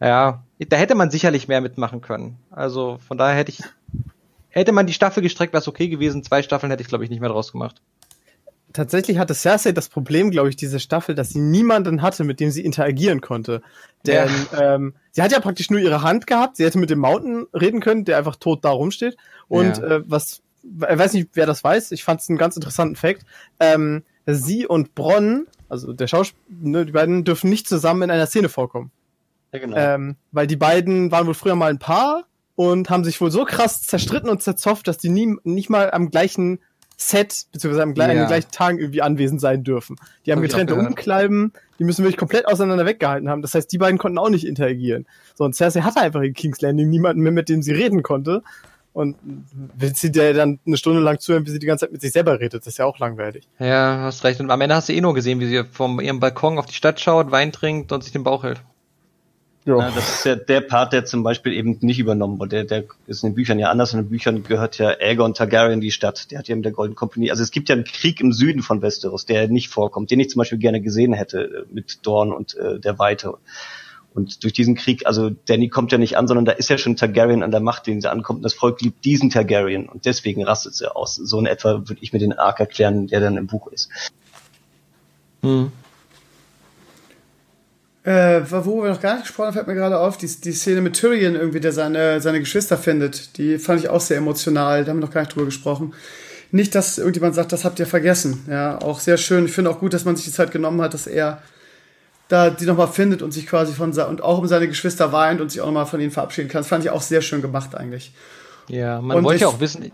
ja, 0.00 0.42
da 0.58 0.76
hätte 0.76 0.96
man 0.96 1.10
sicherlich 1.10 1.46
mehr 1.46 1.60
mitmachen 1.60 2.00
können. 2.00 2.36
Also 2.50 2.98
von 3.06 3.16
daher 3.16 3.36
hätte 3.36 3.52
ich, 3.52 3.62
hätte 4.48 4.72
man 4.72 4.86
die 4.86 4.92
Staffel 4.92 5.22
gestreckt, 5.22 5.52
wäre 5.52 5.60
es 5.60 5.68
okay 5.68 5.88
gewesen. 5.88 6.24
Zwei 6.24 6.42
Staffeln 6.42 6.70
hätte 6.70 6.82
ich, 6.82 6.88
glaube 6.88 7.04
ich, 7.04 7.10
nicht 7.10 7.20
mehr 7.20 7.30
draus 7.30 7.52
gemacht 7.52 7.80
tatsächlich 8.74 9.16
hatte 9.16 9.34
Cersei 9.34 9.72
das 9.72 9.88
Problem, 9.88 10.30
glaube 10.30 10.50
ich, 10.50 10.56
diese 10.56 10.78
Staffel, 10.78 11.14
dass 11.14 11.30
sie 11.30 11.40
niemanden 11.40 12.02
hatte, 12.02 12.24
mit 12.24 12.40
dem 12.40 12.50
sie 12.50 12.62
interagieren 12.62 13.22
konnte. 13.22 13.62
Denn 14.04 14.28
ja. 14.52 14.74
ähm, 14.74 14.94
sie 15.12 15.22
hat 15.22 15.32
ja 15.32 15.40
praktisch 15.40 15.70
nur 15.70 15.80
ihre 15.80 16.02
Hand 16.02 16.26
gehabt. 16.26 16.56
Sie 16.56 16.64
hätte 16.64 16.78
mit 16.78 16.90
dem 16.90 16.98
Mountain 16.98 17.46
reden 17.54 17.80
können, 17.80 18.04
der 18.04 18.18
einfach 18.18 18.36
tot 18.36 18.64
da 18.64 18.70
rumsteht. 18.70 19.16
Und 19.48 19.78
ja. 19.78 19.84
äh, 19.84 20.02
was, 20.06 20.42
ich 20.62 20.98
weiß 20.98 21.14
nicht, 21.14 21.30
wer 21.32 21.46
das 21.46 21.64
weiß. 21.64 21.92
Ich 21.92 22.04
fand 22.04 22.20
es 22.20 22.28
einen 22.28 22.36
ganz 22.36 22.56
interessanten 22.56 22.96
Fakt. 22.96 23.24
Ähm, 23.60 24.02
sie 24.26 24.66
und 24.66 24.94
Bronn, 24.94 25.46
also 25.68 25.92
der 25.92 26.06
Schauspieler, 26.06 26.44
ne, 26.50 26.86
die 26.86 26.92
beiden 26.92 27.24
dürfen 27.24 27.48
nicht 27.48 27.68
zusammen 27.68 28.02
in 28.02 28.10
einer 28.10 28.26
Szene 28.26 28.48
vorkommen. 28.48 28.90
Ja, 29.52 29.60
genau. 29.60 29.76
Ähm, 29.76 30.16
weil 30.32 30.46
die 30.46 30.56
beiden 30.56 31.12
waren 31.12 31.26
wohl 31.26 31.34
früher 31.34 31.54
mal 31.54 31.70
ein 31.70 31.78
Paar 31.78 32.24
und 32.56 32.90
haben 32.90 33.04
sich 33.04 33.20
wohl 33.20 33.30
so 33.30 33.44
krass 33.44 33.82
zerstritten 33.82 34.28
und 34.28 34.42
zerzofft, 34.42 34.88
dass 34.88 34.98
die 34.98 35.08
nie, 35.08 35.36
nicht 35.44 35.70
mal 35.70 35.90
am 35.90 36.10
gleichen 36.10 36.60
Set, 36.96 37.46
beziehungsweise 37.52 37.82
am 37.82 37.94
gleichen, 37.94 38.16
ja. 38.16 38.22
an 38.22 38.28
den 38.28 38.28
gleichen 38.28 38.50
Tagen 38.50 38.78
irgendwie 38.78 39.02
anwesend 39.02 39.40
sein 39.40 39.64
dürfen. 39.64 39.96
Die 40.24 40.32
haben 40.32 40.38
Hab 40.38 40.44
getrennte 40.44 40.74
Umkleiben, 40.74 41.52
die 41.78 41.84
müssen 41.84 42.04
wirklich 42.04 42.16
komplett 42.16 42.46
auseinander 42.46 42.86
weggehalten 42.86 43.28
haben. 43.28 43.42
Das 43.42 43.54
heißt, 43.54 43.70
die 43.70 43.78
beiden 43.78 43.98
konnten 43.98 44.18
auch 44.18 44.30
nicht 44.30 44.46
interagieren. 44.46 45.06
So, 45.34 45.44
und 45.44 45.54
Cersei 45.54 45.80
hatte 45.80 46.00
einfach 46.00 46.22
in 46.22 46.34
King's 46.34 46.60
Landing 46.60 46.88
niemanden 46.88 47.22
mehr, 47.22 47.32
mit 47.32 47.48
dem 47.48 47.62
sie 47.62 47.72
reden 47.72 48.02
konnte. 48.02 48.42
Und 48.92 49.16
will 49.24 49.92
sie 49.96 50.12
dir 50.12 50.34
dann 50.34 50.60
eine 50.64 50.76
Stunde 50.76 51.00
lang 51.00 51.18
zuhören, 51.18 51.44
wie 51.46 51.50
sie 51.50 51.58
die 51.58 51.66
ganze 51.66 51.86
Zeit 51.86 51.92
mit 51.92 52.00
sich 52.00 52.12
selber 52.12 52.38
redet, 52.38 52.62
das 52.62 52.74
ist 52.74 52.78
ja 52.78 52.84
auch 52.84 53.00
langweilig. 53.00 53.48
Ja, 53.58 53.98
hast 54.02 54.22
recht. 54.22 54.38
Und 54.38 54.52
am 54.52 54.60
Ende 54.60 54.76
hast 54.76 54.88
du 54.88 54.92
eh 54.92 55.00
nur 55.00 55.14
gesehen, 55.14 55.40
wie 55.40 55.46
sie 55.46 55.64
vom 55.64 55.98
ihrem 55.98 56.20
Balkon 56.20 56.58
auf 56.58 56.66
die 56.66 56.74
Stadt 56.74 57.00
schaut, 57.00 57.32
Wein 57.32 57.50
trinkt 57.50 57.90
und 57.90 58.04
sich 58.04 58.12
den 58.12 58.22
Bauch 58.22 58.44
hält. 58.44 58.62
Ja. 59.66 59.78
ja. 59.78 59.90
das 59.90 60.16
ist 60.16 60.24
ja 60.26 60.36
der 60.36 60.60
Part, 60.60 60.92
der 60.92 61.04
zum 61.04 61.22
Beispiel 61.22 61.52
eben 61.52 61.78
nicht 61.80 61.98
übernommen 61.98 62.38
wurde. 62.38 62.64
Der, 62.64 62.82
der 62.82 62.84
ist 63.06 63.22
in 63.22 63.30
den 63.30 63.34
Büchern 63.34 63.58
ja 63.58 63.70
anders. 63.70 63.94
In 63.94 64.00
den 64.00 64.08
Büchern 64.08 64.42
gehört 64.42 64.78
ja 64.78 64.88
Aegon 64.88 65.34
Targaryen 65.34 65.80
die 65.80 65.90
Stadt. 65.90 66.30
Der 66.30 66.38
hat 66.38 66.48
ja 66.48 66.56
mit 66.56 66.64
der 66.64 66.72
Golden 66.72 66.94
Company. 66.94 67.30
Also 67.30 67.42
es 67.42 67.50
gibt 67.50 67.68
ja 67.68 67.74
einen 67.74 67.84
Krieg 67.84 68.20
im 68.20 68.32
Süden 68.32 68.62
von 68.62 68.82
Westeros, 68.82 69.24
der 69.24 69.48
nicht 69.48 69.68
vorkommt, 69.68 70.10
den 70.10 70.20
ich 70.20 70.30
zum 70.30 70.40
Beispiel 70.40 70.58
gerne 70.58 70.80
gesehen 70.80 71.14
hätte 71.14 71.44
äh, 71.44 71.64
mit 71.72 72.06
Dorn 72.06 72.32
und 72.32 72.56
äh, 72.56 72.78
der 72.78 72.98
Weite. 72.98 73.34
Und 74.14 74.44
durch 74.44 74.52
diesen 74.52 74.76
Krieg, 74.76 75.06
also 75.06 75.30
Danny 75.30 75.68
kommt 75.68 75.90
ja 75.90 75.98
nicht 75.98 76.16
an, 76.16 76.28
sondern 76.28 76.44
da 76.44 76.52
ist 76.52 76.70
ja 76.70 76.78
schon 76.78 76.94
Targaryen 76.94 77.42
an 77.42 77.50
der 77.50 77.60
Macht, 77.60 77.88
den 77.88 78.00
sie 78.00 78.10
ankommt. 78.10 78.38
Und 78.38 78.42
das 78.44 78.54
Volk 78.54 78.80
liebt 78.80 79.04
diesen 79.04 79.30
Targaryen 79.30 79.88
und 79.88 80.04
deswegen 80.04 80.44
rastet 80.44 80.74
sie 80.74 80.94
aus. 80.94 81.16
So 81.16 81.40
in 81.40 81.46
etwa 81.46 81.88
würde 81.88 82.00
ich 82.00 82.12
mir 82.12 82.20
den 82.20 82.32
Arc 82.32 82.60
erklären, 82.60 83.08
der 83.08 83.20
dann 83.20 83.36
im 83.36 83.48
Buch 83.48 83.66
ist. 83.68 83.90
Hm. 85.42 85.72
Äh, 88.04 88.42
wo 88.50 88.82
wir 88.82 88.90
noch 88.90 89.00
gar 89.00 89.14
nicht 89.14 89.26
gesprochen 89.26 89.46
haben, 89.46 89.54
fällt 89.54 89.66
mir 89.66 89.74
gerade 89.74 89.98
auf, 89.98 90.18
die, 90.18 90.26
die 90.26 90.52
Szene 90.52 90.82
mit 90.82 90.94
Tyrion 90.94 91.34
irgendwie, 91.34 91.60
der 91.60 91.72
seine, 91.72 92.20
seine 92.20 92.38
Geschwister 92.38 92.76
findet. 92.76 93.38
Die 93.38 93.58
fand 93.58 93.80
ich 93.80 93.88
auch 93.88 94.00
sehr 94.00 94.18
emotional, 94.18 94.84
da 94.84 94.90
haben 94.90 94.98
wir 94.98 95.06
noch 95.06 95.12
gar 95.12 95.22
nicht 95.22 95.34
drüber 95.34 95.46
gesprochen. 95.46 95.94
Nicht, 96.50 96.74
dass 96.74 96.98
irgendjemand 96.98 97.34
sagt, 97.34 97.52
das 97.52 97.64
habt 97.64 97.78
ihr 97.78 97.86
vergessen. 97.86 98.44
Ja, 98.48 98.78
auch 98.80 99.00
sehr 99.00 99.16
schön. 99.16 99.46
Ich 99.46 99.52
finde 99.52 99.70
auch 99.70 99.80
gut, 99.80 99.94
dass 99.94 100.04
man 100.04 100.16
sich 100.16 100.26
die 100.26 100.32
Zeit 100.32 100.52
genommen 100.52 100.82
hat, 100.82 100.92
dass 100.92 101.06
er 101.06 101.42
da 102.28 102.50
die 102.50 102.66
nochmal 102.66 102.88
findet 102.88 103.22
und 103.22 103.32
sich 103.32 103.46
quasi 103.46 103.72
von 103.72 103.92
und 103.92 104.22
auch 104.22 104.38
um 104.38 104.46
seine 104.46 104.68
Geschwister 104.68 105.12
weint 105.12 105.40
und 105.40 105.50
sich 105.50 105.62
auch 105.62 105.66
nochmal 105.66 105.86
von 105.86 106.00
ihnen 106.00 106.10
verabschieden 106.10 106.48
kann. 106.48 106.60
Das 106.60 106.68
fand 106.68 106.84
ich 106.84 106.90
auch 106.90 107.02
sehr 107.02 107.22
schön 107.22 107.42
gemacht 107.42 107.74
eigentlich. 107.74 108.12
Ja, 108.68 109.00
man 109.00 109.18
und 109.18 109.24
wollte 109.24 109.42
ja 109.42 109.48
auch 109.48 109.60
wissen, 109.60 109.92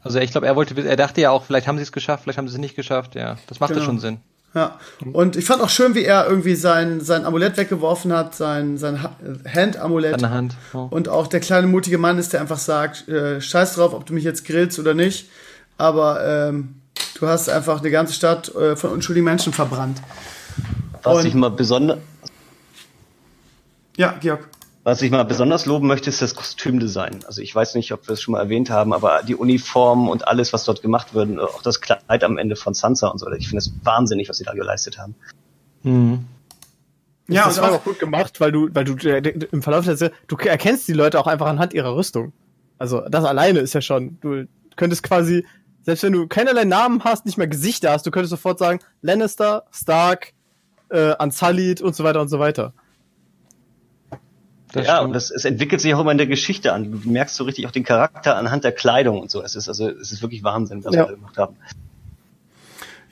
also 0.00 0.20
ich 0.20 0.30
glaube, 0.30 0.46
er 0.46 0.54
wollte, 0.54 0.80
er 0.80 0.96
dachte 0.96 1.20
ja 1.20 1.30
auch, 1.30 1.44
vielleicht 1.44 1.66
haben 1.66 1.76
sie 1.76 1.82
es 1.82 1.92
geschafft, 1.92 2.22
vielleicht 2.22 2.38
haben 2.38 2.48
sie 2.48 2.54
es 2.54 2.60
nicht 2.60 2.76
geschafft. 2.76 3.16
Ja, 3.16 3.36
das 3.48 3.58
macht 3.58 3.72
genau. 3.72 3.84
schon 3.84 3.98
Sinn. 3.98 4.18
Ja, 4.54 4.78
und 5.12 5.36
ich 5.36 5.44
fand 5.44 5.60
auch 5.60 5.68
schön, 5.68 5.94
wie 5.94 6.04
er 6.04 6.26
irgendwie 6.26 6.54
sein, 6.54 7.02
sein 7.02 7.26
Amulett 7.26 7.58
weggeworfen 7.58 8.10
hat, 8.12 8.34
sein, 8.34 8.78
sein 8.78 9.02
Hand-Amulett. 9.02 10.20
Seine 10.20 10.32
Hand. 10.32 10.56
Oh. 10.72 10.86
Und 10.88 11.10
auch 11.10 11.26
der 11.26 11.40
kleine 11.40 11.66
mutige 11.66 11.98
Mann 11.98 12.18
ist, 12.18 12.32
der 12.32 12.40
einfach 12.40 12.58
sagt, 12.58 13.06
äh, 13.06 13.38
scheiß 13.40 13.74
drauf, 13.74 13.92
ob 13.92 14.06
du 14.06 14.14
mich 14.14 14.24
jetzt 14.24 14.46
grillst 14.46 14.78
oder 14.78 14.94
nicht, 14.94 15.28
aber 15.76 16.24
ähm, 16.24 16.76
du 17.18 17.26
hast 17.26 17.50
einfach 17.50 17.80
eine 17.80 17.90
ganze 17.90 18.14
Stadt 18.14 18.54
äh, 18.54 18.76
von 18.76 18.92
unschuldigen 18.92 19.26
Menschen 19.26 19.52
verbrannt. 19.52 20.00
Was 21.02 21.18
und, 21.18 21.26
ich 21.26 21.34
mal 21.34 21.50
besonders. 21.50 21.98
Ja, 23.98 24.14
Georg. 24.20 24.48
Was 24.86 25.02
ich 25.02 25.10
mal 25.10 25.24
besonders 25.24 25.66
loben 25.66 25.88
möchte, 25.88 26.10
ist 26.10 26.22
das 26.22 26.36
Kostümdesign. 26.36 27.24
Also 27.26 27.42
ich 27.42 27.52
weiß 27.52 27.74
nicht, 27.74 27.90
ob 27.90 28.06
wir 28.06 28.12
es 28.12 28.22
schon 28.22 28.30
mal 28.30 28.40
erwähnt 28.40 28.70
haben, 28.70 28.92
aber 28.92 29.24
die 29.24 29.34
Uniform 29.34 30.08
und 30.08 30.28
alles, 30.28 30.52
was 30.52 30.62
dort 30.62 30.80
gemacht 30.80 31.12
wird, 31.12 31.40
auch 31.40 31.60
das 31.60 31.80
Kleid 31.80 32.22
am 32.22 32.38
Ende 32.38 32.54
von 32.54 32.72
Sansa 32.72 33.08
und 33.08 33.18
so, 33.18 33.28
ich 33.32 33.48
finde 33.48 33.58
es 33.58 33.72
wahnsinnig, 33.82 34.28
was 34.28 34.36
sie 34.36 34.44
da 34.44 34.52
geleistet 34.52 34.96
haben. 34.96 35.16
Mhm. 35.82 36.26
Ja, 37.26 37.46
das 37.46 37.60
war 37.60 37.72
auch 37.72 37.82
gut 37.82 37.98
gemacht, 37.98 38.38
weil 38.38 38.52
du, 38.52 38.68
weil 38.72 38.84
du 38.84 38.94
äh, 39.08 39.28
im 39.50 39.60
Verlauf 39.60 39.86
der 39.86 39.96
Serie, 39.96 40.14
du 40.28 40.36
erkennst 40.36 40.86
die 40.86 40.92
Leute 40.92 41.18
auch 41.18 41.26
einfach 41.26 41.48
anhand 41.48 41.74
ihrer 41.74 41.96
Rüstung. 41.96 42.32
Also 42.78 43.00
das 43.08 43.24
alleine 43.24 43.58
ist 43.58 43.72
ja 43.72 43.80
schon, 43.80 44.20
du 44.20 44.46
könntest 44.76 45.02
quasi, 45.02 45.44
selbst 45.82 46.04
wenn 46.04 46.12
du 46.12 46.28
keinerlei 46.28 46.62
Namen 46.62 47.02
hast, 47.02 47.26
nicht 47.26 47.38
mehr 47.38 47.48
Gesichter 47.48 47.90
hast, 47.90 48.06
du 48.06 48.12
könntest 48.12 48.30
sofort 48.30 48.60
sagen, 48.60 48.78
Lannister, 49.02 49.64
Stark, 49.72 50.32
äh, 50.90 51.12
Unsullied 51.20 51.82
und 51.82 51.96
so 51.96 52.04
weiter 52.04 52.20
und 52.20 52.28
so 52.28 52.38
weiter. 52.38 52.72
Das 54.76 54.86
ja, 54.86 54.96
stimmt. 54.96 55.08
und 55.08 55.12
das, 55.14 55.30
es 55.30 55.44
entwickelt 55.44 55.80
sich 55.80 55.94
auch 55.94 56.00
immer 56.00 56.12
in 56.12 56.18
der 56.18 56.26
Geschichte 56.26 56.72
an. 56.72 57.00
Du 57.02 57.10
merkst 57.10 57.34
so 57.34 57.44
richtig 57.44 57.66
auch 57.66 57.70
den 57.70 57.84
Charakter 57.84 58.36
anhand 58.36 58.64
der 58.64 58.72
Kleidung 58.72 59.20
und 59.20 59.30
so. 59.30 59.42
Es 59.42 59.54
ist 59.56 59.68
also, 59.68 59.88
es 59.88 60.12
ist 60.12 60.22
wirklich 60.22 60.44
Wahnsinn, 60.44 60.84
was 60.84 60.94
ja. 60.94 61.08
wir 61.08 61.16
gemacht 61.16 61.38
haben. 61.38 61.56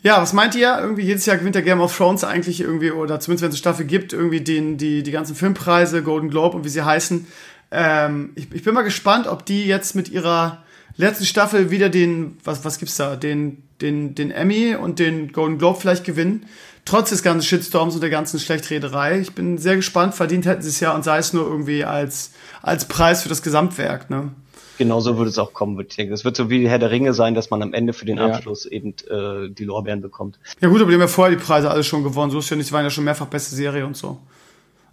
Ja, 0.03 0.21
was 0.21 0.35
meint 0.35 0.55
ihr? 0.55 0.79
Irgendwie 0.79 1.03
jedes 1.03 1.25
Jahr 1.25 1.39
gewinnt 1.39 1.55
der 1.55 1.63
Game 1.63 1.81
of 1.81 1.97
Thrones 1.97 2.25
eigentlich 2.25 2.61
irgendwie, 2.61 2.91
oder 2.91 3.21
zumindest 3.21 3.43
wenn 3.43 3.49
es 3.49 3.55
eine 3.55 3.59
Staffel 3.59 3.87
gibt, 3.87 4.13
irgendwie 4.13 4.43
den, 4.43 4.77
die, 4.77 5.03
die 5.03 5.11
ganzen 5.11 5.35
Filmpreise, 5.35 6.03
Golden 6.03 6.29
Globe 6.29 6.59
und 6.59 6.65
wie 6.65 6.69
sie 6.69 6.83
heißen. 6.83 7.27
Ähm, 7.71 8.33
ich, 8.35 8.53
ich 8.53 8.63
bin 8.63 8.75
mal 8.75 8.83
gespannt, 8.83 9.27
ob 9.27 9.47
die 9.47 9.65
jetzt 9.65 9.97
mit 9.97 10.11
ihrer 10.11 10.63
letzten 10.97 11.25
Staffel 11.25 11.71
wieder 11.71 11.89
den, 11.89 12.37
was, 12.45 12.65
was 12.67 12.79
gibt's 12.79 12.99
da? 12.99 13.17
Den, 13.17 13.63
den, 13.81 14.15
den 14.15 14.31
Emmy 14.31 14.75
und 14.75 14.99
den 14.99 15.33
Golden 15.33 15.57
Globe 15.57 15.81
vielleicht 15.81 16.05
gewinnen 16.05 16.47
trotz 16.85 17.11
des 17.11 17.23
ganzen 17.23 17.47
Shitstorms 17.47 17.95
und 17.95 18.01
der 18.03 18.11
ganzen 18.11 18.39
Schlechtrederei. 18.39 19.21
Ich 19.21 19.33
bin 19.33 19.59
sehr 19.59 19.77
gespannt. 19.77 20.15
Verdient 20.15 20.47
hätten 20.47 20.63
sie 20.63 20.69
es 20.69 20.81
ja 20.81 20.95
und 20.95 21.05
sei 21.05 21.19
es 21.19 21.33
nur 21.33 21.47
irgendwie 21.47 21.85
als, 21.85 22.33
als 22.63 22.87
Preis 22.87 23.23
für 23.23 23.29
das 23.29 23.43
Gesamtwerk. 23.43 24.11
Ne? 24.11 24.31
Genauso 24.79 25.17
würde 25.17 25.31
es 25.31 25.39
auch 25.39 25.53
kommen, 25.53 25.77
würde 25.77 25.89
ich 25.91 25.97
denken. 25.97 26.13
Es 26.13 26.25
wird 26.25 26.37
so 26.37 26.51
wie 26.51 26.69
Herr 26.69 26.79
der 26.79 26.91
Ringe 26.91 27.15
sein, 27.15 27.35
dass 27.35 27.51
man 27.51 27.63
am 27.63 27.73
Ende 27.73 27.93
für 27.93 28.07
den 28.07 28.19
ja. 28.19 28.27
Abschluss 28.27 28.67
eben 28.67 28.95
äh, 29.09 29.49
die 29.49 29.65
Lorbeeren 29.65 30.01
bekommt. 30.01 30.39
Ja 30.61 30.69
gut, 30.69 30.81
aber 30.81 30.91
die 30.91 30.95
haben 30.95 31.03
ja 31.03 31.09
vorher 31.09 31.37
die 31.37 31.43
Preise 31.43 31.71
alles 31.71 31.87
schon 31.87 32.03
gewonnen. 32.03 32.31
So 32.31 32.41
ist 32.41 32.51
ja 32.51 32.57
nicht, 32.57 32.73
waren 32.73 32.85
ja 32.85 32.91
schon 32.91 33.05
mehrfach 33.05 33.27
beste 33.27 33.55
Serie 33.55 33.87
und 33.87 33.97
so. 33.97 34.19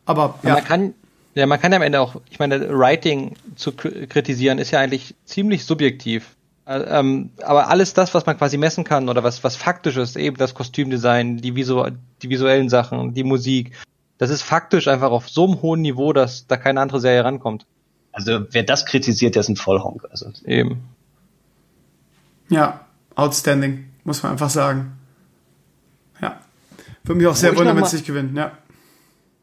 Aber 0.06 0.39
ja. 0.44 0.54
Man 0.54 0.64
kann, 0.64 0.94
ja, 1.34 1.46
man 1.48 1.60
kann 1.60 1.72
ja 1.72 1.78
am 1.78 1.82
Ende 1.82 2.00
auch, 2.00 2.22
ich 2.30 2.39
meine, 2.39 2.70
Writing 2.78 3.36
zu 3.56 3.72
kritisieren 3.72 4.60
ist 4.60 4.72
ja 4.72 4.80
eigentlich 4.80 5.16
ziemlich 5.26 5.66
subjektiv. 5.66 6.36
Äh, 6.66 6.80
ähm, 6.80 7.32
aber 7.41 7.70
alles 7.70 7.93
das, 7.93 8.14
was 8.14 8.26
man 8.26 8.38
quasi 8.38 8.57
messen 8.57 8.84
kann 8.84 9.09
oder 9.09 9.24
was, 9.24 9.43
was 9.43 9.55
faktisch 9.55 9.97
ist, 9.97 10.16
eben 10.16 10.38
das 10.38 10.53
Kostümdesign, 10.53 11.38
die, 11.38 11.55
visu 11.55 11.86
die 12.22 12.30
visuellen 12.30 12.70
Sachen, 12.70 13.14
die 13.14 13.24
Musik, 13.24 13.72
das 14.18 14.30
ist 14.30 14.43
faktisch 14.43 14.88
einfach 14.88 15.12
auf 15.12 15.30
so 15.30 15.45
einem 15.45 15.62
hohen 15.62 15.82
Niveau, 15.82 16.14
dass 16.14 16.45
da 16.47 16.57
keine 16.57 16.82
andere 16.82 16.99
Serie 16.99 17.24
rankommt. 17.24 17.66
Also 18.12 18.45
wer 18.51 18.64
das 18.64 18.86
kritisiert, 18.86 19.36
der 19.36 19.39
ist 19.39 19.49
ein 19.49 19.55
Vollhonk. 19.55 20.05
Also. 20.12 20.32
Eben. 20.45 20.84
Ja, 22.49 22.82
outstanding, 23.16 23.86
muss 24.03 24.22
man 24.22 24.34
einfach 24.34 24.49
sagen. 24.49 24.93
Ja. 26.22 26.39
Würde 27.03 27.18
mich 27.18 27.28
auch 27.28 27.36
sehr 27.36 27.55
wundern, 27.57 27.78
wenn 27.78 27.84
es 27.84 27.93
nicht 27.93 28.05
gewinnt, 28.05 28.38
ja. 28.38 28.51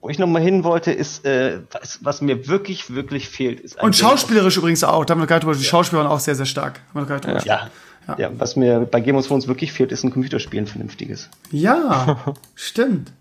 Wo 0.01 0.09
ich 0.09 0.19
nochmal 0.19 0.43
hin 0.43 0.63
wollte, 0.63 0.93
ist, 0.93 1.25
äh, 1.25 1.59
was, 1.73 1.99
was 2.03 2.21
mir 2.21 2.47
wirklich, 2.47 2.95
wirklich 2.95 3.29
fehlt, 3.29 3.59
ist 3.59 3.83
Und 3.83 3.97
schauspielerisch 3.97 4.57
übrigens 4.57 4.85
auch. 4.85 5.05
Da 5.05 5.13
haben 5.13 5.21
wir 5.21 5.27
gerade 5.27 5.41
drüber, 5.41 5.57
die 5.57 5.63
ja. 5.63 5.69
Schauspieler 5.69 6.03
waren 6.03 6.11
auch 6.11 6.21
sehr, 6.21 6.37
sehr 6.37 6.47
stark. 6.47 6.81
Haben 6.95 7.09
wir 7.09 7.35
ja. 7.35 7.43
ja. 7.45 7.71
Ja. 8.07 8.17
ja, 8.17 8.31
was 8.39 8.57
mir 8.57 8.81
bei 8.91 9.01
Game 9.01 9.17
of 9.17 9.27
Thrones 9.27 9.49
wirklich 9.49 9.71
fehlt, 9.71 9.93
ist 9.93 10.03
ein 10.03 10.11
Computerspiel, 10.11 10.63
ein 10.63 10.67
vernünftiges. 10.67 11.29
Ja, 11.51 12.17
stimmt. 12.55 13.13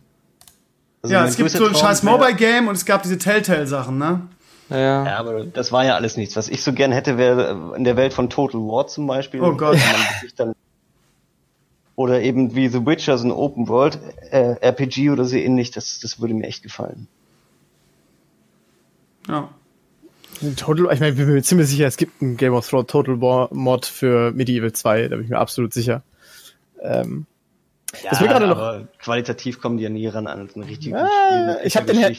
Also 1.02 1.14
ja, 1.14 1.26
es 1.26 1.36
gibt 1.36 1.50
so 1.50 1.66
ein 1.66 1.76
scheiß 1.76 2.04
Mobile-Game 2.04 2.68
und 2.68 2.76
es 2.76 2.86
gab 2.86 3.04
diese 3.04 3.18
Telltale-Sachen, 3.18 3.98
ne? 3.98 4.22
Ja. 4.70 5.06
ja, 5.06 5.18
aber 5.18 5.46
das 5.46 5.72
war 5.72 5.86
ja 5.86 5.96
alles 5.96 6.18
nichts. 6.18 6.36
Was 6.36 6.50
ich 6.50 6.62
so 6.62 6.74
gern 6.74 6.92
hätte, 6.92 7.18
wäre 7.18 7.74
in 7.76 7.84
der 7.84 7.96
Welt 7.96 8.14
von 8.14 8.30
Total 8.30 8.60
War 8.62 8.88
zum 8.88 9.08
Beispiel. 9.08 9.42
Oh 9.42 9.56
Gott. 9.56 9.78
Oder 11.98 12.22
eben 12.22 12.54
wie 12.56 12.68
The 12.70 12.86
Witcher, 12.86 13.18
so 13.18 13.28
ein 13.28 13.32
Open 13.32 13.68
World 13.68 14.00
äh, 14.30 14.56
RPG 14.62 15.10
oder 15.10 15.26
so 15.26 15.36
ähnlich, 15.36 15.72
das, 15.72 16.00
das 16.00 16.22
würde 16.22 16.36
mir 16.36 16.46
echt 16.46 16.62
gefallen. 16.62 17.08
Ja. 19.28 19.50
Total, 20.56 20.94
ich 20.94 21.00
meine, 21.00 21.14
ich 21.14 21.18
bin 21.18 21.34
mir 21.34 21.42
ziemlich 21.42 21.68
sicher, 21.68 21.88
es 21.88 21.98
gibt 21.98 22.22
einen 22.22 22.38
Game 22.38 22.54
of 22.54 22.70
Thrones 22.70 22.86
Total 22.86 23.20
War 23.20 23.50
Mod 23.52 23.88
für 23.88 24.32
Medieval 24.32 24.72
2, 24.72 25.08
da 25.08 25.16
bin 25.16 25.26
ich 25.26 25.32
mir 25.32 25.40
absolut 25.40 25.74
sicher. 25.74 26.04
Ähm, 26.84 27.26
ja, 28.04 28.12
das 28.12 28.22
aber 28.22 28.46
noch, 28.46 28.88
qualitativ 29.00 29.60
kommen 29.60 29.78
die 29.78 29.84
ja 29.84 29.90
nie 29.90 30.06
ran 30.06 30.28
an 30.28 30.48
ein 30.56 30.64
richtiges 30.64 31.02
äh, 31.02 31.06
Spiel. 31.06 31.58
Ich 31.64 31.76
habe 31.76 31.88
den, 31.88 31.98
Herr, 31.98 32.12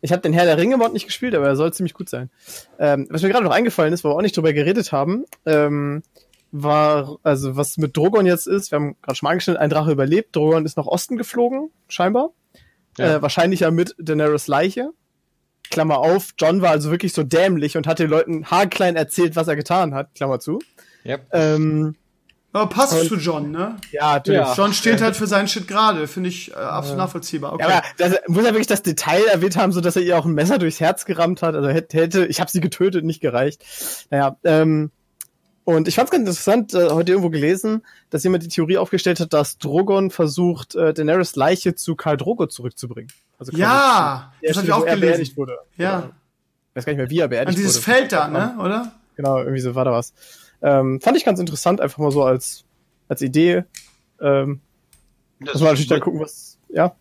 ich 0.00 0.12
hab 0.12 0.22
den 0.22 0.32
Herr 0.32 0.44
der 0.44 0.58
Ringe 0.58 0.76
Mod 0.76 0.92
nicht 0.92 1.06
gespielt, 1.06 1.34
aber 1.34 1.48
er 1.48 1.56
soll 1.56 1.72
ziemlich 1.72 1.94
gut 1.94 2.08
sein. 2.08 2.30
Ähm, 2.78 3.08
was 3.10 3.22
mir 3.22 3.30
gerade 3.30 3.44
noch 3.44 3.50
eingefallen 3.50 3.92
ist, 3.92 4.04
wo 4.04 4.10
wir 4.10 4.14
auch 4.14 4.22
nicht 4.22 4.36
drüber 4.36 4.52
geredet 4.52 4.92
haben, 4.92 5.24
ähm, 5.44 6.04
war, 6.50 7.18
also 7.22 7.56
was 7.56 7.76
mit 7.76 7.96
Drogon 7.96 8.26
jetzt 8.26 8.46
ist, 8.46 8.70
wir 8.70 8.76
haben 8.76 8.96
gerade 9.02 9.16
schon 9.16 9.26
mal 9.26 9.32
angeschnitten, 9.32 9.60
ein 9.60 9.70
Drache 9.70 9.92
überlebt, 9.92 10.34
Drogon 10.34 10.64
ist 10.64 10.76
nach 10.76 10.86
Osten 10.86 11.16
geflogen, 11.16 11.70
scheinbar. 11.88 12.30
Ja. 12.96 13.16
Äh, 13.16 13.22
wahrscheinlich 13.22 13.60
ja 13.60 13.70
mit 13.70 13.94
Daenerys 13.98 14.46
Leiche. 14.46 14.90
Klammer 15.70 15.98
auf, 15.98 16.30
John 16.38 16.62
war 16.62 16.70
also 16.70 16.90
wirklich 16.90 17.12
so 17.12 17.22
dämlich 17.22 17.76
und 17.76 17.86
hat 17.86 17.98
den 17.98 18.08
Leuten 18.08 18.46
haarklein 18.46 18.96
erzählt, 18.96 19.36
was 19.36 19.48
er 19.48 19.56
getan 19.56 19.94
hat, 19.94 20.14
Klammer 20.14 20.40
zu. 20.40 20.60
Yep. 21.04 21.26
Ähm, 21.32 21.94
aber 22.52 22.70
passt 22.70 23.06
zu 23.06 23.16
John, 23.16 23.50
ne? 23.50 23.76
Ja, 23.92 24.14
natürlich. 24.14 24.40
Ja. 24.40 24.54
John 24.54 24.72
steht 24.72 25.02
halt 25.02 25.16
für 25.16 25.26
seinen 25.26 25.48
Shit 25.48 25.68
gerade, 25.68 26.08
finde 26.08 26.30
ich 26.30 26.50
äh, 26.50 26.54
absolut 26.54 26.98
ja. 26.98 27.04
nachvollziehbar. 27.04 27.52
Okay. 27.52 27.68
Ja, 27.68 27.76
aber 27.76 27.86
das, 27.98 28.14
muss 28.26 28.44
er 28.44 28.52
wirklich 28.52 28.66
das 28.66 28.82
Detail 28.82 29.22
erwähnt 29.30 29.56
haben, 29.56 29.70
so 29.70 29.82
dass 29.82 29.96
er 29.96 30.02
ihr 30.02 30.18
auch 30.18 30.24
ein 30.24 30.32
Messer 30.32 30.58
durchs 30.58 30.80
Herz 30.80 31.04
gerammt 31.04 31.42
hat. 31.42 31.54
Also 31.54 31.68
hätte, 31.68 31.98
hätte 31.98 32.26
ich 32.26 32.40
habe 32.40 32.50
sie 32.50 32.60
getötet, 32.60 33.04
nicht 33.04 33.20
gereicht. 33.20 33.62
Naja, 34.10 34.36
ähm, 34.44 34.90
und 35.68 35.86
ich 35.86 35.96
fand 35.96 36.06
es 36.06 36.10
ganz 36.12 36.20
interessant, 36.22 36.72
äh, 36.72 36.88
heute 36.88 37.12
irgendwo 37.12 37.28
gelesen, 37.28 37.82
dass 38.08 38.24
jemand 38.24 38.42
die 38.42 38.48
Theorie 38.48 38.78
aufgestellt 38.78 39.20
hat, 39.20 39.34
dass 39.34 39.58
Drogon 39.58 40.10
versucht, 40.10 40.74
äh, 40.74 40.94
Daenerys 40.94 41.36
Leiche 41.36 41.74
zu 41.74 41.94
Karl 41.94 42.16
Drogo 42.16 42.46
zurückzubringen. 42.46 43.12
Also 43.38 43.52
ja, 43.52 44.32
das 44.42 44.56
habe 44.56 44.66
ich 44.66 44.72
auch 44.72 44.86
gelesen. 44.86 45.36
wurde. 45.36 45.58
Ja. 45.76 45.98
Oder, 45.98 46.06
ich 46.70 46.76
weiß 46.76 46.84
gar 46.86 46.92
nicht 46.92 47.00
mehr, 47.00 47.10
wie 47.10 47.18
er 47.18 47.28
beerdigt 47.28 47.58
An 47.58 47.62
dieses 47.62 47.86
wurde. 47.86 47.98
Feld 47.98 48.12
da, 48.12 48.28
ne, 48.28 48.56
oder? 48.58 48.94
Genau, 49.16 49.40
irgendwie 49.40 49.60
so 49.60 49.74
war 49.74 49.84
da 49.84 49.92
was. 49.92 50.14
Ähm, 50.62 51.02
fand 51.02 51.18
ich 51.18 51.26
ganz 51.26 51.38
interessant, 51.38 51.82
einfach 51.82 51.98
mal 51.98 52.12
so 52.12 52.22
als, 52.22 52.64
als 53.08 53.20
Idee. 53.20 53.64
Ähm, 54.22 54.62
das 55.38 55.52
muss 55.52 55.60
man 55.60 55.72
natürlich 55.72 55.88
dann 55.88 56.00
gucken, 56.00 56.20
was, 56.20 56.56
ja. 56.70 56.94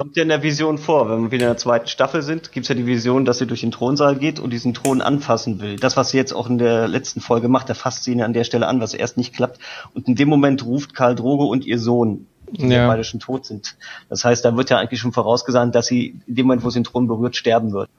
Kommt 0.00 0.16
ja 0.16 0.22
in 0.22 0.30
der 0.30 0.42
Vision 0.42 0.78
vor. 0.78 1.10
Wenn 1.10 1.24
wir 1.24 1.30
wieder 1.30 1.44
in 1.44 1.50
der 1.50 1.58
zweiten 1.58 1.86
Staffel 1.86 2.22
sind, 2.22 2.52
gibt's 2.52 2.70
ja 2.70 2.74
die 2.74 2.86
Vision, 2.86 3.26
dass 3.26 3.36
sie 3.36 3.46
durch 3.46 3.60
den 3.60 3.70
Thronsaal 3.70 4.16
geht 4.16 4.40
und 4.40 4.48
diesen 4.48 4.72
Thron 4.72 5.02
anfassen 5.02 5.60
will. 5.60 5.76
Das, 5.76 5.94
was 5.94 6.08
sie 6.08 6.16
jetzt 6.16 6.32
auch 6.32 6.48
in 6.48 6.56
der 6.56 6.88
letzten 6.88 7.20
Folge 7.20 7.48
macht, 7.48 7.68
da 7.68 7.74
fasst 7.74 8.04
sie 8.04 8.12
ihn 8.12 8.22
an 8.22 8.32
der 8.32 8.44
Stelle 8.44 8.66
an, 8.66 8.80
was 8.80 8.94
erst 8.94 9.18
nicht 9.18 9.34
klappt. 9.34 9.58
Und 9.92 10.08
in 10.08 10.14
dem 10.14 10.30
Moment 10.30 10.64
ruft 10.64 10.94
Karl 10.94 11.14
Drogo 11.16 11.44
und 11.44 11.66
ihr 11.66 11.78
Sohn, 11.78 12.26
die 12.50 12.68
ja. 12.68 12.86
beide 12.86 13.04
schon 13.04 13.20
tot 13.20 13.44
sind. 13.44 13.76
Das 14.08 14.24
heißt, 14.24 14.42
da 14.42 14.56
wird 14.56 14.70
ja 14.70 14.78
eigentlich 14.78 15.00
schon 15.00 15.12
vorausgesagt, 15.12 15.74
dass 15.74 15.88
sie 15.88 16.18
in 16.26 16.34
dem 16.34 16.46
Moment, 16.46 16.64
wo 16.64 16.70
sie 16.70 16.78
den 16.78 16.84
Thron 16.84 17.06
berührt, 17.06 17.36
sterben 17.36 17.72
wird. 17.74 17.90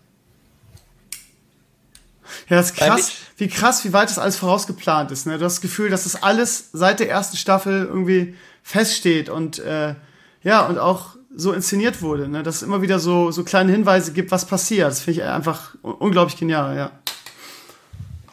Ja, 2.50 2.58
das 2.58 2.72
ist 2.72 2.78
krass, 2.78 3.12
wie 3.38 3.48
krass, 3.48 3.86
wie 3.86 3.94
weit 3.94 4.10
das 4.10 4.18
alles 4.18 4.38
vorausgeplant 4.38 5.12
ist. 5.12 5.28
Ne? 5.28 5.38
Du 5.38 5.46
hast 5.46 5.58
das 5.58 5.62
Gefühl, 5.62 5.92
dass 5.92 6.06
das 6.06 6.24
alles 6.24 6.70
seit 6.74 7.00
der 7.00 7.12
ersten 7.12 7.38
Staffel 7.38 7.86
irgendwie 7.86 8.34
feststeht 8.64 9.30
und 9.30 9.60
äh, 9.60 9.94
ja, 10.42 10.66
und 10.66 10.80
auch 10.80 11.21
so 11.36 11.54
inszeniert 11.54 12.02
wurde, 12.02 12.28
ne? 12.28 12.44
dass 12.44 12.58
es 12.58 12.62
immer 12.64 12.82
wieder 12.82 13.00
so, 13.00 13.32
so 13.32 13.44
kleine 13.44 13.72
Hinweise 13.72 14.14
gibt, 14.14 14.32
was 14.32 14.46
passiert. 14.46 14.88
Das 14.88 15.02
finde 15.02 15.22
ich 15.22 15.28
einfach 15.28 15.76
unglaublich 15.82 16.38
genial, 16.38 16.76
ja. 16.76 16.92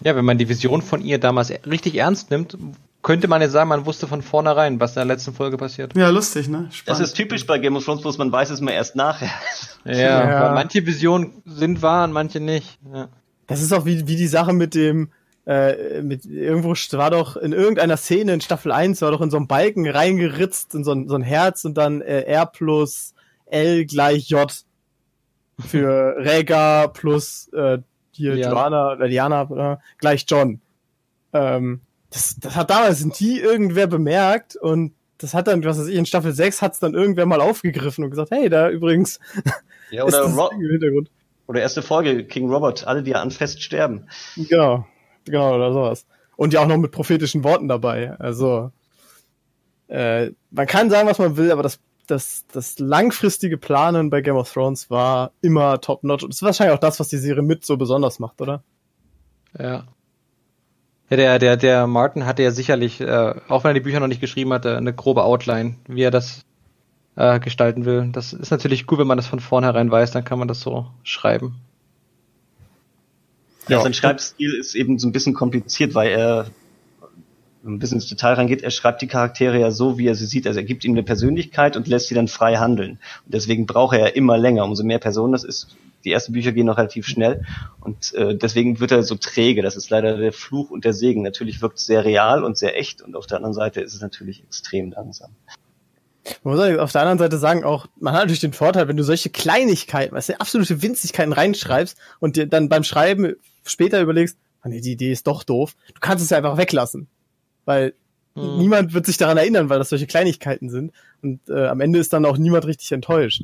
Ja, 0.01 0.15
wenn 0.15 0.25
man 0.25 0.39
die 0.39 0.49
Vision 0.49 0.83
von 0.83 1.01
ihr 1.01 1.19
damals 1.19 1.51
richtig 1.67 1.97
ernst 1.97 2.31
nimmt, 2.31 2.57
könnte 3.03 3.29
man 3.29 3.41
jetzt 3.41 3.53
sagen, 3.53 3.69
man 3.69 3.87
wusste 3.87 4.07
von 4.07 4.23
vornherein, 4.23 4.81
was 4.81 4.93
in 4.93 4.97
der 4.97 5.05
letzten 5.07 5.33
Folge 5.33 5.57
passiert. 5.57 5.97
Ja, 5.97 6.09
lustig, 6.11 6.49
ne? 6.49 6.69
Spannend. 6.71 6.83
Das 6.87 7.01
ist 7.01 7.15
typisch 7.15 7.47
bei 7.47 7.59
Game 7.59 7.77
of 7.77 7.85
Thrones, 7.85 8.03
bloß 8.03 8.19
man 8.19 8.31
weiß 8.31 8.51
es 8.51 8.61
mal 8.61 8.73
erst 8.73 8.97
nachher. 8.97 9.31
Ja, 9.85 9.95
ja. 9.95 10.53
manche 10.53 10.85
Visionen 10.85 11.41
sind 11.47 11.81
wahr 11.81 12.05
und 12.05 12.13
manche 12.13 12.41
nicht. 12.41 12.79
Ja. 12.93 13.09
Das 13.47 13.63
ist 13.63 13.73
auch 13.73 13.87
wie, 13.87 14.07
wie 14.07 14.17
die 14.17 14.27
Sache 14.27 14.53
mit 14.53 14.75
dem, 14.75 15.09
äh, 15.49 16.03
mit 16.03 16.27
irgendwo 16.27 16.75
war 16.99 17.11
doch 17.11 17.39
in 17.39 17.53
irgendeiner 17.53 17.97
Szene 17.97 18.35
in 18.35 18.43
Staffel 18.43 18.71
1 18.71 19.01
war 19.01 19.13
doch 19.13 19.23
in 19.23 19.31
so 19.31 19.39
einem 19.39 19.47
Balken 19.47 19.89
reingeritzt 19.89 20.75
in 20.75 20.85
so 20.85 20.93
ein, 20.93 21.09
so 21.09 21.15
ein 21.15 21.23
Herz 21.23 21.65
und 21.65 21.79
dann 21.79 22.03
äh, 22.03 22.25
R 22.25 22.45
plus 22.45 23.15
L 23.47 23.87
gleich 23.87 24.29
J 24.29 24.53
für 25.59 26.17
Rega 26.19 26.89
plus 26.89 27.49
äh, 27.55 27.79
hier 28.13 28.37
ja. 28.37 28.51
Joanna 28.51 28.93
oder 28.93 29.09
Diana 29.09 29.73
äh, 29.73 29.77
gleich 29.97 30.27
John. 30.29 30.61
Ähm, 31.33 31.81
das, 32.11 32.37
das 32.39 32.55
hat 32.55 32.69
damals 32.69 33.03
nie 33.19 33.39
irgendwer 33.39 33.87
bemerkt 33.87 34.55
und 34.55 34.93
das 35.17 35.33
hat 35.33 35.47
dann, 35.47 35.65
was 35.65 35.79
weiß 35.79 35.87
ich, 35.87 35.97
in 35.97 36.05
Staffel 36.05 36.33
6 36.33 36.61
hat 36.61 36.75
es 36.75 36.81
dann 36.81 36.93
irgendwer 36.93 37.25
mal 37.25 37.41
aufgegriffen 37.41 38.05
und 38.05 38.11
gesagt, 38.11 38.33
hey, 38.33 38.51
da 38.51 38.69
übrigens 38.69 39.19
ja, 39.91 40.05
oder 40.05 40.27
ist 40.27 40.37
das 40.37 40.51
im 40.53 40.71
Hintergrund. 40.71 41.11
Oder 41.47 41.63
erste 41.63 41.81
Folge, 41.81 42.25
King 42.25 42.51
Robert, 42.51 42.87
alle, 42.87 43.03
die 43.03 43.15
an 43.15 43.31
Fest 43.31 43.63
sterben. 43.63 44.09
Genau, 44.37 44.87
genau, 45.31 45.55
oder 45.55 45.73
sowas. 45.73 46.07
Und 46.37 46.53
ja 46.53 46.61
auch 46.61 46.67
noch 46.67 46.77
mit 46.77 46.93
prophetischen 46.93 47.45
Worten 47.45 47.69
dabei. 47.69 48.13
Also, 48.19 48.71
äh, 49.89 50.31
man 50.51 50.67
kann 50.67 50.91
sagen, 50.91 51.09
was 51.09 51.19
man 51.19 51.37
will, 51.37 51.51
aber 51.51 51.63
das, 51.63 51.81
das, 52.07 52.45
das 52.53 52.79
langfristige 52.79 53.59
Planen 53.59 54.11
bei 54.11 54.21
Game 54.21 54.37
of 54.37 54.53
Thrones 54.53 54.91
war 54.91 55.33
immer 55.41 55.81
top-notch. 55.81 56.23
Und 56.23 56.31
das 56.31 56.39
ist 56.39 56.43
wahrscheinlich 56.43 56.77
auch 56.77 56.81
das, 56.81 57.01
was 57.01 57.09
die 57.09 57.17
Serie 57.17 57.43
mit 57.43 57.65
so 57.65 57.77
besonders 57.77 58.19
macht, 58.19 58.41
oder? 58.41 58.63
Ja. 59.59 59.85
Ja, 61.11 61.17
der, 61.17 61.39
der, 61.39 61.57
der 61.57 61.87
Martin 61.87 62.27
hatte 62.27 62.43
ja 62.43 62.51
sicherlich, 62.51 63.01
äh, 63.01 63.35
auch 63.49 63.65
wenn 63.65 63.71
er 63.71 63.75
die 63.75 63.81
Bücher 63.81 64.01
noch 64.01 64.09
nicht 64.09 64.21
geschrieben 64.21 64.53
hatte, 64.53 64.77
eine 64.77 64.93
grobe 64.93 65.25
Outline, 65.25 65.77
wie 65.87 66.03
er 66.03 66.11
das 66.11 66.45
äh, 67.17 67.41
gestalten 67.41 67.87
will. 67.87 68.11
Das 68.13 68.33
ist 68.33 68.51
natürlich 68.51 68.87
gut, 68.87 68.99
wenn 68.99 69.07
man 69.07 69.17
das 69.17 69.27
von 69.27 69.41
vornherein 69.41 69.91
weiß, 69.91 70.11
dann 70.11 70.25
kann 70.25 70.39
man 70.39 70.49
das 70.49 70.61
so 70.61 70.87
schreiben. 71.03 71.57
Ja, 73.69 73.83
sein 73.83 73.95
Schreibstil 73.95 74.55
ist 74.55 74.75
eben 74.75 74.99
so 74.99 75.09
ein 75.09 75.13
bisschen 75.13 75.35
kompliziert, 75.35 75.95
weil 75.95 76.11
er 76.11 76.47
ein 77.65 77.79
bisschen 77.79 77.97
ins 77.97 78.09
Detail 78.09 78.35
reingeht, 78.35 78.63
er 78.63 78.71
schreibt 78.71 79.03
die 79.03 79.07
Charaktere 79.07 79.59
ja 79.59 79.71
so, 79.71 79.99
wie 79.99 80.07
er 80.07 80.15
sie 80.15 80.27
sieht. 80.27 80.47
Also 80.47 80.61
er 80.61 80.65
gibt 80.65 80.85
ihnen 80.85 80.95
eine 80.95 81.03
Persönlichkeit 81.03 81.77
und 81.77 81.87
lässt 81.87 82.09
sie 82.09 82.15
dann 82.15 82.29
frei 82.29 82.57
handeln. 82.57 82.99
Und 83.25 83.35
deswegen 83.35 83.67
braucht 83.67 83.97
er 83.97 84.01
ja 84.01 84.07
immer 84.07 84.39
länger. 84.39 84.65
Umso 84.65 84.85
mehr 84.85 84.99
Personen 84.99 85.33
das 85.33 85.45
ist, 85.45 85.77
die 86.05 86.13
ersten 86.13 86.33
Bücher 86.33 86.53
gehen 86.53 86.67
noch 86.67 86.79
relativ 86.79 87.07
schnell 87.07 87.45
und 87.81 88.15
äh, 88.15 88.37
deswegen 88.37 88.79
wird 88.79 88.93
er 88.93 89.03
so 89.03 89.17
träge. 89.17 89.63
Das 89.63 89.77
ist 89.77 89.91
leider 89.91 90.17
der 90.17 90.33
Fluch 90.33 90.71
und 90.71 90.85
der 90.85 90.93
Segen. 90.95 91.23
Natürlich 91.23 91.61
wirkt 91.61 91.79
es 91.79 91.87
sehr 91.87 92.05
real 92.05 92.45
und 92.45 92.57
sehr 92.57 92.79
echt 92.79 93.03
und 93.03 93.17
auf 93.17 93.27
der 93.27 93.39
anderen 93.39 93.55
Seite 93.55 93.81
ist 93.81 93.95
es 93.95 94.01
natürlich 94.01 94.43
extrem 94.45 94.93
langsam. 94.93 95.31
Man 96.43 96.57
muss 96.57 96.79
auf 96.79 96.93
der 96.93 97.03
anderen 97.03 97.19
Seite 97.19 97.39
sagen, 97.39 97.65
auch, 97.65 97.87
man 97.99 98.15
hat 98.15 98.23
natürlich 98.23 98.41
den 98.41 98.53
Vorteil, 98.53 98.89
wenn 98.89 98.97
du 98.97 99.05
solche 99.05 99.31
Kleinigkeiten, 99.31 100.15
weißt 100.15 100.31
du, 100.31 100.41
absolute 100.41 100.83
Winzigkeiten 100.83 101.33
reinschreibst 101.33 101.97
und 102.21 102.37
dir 102.37 102.47
dann 102.47 102.69
beim 102.69 102.85
Schreiben 102.85 103.35
später 103.65 104.01
überlegst, 104.01 104.37
oh 104.65 104.69
nee, 104.69 104.81
die 104.81 104.93
Idee 104.93 105.13
ist 105.13 105.27
doch 105.27 105.45
doof, 105.45 105.75
du 105.95 106.01
kannst 106.01 106.25
es 106.25 106.31
ja 106.31 106.39
einfach 106.39 106.57
weglassen. 106.57 107.09
Weil 107.65 107.95
hm. 108.35 108.59
niemand 108.59 108.95
wird 108.95 109.07
sich 109.07 109.17
daran 109.17 109.37
erinnern, 109.37 109.69
weil 109.69 109.79
das 109.79 109.91
solche 109.91 110.07
Kleinigkeiten 110.07 110.71
sind. 110.71 110.93
Und 111.23 111.41
äh, 111.49 111.67
am 111.67 111.81
Ende 111.81 111.99
ist 111.99 112.13
dann 112.13 112.25
auch 112.25 112.39
niemand 112.39 112.67
richtig 112.67 112.93
enttäuscht. 112.93 113.43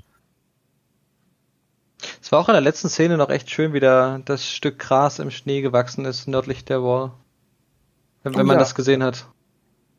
Es 2.20 2.32
war 2.32 2.40
auch 2.40 2.48
in 2.48 2.54
der 2.54 2.60
letzten 2.60 2.88
Szene 2.88 3.16
noch 3.16 3.30
echt 3.30 3.50
schön, 3.50 3.72
wie 3.72 3.80
da 3.80 4.20
das 4.24 4.48
Stück 4.50 4.78
Gras 4.78 5.18
im 5.18 5.30
Schnee 5.30 5.62
gewachsen 5.62 6.04
ist, 6.04 6.28
nördlich 6.28 6.64
der 6.64 6.82
Wall. 6.82 7.12
Wenn, 8.22 8.34
wenn 8.34 8.42
oh, 8.42 8.44
man 8.44 8.56
ja. 8.56 8.60
das 8.60 8.74
gesehen 8.74 9.02
hat. 9.02 9.26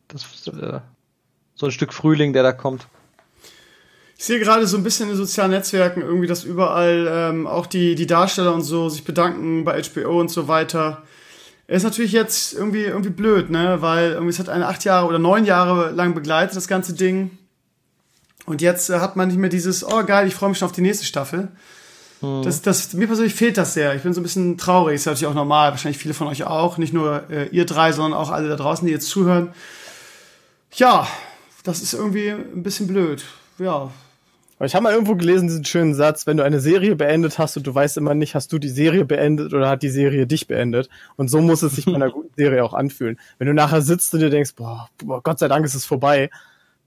Das, 0.07 0.47
äh, 0.47 0.79
so 1.55 1.65
ein 1.65 1.71
Stück 1.71 1.93
Frühling, 1.93 2.33
der 2.33 2.43
da 2.43 2.51
kommt. 2.51 2.87
Ich 4.17 4.25
sehe 4.25 4.39
gerade 4.39 4.65
so 4.65 4.77
ein 4.77 4.83
bisschen 4.83 5.09
in 5.09 5.15
den 5.15 5.17
sozialen 5.17 5.51
Netzwerken 5.51 6.01
irgendwie, 6.01 6.27
dass 6.27 6.43
überall 6.43 7.07
ähm, 7.09 7.47
auch 7.47 7.65
die, 7.65 7.95
die 7.95 8.07
Darsteller 8.07 8.53
und 8.53 8.61
so 8.61 8.87
sich 8.87 9.03
bedanken 9.03 9.65
bei 9.65 9.81
HBO 9.81 10.19
und 10.19 10.29
so 10.29 10.47
weiter. 10.47 11.03
Ist 11.67 11.83
natürlich 11.83 12.11
jetzt 12.11 12.53
irgendwie, 12.53 12.83
irgendwie 12.83 13.09
blöd, 13.09 13.49
ne? 13.49 13.81
Weil 13.81 14.11
irgendwie 14.11 14.29
es 14.29 14.39
hat 14.39 14.49
eine 14.49 14.67
acht 14.67 14.83
Jahre 14.83 15.07
oder 15.07 15.19
neun 15.19 15.45
Jahre 15.45 15.91
lang 15.91 16.13
begleitet, 16.13 16.55
das 16.55 16.67
ganze 16.67 16.93
Ding. 16.93 17.37
Und 18.45 18.61
jetzt 18.61 18.89
äh, 18.89 18.99
hat 18.99 19.15
man 19.15 19.27
nicht 19.27 19.37
mehr 19.37 19.49
dieses, 19.49 19.83
oh 19.83 20.03
geil, 20.03 20.27
ich 20.27 20.35
freue 20.35 20.49
mich 20.49 20.59
schon 20.59 20.67
auf 20.67 20.75
die 20.75 20.81
nächste 20.81 21.05
Staffel. 21.05 21.49
Hm. 22.21 22.43
Das, 22.43 22.61
das, 22.61 22.93
mir 22.93 23.07
persönlich 23.07 23.33
fehlt 23.33 23.57
das 23.57 23.73
sehr. 23.73 23.95
Ich 23.95 24.03
bin 24.03 24.13
so 24.13 24.21
ein 24.21 24.23
bisschen 24.23 24.57
traurig. 24.57 24.95
Ist 24.95 25.05
natürlich 25.07 25.27
auch 25.27 25.33
normal. 25.33 25.71
Wahrscheinlich 25.71 25.97
viele 25.97 26.13
von 26.13 26.27
euch 26.27 26.43
auch. 26.45 26.77
Nicht 26.77 26.93
nur 26.93 27.23
äh, 27.29 27.47
ihr 27.49 27.65
drei, 27.65 27.91
sondern 27.91 28.19
auch 28.19 28.29
alle 28.29 28.47
da 28.47 28.55
draußen, 28.55 28.85
die 28.85 28.93
jetzt 28.93 29.09
zuhören. 29.09 29.53
Ja, 30.75 31.07
das 31.65 31.81
ist 31.81 31.93
irgendwie 31.93 32.29
ein 32.29 32.63
bisschen 32.63 32.87
blöd. 32.87 33.25
Ja. 33.57 33.91
Aber 34.57 34.65
ich 34.65 34.73
habe 34.73 34.83
mal 34.83 34.93
irgendwo 34.93 35.15
gelesen, 35.15 35.47
diesen 35.47 35.65
schönen 35.65 35.93
Satz, 35.93 36.27
wenn 36.27 36.37
du 36.37 36.43
eine 36.43 36.61
Serie 36.61 36.95
beendet 36.95 37.39
hast 37.39 37.57
und 37.57 37.67
du 37.67 37.75
weißt 37.75 37.97
immer 37.97 38.13
nicht, 38.13 38.35
hast 38.35 38.53
du 38.53 38.59
die 38.59 38.69
Serie 38.69 39.03
beendet 39.03 39.53
oder 39.53 39.67
hat 39.67 39.83
die 39.83 39.89
Serie 39.89 40.27
dich 40.27 40.47
beendet. 40.47 40.89
Und 41.17 41.27
so 41.27 41.41
muss 41.41 41.61
es 41.61 41.75
sich 41.75 41.85
bei 41.85 41.95
einer 41.95 42.09
guten 42.11 42.33
Serie 42.37 42.63
auch 42.63 42.73
anfühlen. 42.73 43.19
Wenn 43.37 43.47
du 43.47 43.53
nachher 43.53 43.81
sitzt 43.81 44.13
und 44.13 44.21
dir 44.21 44.29
denkst, 44.29 44.55
boah, 44.55 44.89
boah 45.03 45.21
Gott 45.21 45.39
sei 45.39 45.49
Dank 45.49 45.65
ist 45.65 45.75
es 45.75 45.83
vorbei. 45.83 46.29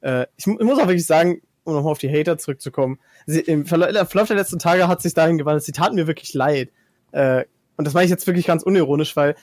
Äh, 0.00 0.22
ich, 0.36 0.46
ich, 0.46 0.60
muss 0.60 0.78
auch 0.78 0.86
wirklich 0.86 1.06
sagen, 1.06 1.42
um 1.64 1.74
nochmal 1.74 1.92
auf 1.92 1.98
die 1.98 2.10
Hater 2.10 2.38
zurückzukommen, 2.38 2.98
sie, 3.26 3.40
im 3.40 3.66
Verlauf 3.66 4.28
der 4.28 4.36
letzten 4.36 4.58
Tage 4.58 4.88
hat 4.88 5.02
sich 5.02 5.12
dahin 5.12 5.36
gewandelt, 5.36 5.64
sie 5.64 5.72
taten 5.72 5.96
mir 5.96 6.06
wirklich 6.06 6.32
leid. 6.32 6.70
Äh, 7.12 7.44
und 7.76 7.84
das 7.84 7.92
meine 7.92 8.04
ich 8.04 8.10
jetzt 8.10 8.26
wirklich 8.26 8.46
ganz 8.46 8.62
unironisch, 8.62 9.14
weil 9.14 9.34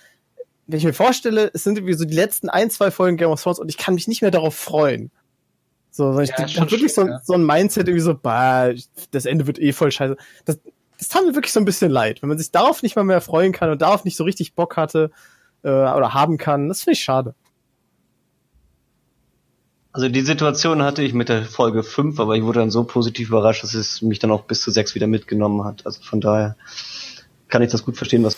wenn 0.68 0.80
ich 0.80 0.86
mir 0.86 0.94
vorstelle, 0.94 1.52
es 1.54 1.64
sind 1.64 1.78
irgendwie 1.78 1.94
so 1.94 2.06
die 2.06 2.16
letzten 2.16 2.50
ein, 2.50 2.72
zwei 2.72 2.90
Folgen 2.90 3.18
Game 3.18 3.30
of 3.30 3.42
Thrones 3.42 3.60
und 3.60 3.70
ich 3.70 3.78
kann 3.78 3.94
mich 3.94 4.08
nicht 4.08 4.24
mehr 4.24 4.32
darauf 4.32 4.56
freuen. 4.56 5.12
So, 5.96 6.20
ich 6.20 6.30
ja, 6.30 6.46
hab 6.60 6.72
wirklich 6.72 6.94
so, 6.94 7.08
ja. 7.08 7.22
so 7.24 7.36
ein 7.36 7.46
Mindset 7.46 7.88
irgendwie 7.88 8.04
so, 8.04 8.16
bah, 8.16 8.72
das 9.12 9.26
Ende 9.26 9.48
wird 9.48 9.60
eh 9.60 9.72
voll 9.72 9.94
scheiße. 9.94 10.18
Das, 10.44 10.60
das 10.98 11.08
tat 11.08 11.24
mir 11.26 11.36
wirklich 11.36 11.54
so 11.54 11.62
ein 11.62 11.66
bisschen 11.66 11.90
leid. 11.90 12.22
Wenn 12.22 12.28
man 12.28 12.38
sich 12.38 12.52
darauf 12.52 12.84
nicht 12.84 12.98
mal 12.98 13.06
mehr 13.06 13.22
freuen 13.22 13.54
kann 13.54 13.70
und 13.70 13.82
darauf 13.82 14.04
nicht 14.04 14.18
so 14.18 14.26
richtig 14.26 14.56
Bock 14.56 14.76
hatte 14.76 15.10
äh, 15.64 15.70
oder 15.70 16.14
haben 16.14 16.38
kann, 16.38 16.68
das 16.68 16.82
finde 16.82 16.96
ich 16.96 17.00
schade. 17.00 17.34
Also 19.94 20.10
die 20.10 20.20
Situation 20.20 20.84
hatte 20.84 21.02
ich 21.02 21.14
mit 21.14 21.30
der 21.30 21.46
Folge 21.46 21.82
5, 21.82 22.20
aber 22.20 22.36
ich 22.36 22.44
wurde 22.44 22.60
dann 22.60 22.72
so 22.72 22.84
positiv 22.84 23.30
überrascht, 23.30 23.64
dass 23.64 23.74
es 23.74 24.02
mich 24.02 24.20
dann 24.20 24.32
auch 24.32 24.44
bis 24.44 24.60
zu 24.60 24.72
6 24.72 24.96
wieder 24.96 25.08
mitgenommen 25.08 25.64
hat. 25.64 25.86
Also 25.86 26.02
von 26.04 26.20
daher 26.20 26.58
kann 27.48 27.62
ich 27.62 27.72
das 27.72 27.86
gut 27.86 27.96
verstehen, 27.96 28.26
was. 28.26 28.36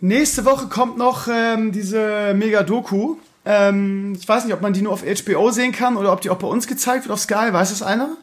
Nächste 0.00 0.44
Woche 0.44 0.66
kommt 0.66 0.98
noch 0.98 1.28
ähm, 1.28 1.72
diese 1.72 2.34
Mega-Doku 2.34 3.16
ähm, 3.46 4.14
ich 4.18 4.28
weiß 4.28 4.44
nicht, 4.44 4.54
ob 4.54 4.60
man 4.60 4.72
die 4.72 4.82
nur 4.82 4.92
auf 4.92 5.04
HBO 5.04 5.52
sehen 5.52 5.70
kann 5.70 5.96
oder 5.96 6.12
ob 6.12 6.20
die 6.20 6.30
auch 6.30 6.38
bei 6.38 6.48
uns 6.48 6.66
gezeigt 6.66 7.04
wird 7.04 7.12
auf 7.12 7.20
Sky. 7.20 7.52
Weiß 7.52 7.70
es 7.70 7.80
einer? 7.80 8.16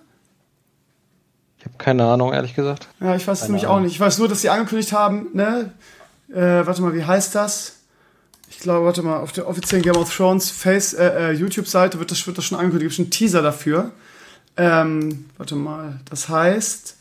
Ich 1.57 1.65
habe 1.65 1.77
keine 1.77 2.03
Ahnung, 2.03 2.33
ehrlich 2.33 2.55
gesagt. 2.55 2.89
Ja, 2.99 3.15
ich 3.15 3.25
weiß 3.25 3.43
es 3.43 3.47
nämlich 3.47 3.65
auch 3.65 3.79
nicht. 3.79 3.93
Ich 3.93 3.99
weiß 4.01 4.17
nur, 4.19 4.27
dass 4.27 4.41
sie 4.41 4.49
angekündigt 4.49 4.91
haben, 4.91 5.27
ne? 5.31 5.71
Äh, 6.29 6.65
warte 6.67 6.81
mal, 6.81 6.93
wie 6.93 7.05
heißt 7.05 7.33
das? 7.35 7.77
Ich 8.49 8.59
glaube, 8.59 8.85
warte 8.85 9.01
mal, 9.01 9.21
auf 9.21 9.31
der 9.31 9.47
offiziellen 9.47 9.83
Game 9.83 9.95
of 9.95 10.13
Thrones 10.13 10.51
Face, 10.51 10.93
äh, 10.93 11.29
äh, 11.29 11.31
YouTube-Seite 11.31 11.99
wird 11.99 12.11
das, 12.11 12.27
wird 12.27 12.37
das 12.37 12.43
schon 12.43 12.57
angekündigt. 12.57 12.91
Es 12.91 12.97
gibt 12.97 13.15
schon 13.15 13.27
einen 13.27 13.31
Teaser 13.31 13.41
dafür. 13.41 13.91
Ähm, 14.57 15.29
warte 15.37 15.55
mal, 15.55 16.01
das 16.09 16.27
heißt, 16.27 16.97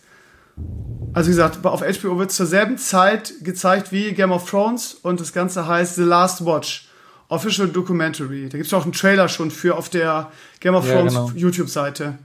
also 1.12 1.26
wie 1.26 1.32
gesagt, 1.32 1.66
auf 1.66 1.80
HBO 1.80 2.18
wird 2.20 2.30
zur 2.30 2.46
selben 2.46 2.78
Zeit 2.78 3.34
gezeigt 3.42 3.90
wie 3.90 4.12
Game 4.12 4.30
of 4.30 4.48
Thrones 4.48 4.94
und 4.94 5.18
das 5.18 5.32
Ganze 5.32 5.66
heißt 5.66 5.96
The 5.96 6.02
Last 6.02 6.46
Watch. 6.46 6.88
Official 7.32 7.68
Documentary. 7.68 8.48
Da 8.48 8.58
gibt 8.58 8.66
es 8.66 8.74
auch 8.74 8.84
einen 8.84 8.92
Trailer 8.92 9.28
schon 9.28 9.50
für 9.50 9.76
auf 9.76 9.88
der 9.88 10.30
Game 10.60 10.74
of 10.74 10.86
Thrones 10.86 11.14
ja, 11.14 11.20
genau. 11.24 11.32
YouTube-Seite. 11.34 12.18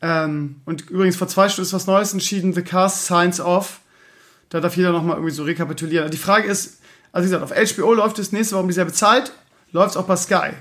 Ähm, 0.00 0.62
und 0.64 0.88
übrigens 0.88 1.16
vor 1.16 1.28
zwei 1.28 1.48
Stunden 1.48 1.66
ist 1.66 1.72
was 1.74 1.86
Neues 1.86 2.12
entschieden, 2.14 2.54
The 2.54 2.62
Cast 2.62 3.06
Signs 3.06 3.38
Off. 3.38 3.80
Da 4.48 4.60
darf 4.60 4.76
jeder 4.76 4.92
nochmal 4.92 5.16
irgendwie 5.16 5.34
so 5.34 5.42
rekapitulieren. 5.42 6.10
Die 6.10 6.16
Frage 6.16 6.48
ist, 6.48 6.80
also 7.12 7.28
wie 7.28 7.32
gesagt, 7.32 7.52
auf 7.52 7.76
HBO 7.76 7.92
läuft 7.92 8.18
es 8.18 8.32
nächste 8.32 8.54
Woche 8.54 8.62
um 8.62 8.68
dieselbe 8.68 8.92
Zeit, 8.92 9.30
läuft 9.72 9.90
es 9.90 9.96
auch 9.98 10.06
bei 10.06 10.16
Sky. 10.16 10.52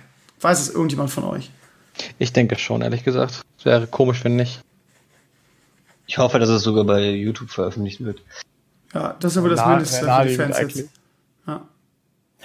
Weiß 0.42 0.60
es 0.60 0.70
irgendjemand 0.70 1.10
von 1.10 1.24
euch? 1.24 1.50
Ich 2.20 2.34
denke 2.34 2.58
schon, 2.58 2.82
ehrlich 2.82 3.06
gesagt. 3.06 3.44
Es 3.58 3.64
wäre 3.64 3.88
komisch, 3.88 4.24
wenn 4.26 4.36
nicht. 4.36 4.62
Ich 6.06 6.18
hoffe, 6.18 6.38
dass 6.40 6.50
es 6.50 6.64
sogar 6.64 6.84
bei 6.84 7.12
YouTube 7.12 7.50
veröffentlicht 7.50 8.04
wird. 8.04 8.22
Ja, 8.94 9.16
das 9.20 9.34
ist 9.34 9.38
aber 9.38 9.50
das 9.50 9.66
Mindeste 9.66 10.06
für 10.06 10.28
die 10.28 10.36
Fans 10.36 10.60
jetzt. 10.60 10.90
Ja. 11.48 11.62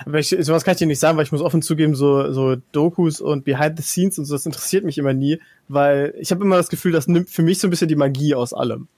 Aber 0.04 0.18
ich, 0.18 0.28
sowas 0.40 0.64
kann 0.64 0.72
ich 0.72 0.78
dir 0.78 0.86
nicht 0.86 1.00
sagen, 1.00 1.16
weil 1.16 1.24
ich 1.24 1.32
muss 1.32 1.40
offen 1.40 1.62
zugeben, 1.62 1.94
so, 1.94 2.32
so 2.32 2.56
Dokus 2.72 3.20
und 3.20 3.44
Behind 3.44 3.76
the 3.76 3.82
Scenes 3.82 4.18
und 4.18 4.24
so, 4.24 4.34
das 4.34 4.46
interessiert 4.46 4.84
mich 4.84 4.98
immer 4.98 5.12
nie, 5.12 5.40
weil 5.68 6.14
ich 6.18 6.30
habe 6.30 6.44
immer 6.44 6.56
das 6.56 6.68
Gefühl, 6.68 6.92
das 6.92 7.08
nimmt 7.08 7.30
für 7.30 7.42
mich 7.42 7.58
so 7.58 7.66
ein 7.66 7.70
bisschen 7.70 7.88
die 7.88 7.96
Magie 7.96 8.34
aus 8.34 8.52
allem. 8.52 8.88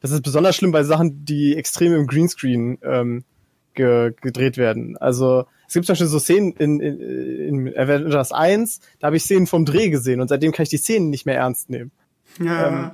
Das 0.00 0.10
ist 0.10 0.22
besonders 0.22 0.56
schlimm 0.56 0.72
bei 0.72 0.84
Sachen, 0.84 1.24
die 1.24 1.56
extrem 1.56 1.94
im 1.94 2.06
Greenscreen 2.06 2.78
ähm, 2.82 3.24
ge 3.74 4.12
gedreht 4.20 4.56
werden. 4.56 4.96
Also 4.96 5.46
es 5.66 5.74
gibt 5.74 5.86
zum 5.86 5.92
Beispiel 5.92 6.06
so 6.06 6.18
Szenen 6.18 6.52
in, 6.52 6.80
in, 6.80 7.66
in 7.66 7.76
Avengers 7.76 8.32
1, 8.32 8.80
da 9.00 9.06
habe 9.06 9.16
ich 9.16 9.24
Szenen 9.24 9.46
vom 9.46 9.64
Dreh 9.64 9.90
gesehen 9.90 10.20
und 10.20 10.28
seitdem 10.28 10.52
kann 10.52 10.64
ich 10.64 10.70
die 10.70 10.78
Szenen 10.78 11.10
nicht 11.10 11.26
mehr 11.26 11.36
ernst 11.36 11.70
nehmen. 11.70 11.90
Ja. 12.40 12.68
Ähm, 12.68 12.90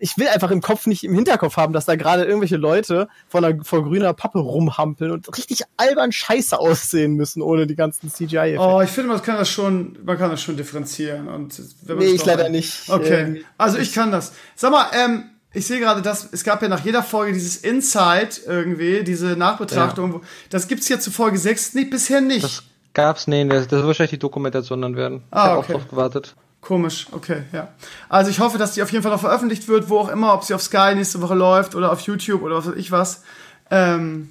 ich 0.00 0.16
will 0.16 0.28
einfach 0.28 0.50
im 0.50 0.60
Kopf 0.60 0.86
nicht 0.86 1.04
im 1.04 1.14
Hinterkopf 1.14 1.56
haben, 1.56 1.72
dass 1.72 1.84
da 1.84 1.94
gerade 1.94 2.24
irgendwelche 2.24 2.56
Leute 2.56 3.08
vor, 3.28 3.44
einer, 3.44 3.62
vor 3.62 3.84
grüner 3.84 4.14
Pappe 4.14 4.38
rumhampeln 4.38 5.10
und 5.10 5.36
richtig 5.36 5.62
albern 5.76 6.10
scheiße 6.10 6.58
aussehen 6.58 7.14
müssen, 7.14 7.42
ohne 7.42 7.66
die 7.66 7.76
ganzen 7.76 8.10
CGI. 8.10 8.56
-Effekte. 8.56 8.58
Oh, 8.58 8.80
ich 8.80 8.90
finde, 8.90 9.10
man 9.10 9.22
kann 9.22 9.36
das 9.36 9.50
schon, 9.50 9.98
man 10.04 10.18
kann 10.18 10.30
das 10.30 10.42
schon 10.42 10.56
differenzieren. 10.56 11.28
Und 11.28 11.60
wenn 11.82 11.98
nee, 11.98 12.06
ich 12.06 12.24
leider 12.24 12.48
nicht. 12.48 12.88
Okay. 12.88 13.20
Ähm, 13.20 13.44
also 13.58 13.78
ich 13.78 13.92
kann 13.92 14.10
das. 14.10 14.32
Sag 14.56 14.72
mal, 14.72 14.86
ähm, 14.92 15.24
ich 15.52 15.66
sehe 15.66 15.80
gerade, 15.80 16.00
dass 16.00 16.28
es 16.32 16.44
gab 16.44 16.62
ja 16.62 16.68
nach 16.68 16.84
jeder 16.84 17.02
Folge 17.02 17.32
dieses 17.32 17.56
Insight 17.56 18.40
irgendwie, 18.46 19.04
diese 19.04 19.36
Nachbetrachtung. 19.36 20.14
Ja. 20.14 20.20
Das 20.48 20.68
gibt's 20.68 20.86
hier 20.86 21.00
zu 21.00 21.10
Folge 21.10 21.38
6 21.38 21.74
nicht, 21.74 21.90
bisher 21.90 22.20
nicht. 22.20 22.44
Das 22.44 22.62
gab's, 22.94 23.26
nee, 23.26 23.44
das, 23.44 23.64
das 23.64 23.78
wird 23.78 23.86
wahrscheinlich 23.86 24.12
die 24.12 24.18
Dokumentation 24.18 24.80
dann 24.80 24.96
werden. 24.96 25.24
Ah, 25.30 25.38
ich 25.38 25.42
habe 25.42 25.58
okay. 25.58 25.74
auch 25.74 25.78
drauf 25.78 25.88
gewartet. 25.90 26.36
Komisch, 26.60 27.06
okay, 27.12 27.44
ja. 27.52 27.68
Also 28.08 28.30
ich 28.30 28.38
hoffe, 28.38 28.58
dass 28.58 28.74
die 28.74 28.82
auf 28.82 28.92
jeden 28.92 29.02
Fall 29.02 29.12
noch 29.12 29.20
veröffentlicht 29.20 29.66
wird, 29.66 29.88
wo 29.88 29.98
auch 29.98 30.10
immer, 30.10 30.34
ob 30.34 30.44
sie 30.44 30.54
auf 30.54 30.62
Sky 30.62 30.94
nächste 30.94 31.22
Woche 31.22 31.34
läuft 31.34 31.74
oder 31.74 31.90
auf 31.90 32.00
YouTube 32.00 32.42
oder 32.42 32.56
was 32.56 32.66
weiß 32.66 32.76
ich 32.76 32.92
was. 32.92 33.22
Ähm, 33.70 34.28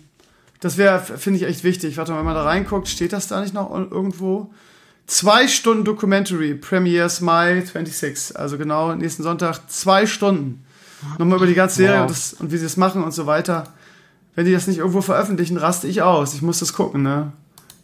das 0.59 0.77
wäre, 0.77 0.99
finde 0.99 1.39
ich, 1.39 1.45
echt 1.45 1.63
wichtig. 1.63 1.97
Warte 1.97 2.11
mal, 2.11 2.19
wenn 2.19 2.25
man 2.25 2.35
da 2.35 2.43
reinguckt, 2.43 2.87
steht 2.87 3.13
das 3.13 3.27
da 3.27 3.41
nicht 3.41 3.53
noch 3.53 3.71
irgendwo? 3.71 4.53
Zwei 5.07 5.47
Stunden 5.47 5.85
Documentary, 5.85 6.53
Premieres 6.53 7.19
Mai 7.21 7.61
26, 7.61 8.37
also 8.37 8.59
genau 8.59 8.93
nächsten 8.93 9.23
Sonntag, 9.23 9.67
zwei 9.69 10.05
Stunden. 10.05 10.63
Nochmal 11.17 11.37
über 11.37 11.47
die 11.47 11.55
ganze 11.55 11.77
Serie 11.77 11.95
wow. 11.95 12.01
und, 12.01 12.11
das, 12.11 12.33
und 12.33 12.51
wie 12.51 12.57
sie 12.57 12.65
es 12.65 12.77
machen 12.77 13.03
und 13.03 13.13
so 13.13 13.25
weiter. 13.25 13.63
Wenn 14.35 14.45
die 14.45 14.51
das 14.51 14.67
nicht 14.67 14.77
irgendwo 14.77 15.01
veröffentlichen, 15.01 15.57
raste 15.57 15.87
ich 15.87 16.01
aus. 16.01 16.33
Ich 16.33 16.41
muss 16.41 16.59
das 16.59 16.73
gucken, 16.73 17.01
ne? 17.01 17.31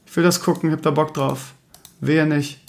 Ich 0.06 0.16
will 0.16 0.24
das 0.24 0.42
gucken, 0.42 0.70
ich 0.70 0.76
hab 0.76 0.84
da 0.84 0.92
Bock 0.92 1.14
drauf. 1.14 1.54
Wer 2.00 2.26
nicht. 2.26 2.60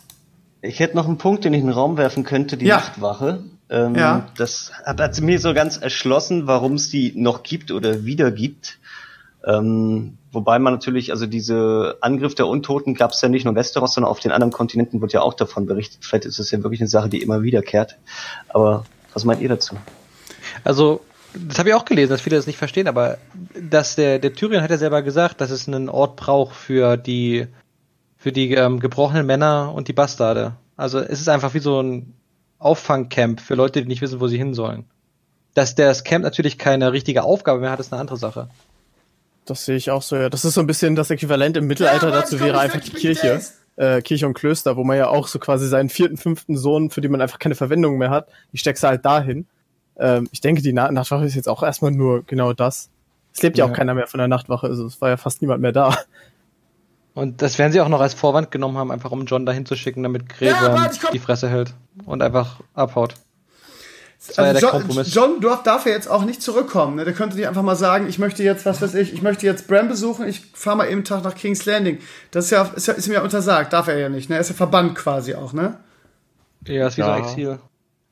Ich 0.63 0.81
hätte 0.81 0.97
noch 0.97 1.07
einen 1.07 1.19
Punkt, 1.19 1.45
den 1.45 1.53
ich 1.55 1.61
in 1.61 1.67
den 1.67 1.75
Raum 1.75 1.97
werfen 1.97 2.25
könnte, 2.25 2.57
die 2.57 2.67
ja. 2.67 2.77
Nachtwache. 2.77 3.45
Ähm, 3.69 3.95
ja. 3.95 4.29
Das 4.37 4.73
hat, 4.85 5.01
hat 5.01 5.21
mir 5.21 5.39
so 5.39 5.55
ganz 5.55 5.77
erschlossen, 5.77 6.47
warum 6.47 6.75
es 6.75 6.89
die 6.91 7.13
noch 7.17 7.43
gibt 7.43 7.71
oder 7.71 8.05
wieder 8.05 8.31
gibt. 8.31 8.79
Ähm, 9.45 10.19
wobei 10.33 10.59
man 10.59 10.75
natürlich, 10.75 11.13
also 11.13 11.27
diese 11.27 11.99
Angriff 12.01 12.35
der 12.35 12.49
Untoten 12.49 12.95
gab 12.95 13.13
es 13.13 13.21
ja 13.21 13.29
nicht 13.29 13.45
nur 13.45 13.53
in 13.53 13.57
Westeros, 13.57 13.95
sondern 13.95 14.11
auf 14.11 14.21
den 14.21 14.33
anderen 14.33 14.53
Kontinenten 14.53 15.01
wird 15.01 15.13
ja 15.13 15.21
auch 15.23 15.35
davon 15.35 15.67
berichtet. 15.67 16.05
Vielleicht 16.05 16.25
ist 16.25 16.39
es 16.39 16.51
ja 16.51 16.63
wirklich 16.63 16.81
eine 16.81 16.89
Sache, 16.89 17.09
die 17.09 17.23
immer 17.23 17.43
wiederkehrt. 17.43 17.97
Aber 18.49 18.85
was 19.13 19.25
meint 19.25 19.41
ihr 19.41 19.49
dazu? 19.49 19.77
Also, 20.65 21.01
das 21.35 21.59
habe 21.59 21.69
ich 21.69 21.75
auch 21.75 21.85
gelesen, 21.85 22.11
dass 22.11 22.21
viele 22.21 22.37
das 22.37 22.47
nicht 22.47 22.59
verstehen, 22.59 22.89
aber 22.89 23.19
dass 23.61 23.95
der, 23.95 24.19
der 24.19 24.33
Tyrion 24.33 24.63
hat 24.63 24.71
ja 24.71 24.79
selber 24.79 25.03
gesagt, 25.03 25.41
dass 25.41 25.51
es 25.51 25.69
einen 25.69 25.89
Ort 25.89 26.17
braucht 26.17 26.57
für 26.57 26.97
die 26.97 27.47
für 28.27 28.33
die 28.33 28.53
ähm, 28.55 28.81
gebrochenen 28.81 29.25
Männer 29.25 29.73
und 29.73 29.87
die 29.87 29.93
Bastarde. 29.93 30.57
Also 30.77 30.99
es 30.99 31.21
ist 31.21 31.29
einfach 31.29 31.55
wie 31.55 31.61
so 31.61 31.81
ein 31.81 32.13
Auffangcamp 32.59 33.41
für 33.41 33.55
Leute, 33.55 33.83
die 33.83 33.87
nicht 33.87 34.03
wissen, 34.03 34.19
wo 34.19 34.27
sie 34.27 34.37
hin 34.37 34.53
sollen. 34.53 34.85
Dass 35.55 35.77
das 35.77 36.03
Camp 36.03 36.25
natürlich 36.25 36.59
keine 36.59 36.93
richtige 36.93 37.23
Aufgabe 37.23 37.61
mehr 37.61 37.71
hat, 37.71 37.79
ist 37.79 37.93
eine 37.93 38.01
andere 38.01 38.17
Sache. 38.17 38.49
Das 39.45 39.65
sehe 39.65 39.77
ich 39.77 39.93
auch 39.93 40.03
so, 40.03 40.17
ja. 40.17 40.29
Das 40.29 40.45
ist 40.45 40.55
so 40.55 40.61
ein 40.61 40.67
bisschen 40.67 40.97
das 40.97 41.09
Äquivalent 41.09 41.57
im 41.57 41.69
Mittelalter 41.69 42.09
ja, 42.09 42.17
dazu 42.17 42.41
wäre 42.41 42.59
einfach 42.59 42.81
die 42.81 42.91
Kirche. 42.91 43.43
Äh, 43.77 44.03
Kirche 44.03 44.27
und 44.27 44.35
Klöster, 44.35 44.77
wo 44.77 44.83
man 44.83 44.97
ja 44.97 45.07
auch 45.07 45.29
so 45.29 45.39
quasi 45.39 45.69
seinen 45.69 45.89
vierten, 45.89 46.17
fünften 46.17 46.57
Sohn, 46.57 46.91
für 46.91 47.01
den 47.01 47.13
man 47.13 47.21
einfach 47.21 47.39
keine 47.39 47.55
Verwendung 47.55 47.97
mehr 47.97 48.11
hat, 48.11 48.27
die 48.53 48.59
steckst 48.59 48.83
du 48.83 48.89
halt 48.89 49.05
dahin. 49.05 49.47
Ähm, 50.01 50.29
ich 50.33 50.41
denke, 50.41 50.63
die 50.63 50.73
Nachtwache 50.73 51.27
ist 51.27 51.37
jetzt 51.37 51.49
auch 51.49 51.63
erstmal 51.63 51.93
nur 51.93 52.25
genau 52.25 52.55
das. 52.55 52.91
Es 53.33 53.43
lebt 53.43 53.57
ja. 53.57 53.67
ja 53.67 53.71
auch 53.71 53.77
keiner 53.77 53.95
mehr 53.95 54.09
von 54.09 54.19
der 54.19 54.27
Nachtwache, 54.27 54.67
also 54.67 54.85
es 54.85 55.01
war 55.01 55.11
ja 55.11 55.17
fast 55.17 55.43
niemand 55.43 55.63
mehr 55.63 55.71
da. 55.71 55.97
Und 57.17 57.41
das 57.41 57.59
werden 57.59 57.73
sie 57.73 57.81
auch 57.81 57.89
noch 57.89 58.03
als 58.03 58.13
Vorwand 58.13 58.51
genommen 58.51 58.77
haben, 58.77 58.91
einfach 58.93 59.11
um 59.11 59.25
John 59.25 59.47
dahin 59.47 59.65
zu 59.65 59.75
schicken, 59.75 60.03
damit 60.03 60.29
Gräber 60.29 60.75
ja, 60.75 60.91
die 61.15 61.19
Fresse 61.19 61.49
hält 61.49 61.73
und 62.05 62.23
einfach 62.23 62.61
abhaut. 62.75 63.15
Das 64.19 64.39
also 64.39 64.67
ja 64.67 64.79
John, 64.83 65.05
John 65.05 65.41
darf, 65.41 65.63
darf 65.63 65.87
ja 65.87 65.93
jetzt 65.93 66.11
auch 66.11 66.27
nicht 66.27 66.43
zurückkommen. 66.43 66.97
Ne? 66.97 67.07
Der 67.07 67.15
könnte 67.15 67.37
nicht 67.39 67.49
einfach 67.49 67.63
mal 67.63 67.75
sagen, 67.75 68.07
ich 68.07 68.19
möchte 68.19 68.43
jetzt, 68.43 68.67
was 68.67 68.83
weiß 68.83 68.93
ich, 68.97 69.15
ich 69.15 69.23
möchte 69.23 69.47
jetzt 69.47 69.67
Bram 69.67 69.89
besuchen, 69.89 70.29
ich 70.29 70.43
fahre 70.53 70.77
mal 70.77 70.91
eben 70.91 71.05
Tag 71.05 71.25
nach 71.25 71.35
King's 71.35 71.65
Landing. 71.65 72.01
Das 72.33 72.45
ist 72.45 72.51
ja, 72.51 72.71
ist 72.77 72.87
ja, 72.87 72.93
ist 72.93 73.07
ihm 73.07 73.15
ja 73.15 73.23
untersagt, 73.23 73.73
darf 73.73 73.89
er 73.89 73.97
ja 73.97 74.11
nicht. 74.11 74.29
Ne? 74.29 74.35
Er 74.35 74.43
ist 74.43 74.51
ja 74.51 74.55
verbannt 74.55 74.95
quasi 74.95 75.35
auch, 75.35 75.55
ne? 75.55 75.79
Ja, 76.67 76.89
ist 76.89 76.99
wie 76.99 77.01
ja. 77.01 77.17
so 77.17 77.23
Exil. 77.25 77.59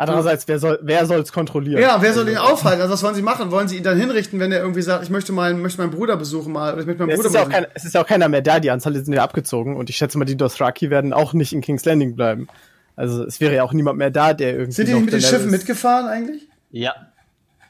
Andererseits, 0.09 0.49
wer 0.49 0.59
soll 0.59 0.79
wer 0.83 1.07
soll's 1.07 1.33
kontrollieren? 1.33 1.81
Ja, 1.81 2.01
wer 2.01 2.13
soll 2.13 2.29
ihn 2.29 2.37
aufhalten? 2.37 2.81
Also 2.81 2.95
was 2.95 3.03
wollen 3.03 3.15
sie 3.15 3.23
machen? 3.23 3.51
Wollen 3.51 3.69
sie 3.69 3.77
ihn 3.79 3.83
dann 3.83 3.99
hinrichten, 3.99 4.41
wenn 4.41 4.53
er 4.53 4.61
irgendwie 4.61 4.83
sagt, 4.83 5.05
ich 5.05 5.11
möchte 5.11 5.33
meinen, 5.33 5.63
möchte 5.63 5.81
meinen 5.81 5.91
Bruder 5.91 6.17
besuchen 6.17 6.53
mal, 6.53 6.73
oder 6.73 6.83
ich 6.83 6.87
möchte 6.87 7.03
meinen 7.03 7.11
es 7.11 7.17
Bruder 7.17 7.29
ist 7.29 7.35
ja 7.35 7.43
auch 7.43 7.49
kein, 7.49 7.67
Es 7.75 7.85
ist 7.85 7.95
ja 7.95 8.03
auch 8.03 8.07
keiner 8.07 8.29
mehr 8.29 8.43
da, 8.43 8.61
die 8.61 8.71
Anzahl 8.71 8.95
sind 8.95 9.13
ja 9.13 9.23
abgezogen 9.23 9.77
und 9.77 9.91
ich 9.91 9.97
schätze 9.97 10.19
mal, 10.19 10.25
die 10.25 10.37
Dothraki 10.37 10.91
werden 10.91 11.13
auch 11.13 11.33
nicht 11.33 11.53
in 11.53 11.61
King's 11.61 11.85
Landing 11.85 12.17
bleiben. 12.17 12.49
Also 12.97 13.25
es 13.25 13.41
wäre 13.41 13.55
ja 13.55 13.65
auch 13.65 13.73
niemand 13.73 13.99
mehr 13.99 14.11
da, 14.11 14.35
der 14.35 14.53
irgendwie. 14.53 14.73
Sind 14.73 14.89
die 14.89 14.95
nicht 14.95 15.05
mit 15.05 15.15
den 15.15 15.21
Schiffen 15.21 15.51
mitgefahren 15.51 16.07
eigentlich? 16.07 16.49
Ja. 16.71 16.95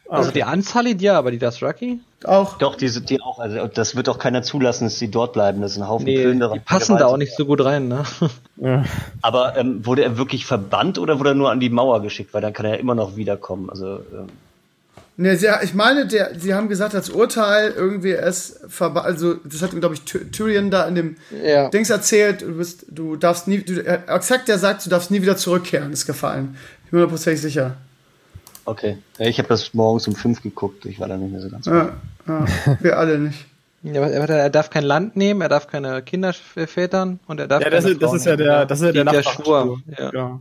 Also 0.09 0.28
okay. 0.28 0.40
die 0.40 0.44
Anzahl 0.44 0.86
ja, 1.00 1.18
aber 1.18 1.30
die 1.30 1.38
Dothraki? 1.38 2.00
Auch. 2.24 2.59
Doch, 2.59 2.76
die 2.76 2.88
sind 2.88 3.09
die 3.09 3.22
auch. 3.22 3.38
Also 3.38 3.66
das 3.66 3.96
wird 3.96 4.09
auch 4.09 4.18
keiner 4.18 4.42
zulassen, 4.42 4.84
dass 4.84 4.98
sie 4.98 5.11
dort 5.11 5.32
bleiben. 5.32 5.62
Das 5.62 5.72
ist 5.72 5.78
ein 5.78 5.88
Haufen 5.88 6.05
nee, 6.05 6.20
Plünderer. 6.20 6.55
Die 6.55 6.61
passen 6.61 6.98
da 6.98 7.07
auch 7.07 7.16
nicht 7.16 7.34
so 7.34 7.46
gut 7.46 7.64
rein, 7.64 7.88
ne? 7.88 8.05
Ja. 8.57 8.84
Aber 9.22 9.57
ähm, 9.57 9.84
wurde 9.84 10.05
er 10.05 10.16
wirklich 10.16 10.46
verbannt 10.46 10.98
oder 10.98 11.18
wurde 11.18 11.30
er 11.30 11.34
nur 11.34 11.50
an 11.50 11.59
die 11.59 11.70
Mauer 11.70 12.02
geschickt? 12.02 12.34
Weil 12.34 12.42
dann 12.42 12.52
kann 12.52 12.66
er 12.66 12.72
ja 12.72 12.78
immer 12.78 12.94
noch 12.94 13.16
wiederkommen. 13.16 13.68
Also 13.70 13.96
ähm. 13.96 14.28
Ne, 15.16 15.36
sie, 15.36 15.48
ich 15.62 15.74
meine, 15.74 16.07
der, 16.07 16.38
sie 16.38 16.55
haben 16.55 16.68
gesagt, 16.68 16.94
als 16.94 17.09
Urteil 17.09 17.70
irgendwie 17.70 18.12
es 18.12 18.61
verbannt, 18.68 19.07
also 19.07 19.34
das 19.44 19.62
hat 19.62 19.72
ihm, 19.72 19.80
glaube 19.80 19.94
ich, 19.94 20.02
Tyrion 20.02 20.70
da 20.70 20.86
in 20.86 20.94
dem 20.96 21.16
ja. 21.42 21.68
Dings 21.68 21.88
erzählt, 21.90 22.42
du 22.42 22.57
bist, 22.57 22.86
du 22.90 23.16
darfst 23.16 23.46
nie, 23.46 23.59
du, 23.59 23.80
exakt 23.80 24.48
der 24.48 24.59
sagt, 24.59 24.84
du 24.84 24.90
darfst 24.90 25.11
nie 25.11 25.22
wieder 25.22 25.36
zurückkehren, 25.36 25.92
ist 25.92 26.07
gefallen. 26.07 26.57
Ich 26.84 26.90
bin 26.90 26.98
mir 26.98 27.05
hundertprozentig 27.05 27.42
sicher. 27.42 27.76
Okay. 28.65 28.99
Ja, 29.19 29.27
ich 29.27 29.39
habe 29.39 29.49
das 29.49 29.75
morgens 29.75 30.09
um 30.09 30.15
fünf 30.15 30.43
geguckt. 30.43 30.87
Ich 30.87 31.01
war 31.01 31.09
da 31.09 31.17
nicht 31.17 31.33
mehr 31.33 31.41
so 31.41 31.51
ganz 31.51 31.67
ja, 31.67 31.93
ja, 32.27 32.47
Wir 32.81 32.99
alle 32.99 33.19
nicht. 33.19 33.47
Ja, 33.87 34.01
er 34.01 34.49
darf 34.49 34.71
kein 34.71 34.83
Land 34.83 35.15
nehmen, 35.15 35.43
er 35.43 35.51
darf 35.51 35.67
keine 35.67 36.01
Kinder 36.01 36.33
vätern 36.33 37.21
und 37.27 37.39
er 37.39 37.49
darf 37.49 37.62
ja, 37.62 37.69
das, 37.69 37.85
ist, 37.85 38.01
das 38.01 38.15
ist 38.15 38.25
ja 38.25 38.35
der, 38.35 38.65
das 38.65 38.81
ist 38.81 38.87
ja 38.87 39.05
der, 39.05 39.05
der 39.05 39.23
Schwur. 39.23 39.79
Ja. 39.99 40.11
ja. 40.11 40.41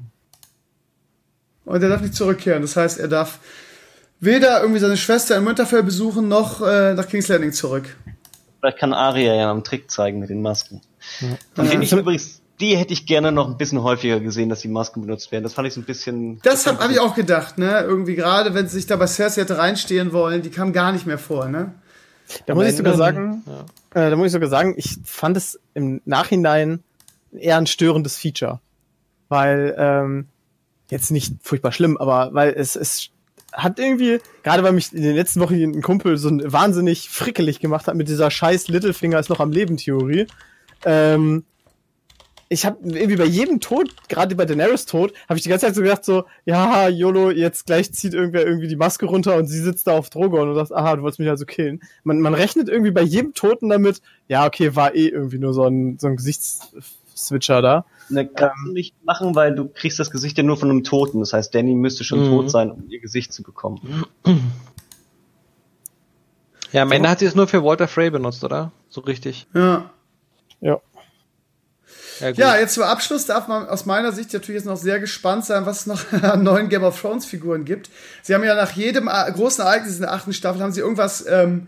Und 1.66 1.84
er 1.84 1.90
darf 1.90 2.00
nicht 2.00 2.16
zurückkehren. 2.16 2.62
Das 2.62 2.78
heißt, 2.78 3.02
er 3.02 3.10
darf 3.10 3.40
weder 4.22 4.62
irgendwie 4.62 4.80
seine 4.80 4.96
Schwester 4.96 5.36
in 5.36 5.46
Winterfell 5.46 5.84
besuchen, 5.84 6.30
noch 6.30 6.62
äh, 6.62 6.94
nach 6.94 7.06
King's 7.08 7.28
Landing 7.28 7.52
zurück. 7.52 7.98
Vielleicht 8.62 8.78
kann 8.78 8.94
Arya 8.94 9.36
ja 9.36 9.52
einen 9.52 9.66
Trick 9.66 9.92
zeigen 9.92 10.20
mit 10.20 10.30
den 10.30 10.42
Masken. 10.42 10.80
Ja. 11.20 11.28
Von 11.54 11.70
denen 11.70 11.82
ich 11.82 11.92
übrigens 11.92 12.42
die 12.60 12.78
hätte 12.78 12.94
ich 12.94 13.06
gerne 13.06 13.32
noch 13.32 13.48
ein 13.48 13.58
bisschen 13.58 13.82
häufiger 13.82 14.20
gesehen, 14.20 14.50
dass 14.50 14.60
die 14.60 14.68
Masken 14.68 15.02
benutzt 15.02 15.32
werden. 15.32 15.44
Das 15.44 15.54
fand 15.54 15.68
ich 15.68 15.74
so 15.74 15.82
ein 15.82 15.86
bisschen. 15.86 16.40
Das 16.44 16.66
habe 16.68 16.80
hab 16.80 16.92
ich 16.92 17.00
auch 17.00 17.16
gedacht, 17.16 17.58
ne? 17.58 17.82
Irgendwie 17.82 18.16
gerade, 18.16 18.54
wenn 18.54 18.68
sie 18.68 18.76
sich 18.76 18.86
da 18.86 18.96
bei 18.96 19.08
Cersei 19.08 19.42
hätte 19.42 19.58
reinstehen 19.58 20.14
wollen, 20.14 20.42
die 20.42 20.50
kam 20.50 20.72
gar 20.74 20.92
nicht 20.92 21.06
mehr 21.06 21.18
vor, 21.18 21.48
ne? 21.48 21.74
Da 22.46 22.56
muss 22.56 22.68
ich 22.68 22.78
sogar 22.78 22.96
sagen, 22.96 23.44
ja. 23.46 24.06
äh, 24.08 24.10
da 24.10 24.16
muss 24.16 24.28
ich 24.28 24.32
sogar 24.32 24.50
sagen, 24.50 24.76
ich 24.78 24.98
fand 25.04 25.36
es 25.36 25.60
im 25.74 26.02
Nachhinein 26.06 26.84
eher 27.32 27.58
ein 27.58 27.68
störendes 27.68 28.18
Feature. 28.18 28.60
Weil, 29.30 29.76
ähm, 29.78 30.28
jetzt 30.90 31.12
nicht 31.12 31.34
furchtbar 31.42 31.72
schlimm, 31.72 31.98
aber 31.98 32.34
weil 32.34 32.54
es, 32.56 32.76
es 32.76 33.10
hat 33.52 33.80
irgendwie, 33.80 34.20
gerade 34.44 34.64
weil 34.64 34.74
mich 34.74 34.94
in 34.94 35.04
den 35.04 35.16
letzten 35.16 35.40
Wochen 35.42 35.56
ein 35.56 35.82
Kumpel 35.82 36.18
so 36.18 36.30
wahnsinnig 36.30 37.10
frickelig 37.10 37.60
gemacht 37.60 37.88
hat 37.88 37.96
mit 37.96 38.08
dieser 38.08 38.32
scheiß 38.32 38.68
Littlefinger 38.68 39.20
ist 39.20 39.30
noch 39.30 39.40
am 39.40 39.52
Leben 39.52 39.78
Theorie, 39.78 40.28
ähm, 40.86 41.44
ich 42.54 42.66
habe 42.66 42.78
irgendwie 42.84 43.18
bei 43.18 43.26
jedem 43.26 43.60
Tod, 43.60 43.90
gerade 44.08 44.36
bei 44.36 44.46
Daenerys 44.46 44.86
Tod, 44.86 45.14
habe 45.28 45.38
ich 45.38 45.44
die 45.44 45.50
ganze 45.50 45.66
Zeit 45.66 45.76
so 45.76 45.82
gedacht 45.82 46.06
so, 46.06 46.26
ja, 46.46 46.88
YOLO, 46.88 47.32
jetzt 47.32 47.66
gleich 47.66 47.92
zieht 47.92 48.14
irgendwer 48.14 48.46
irgendwie 48.46 48.68
die 48.68 48.76
Maske 48.76 49.08
runter 49.08 49.36
und 49.38 49.48
sie 49.48 49.60
sitzt 49.60 49.88
da 49.88 49.98
auf 49.98 50.10
Drogon 50.10 50.50
und 50.50 50.56
sagt, 50.56 50.72
aha, 50.72 50.96
du 50.96 51.02
wolltest 51.02 51.20
mich 51.20 51.30
also 51.30 51.46
killen. 51.46 51.82
Man, 52.04 52.20
man 52.22 52.34
rechnet 52.34 52.70
irgendwie 52.70 52.92
bei 52.92 53.02
jedem 53.02 53.34
Toten 53.34 53.70
damit, 53.70 54.02
ja, 54.28 54.46
okay, 54.46 54.76
war 54.76 54.94
eh 54.94 55.08
irgendwie 55.08 55.40
nur 55.40 55.54
so 55.54 55.66
ein, 55.66 55.98
so 56.00 56.08
ein 56.08 56.16
Gesichtsswitcher 56.16 57.62
da. 57.62 57.86
Ne, 58.10 58.28
kannst 58.28 58.56
ähm, 58.60 58.66
du 58.68 58.74
nicht 58.74 58.96
machen, 59.04 59.34
weil 59.34 59.56
du 59.56 59.68
kriegst 59.68 60.00
das 60.00 60.12
Gesicht 60.12 60.38
ja 60.38 60.44
nur 60.44 60.58
von 60.58 60.70
einem 60.70 60.84
Toten. 60.84 61.20
Das 61.20 61.34
heißt, 61.34 61.56
Danny 61.56 61.74
müsste 61.74 62.04
schon 62.04 62.26
mhm. 62.26 62.30
tot 62.30 62.52
sein, 62.52 62.70
um 62.70 62.90
ihr 62.90 63.00
Gesicht 63.00 63.34
zu 63.34 63.42
bekommen. 63.44 64.06
Ja, 66.72 66.82
am 66.82 66.92
Ende 66.92 67.10
hat 67.10 67.20
sie 67.20 67.26
es 67.26 67.36
nur 67.36 67.48
für 67.48 67.64
Walter 67.64 67.88
Frey 67.88 68.10
benutzt, 68.10 68.44
oder? 68.44 68.72
So 68.90 69.02
richtig. 69.02 69.48
Ja. 69.54 69.92
Ja. 70.60 70.82
Ja, 72.24 72.56
ja, 72.56 72.58
jetzt 72.58 72.74
zum 72.74 72.84
Abschluss 72.84 73.26
darf 73.26 73.48
man 73.48 73.68
aus 73.68 73.86
meiner 73.86 74.12
Sicht 74.12 74.34
natürlich 74.34 74.60
jetzt 74.60 74.66
noch 74.66 74.78
sehr 74.78 75.00
gespannt 75.00 75.46
sein, 75.46 75.66
was 75.66 75.82
es 75.82 75.86
noch 75.88 76.12
an 76.24 76.44
neuen 76.44 76.70
Game 76.70 76.84
of 76.84 77.00
Thrones 77.00 77.26
Figuren 77.26 77.66
gibt. 77.66 77.90
Sie 78.22 78.34
haben 78.34 78.44
ja 78.44 78.56
nach 78.56 78.72
jedem 78.72 79.08
äh, 79.08 79.32
großen 79.32 79.64
Ereignis 79.64 79.96
in 79.96 80.02
der 80.02 80.14
achten 80.14 80.34
Staffel 80.34 80.62
haben 80.62 80.72
sie 80.72 80.82
irgendwas 80.82 81.26
ähm, 81.28 81.68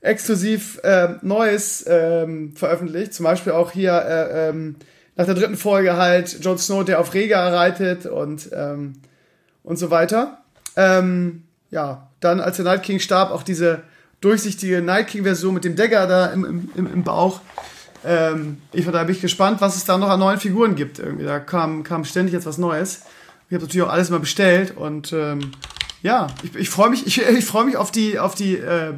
exklusiv 0.00 0.80
äh, 0.84 1.16
Neues 1.22 1.84
ähm, 1.88 2.54
veröffentlicht. 2.54 3.14
Zum 3.14 3.24
Beispiel 3.24 3.52
auch 3.52 3.72
hier 3.72 3.92
äh, 3.92 4.48
ähm, 4.48 4.76
nach 5.16 5.26
der 5.26 5.34
dritten 5.34 5.56
Folge 5.56 5.96
halt 5.96 6.38
Jon 6.44 6.58
Snow, 6.58 6.84
der 6.84 7.00
auf 7.00 7.12
Rega 7.12 7.48
reitet 7.48 8.06
und 8.06 8.50
ähm, 8.52 8.94
und 9.64 9.78
so 9.78 9.90
weiter. 9.90 10.38
Ähm, 10.76 11.42
ja, 11.70 12.08
dann 12.20 12.40
als 12.40 12.56
der 12.56 12.64
Night 12.64 12.82
King 12.82 13.00
starb, 13.00 13.30
auch 13.30 13.42
diese 13.42 13.82
durchsichtige 14.20 14.80
Night 14.80 15.08
King 15.08 15.24
Version 15.24 15.54
mit 15.54 15.64
dem 15.64 15.76
Dagger 15.76 16.06
da 16.06 16.26
im, 16.26 16.70
im, 16.74 16.92
im 16.92 17.04
Bauch. 17.04 17.40
Ähm, 18.08 18.56
ich, 18.72 18.86
da 18.86 19.04
bin 19.04 19.14
ich 19.14 19.20
gespannt, 19.20 19.60
was 19.60 19.76
es 19.76 19.84
da 19.84 19.98
noch 19.98 20.08
an 20.08 20.18
neuen 20.18 20.40
Figuren 20.40 20.74
gibt. 20.74 20.98
Irgendwie. 20.98 21.26
Da 21.26 21.40
kam, 21.40 21.82
kam 21.82 22.06
ständig 22.06 22.32
jetzt 22.32 22.46
was 22.46 22.56
Neues. 22.56 23.02
Ich 23.48 23.54
habe 23.54 23.64
natürlich 23.64 23.86
auch 23.86 23.92
alles 23.92 24.08
mal 24.08 24.18
bestellt 24.18 24.74
und 24.76 25.12
ähm, 25.12 25.52
ja, 26.02 26.28
ich, 26.42 26.54
ich 26.54 26.70
freue 26.70 26.88
mich, 26.88 27.06
ich, 27.18 27.20
ich 27.20 27.44
freue 27.44 27.66
mich 27.66 27.76
auf 27.76 27.90
die, 27.90 28.18
auf 28.18 28.34
die, 28.34 28.56
äh, 28.56 28.94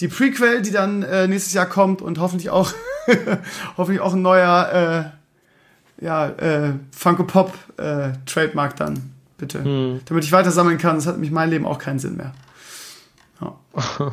die 0.00 0.08
Prequel, 0.08 0.62
die 0.62 0.70
dann 0.70 1.02
äh, 1.02 1.28
nächstes 1.28 1.52
Jahr 1.52 1.66
kommt 1.66 2.00
und 2.00 2.18
hoffentlich 2.18 2.48
auch, 2.48 2.72
hoffentlich 3.76 4.00
auch 4.00 4.14
ein 4.14 4.22
neuer, 4.22 5.12
äh, 6.00 6.04
ja, 6.04 6.28
äh, 6.28 6.72
Funko 6.92 7.24
Pop 7.24 7.52
äh, 7.76 8.12
Trademark 8.24 8.76
dann, 8.76 9.12
bitte. 9.36 9.62
Hm. 9.62 10.00
Damit 10.06 10.24
ich 10.24 10.32
weiter 10.32 10.50
sammeln 10.50 10.78
kann, 10.78 10.96
das 10.96 11.06
hat 11.06 11.16
nämlich 11.16 11.30
mein 11.30 11.50
Leben 11.50 11.66
auch 11.66 11.78
keinen 11.78 11.98
Sinn 11.98 12.16
mehr. 12.16 12.32
Ja. 13.42 13.54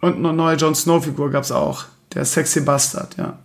und 0.00 0.16
eine 0.16 0.32
neue 0.32 0.56
Jon 0.56 0.74
Snow 0.74 1.04
Figur 1.04 1.30
gab's 1.30 1.52
auch. 1.52 1.86
Der 2.18 2.24
Sexy 2.24 2.62
Bastard, 2.62 3.16
ja. 3.16 3.38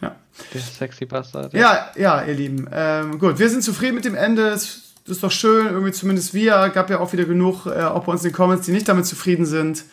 Ja. 0.00 0.16
Der 0.52 0.60
Sexy 0.60 1.04
Bastard. 1.06 1.54
Ja, 1.54 1.92
ja, 1.96 2.24
ihr 2.24 2.34
Lieben. 2.34 2.68
Ähm, 2.72 3.20
gut, 3.20 3.38
wir 3.38 3.48
sind 3.48 3.62
zufrieden 3.62 3.94
mit 3.94 4.04
dem 4.04 4.16
Ende. 4.16 4.48
Es 4.48 4.82
das 5.06 5.18
ist 5.18 5.22
doch 5.22 5.30
schön, 5.30 5.66
irgendwie 5.66 5.92
zumindest 5.92 6.34
wir. 6.34 6.68
Gab 6.70 6.90
ja 6.90 6.98
auch 6.98 7.12
wieder 7.12 7.24
genug, 7.24 7.66
äh, 7.66 7.82
auch 7.82 8.02
bei 8.02 8.12
uns 8.12 8.24
in 8.24 8.30
den 8.30 8.34
Comments, 8.34 8.66
die 8.66 8.72
nicht 8.72 8.88
damit 8.88 9.06
zufrieden 9.06 9.46
sind. 9.46 9.84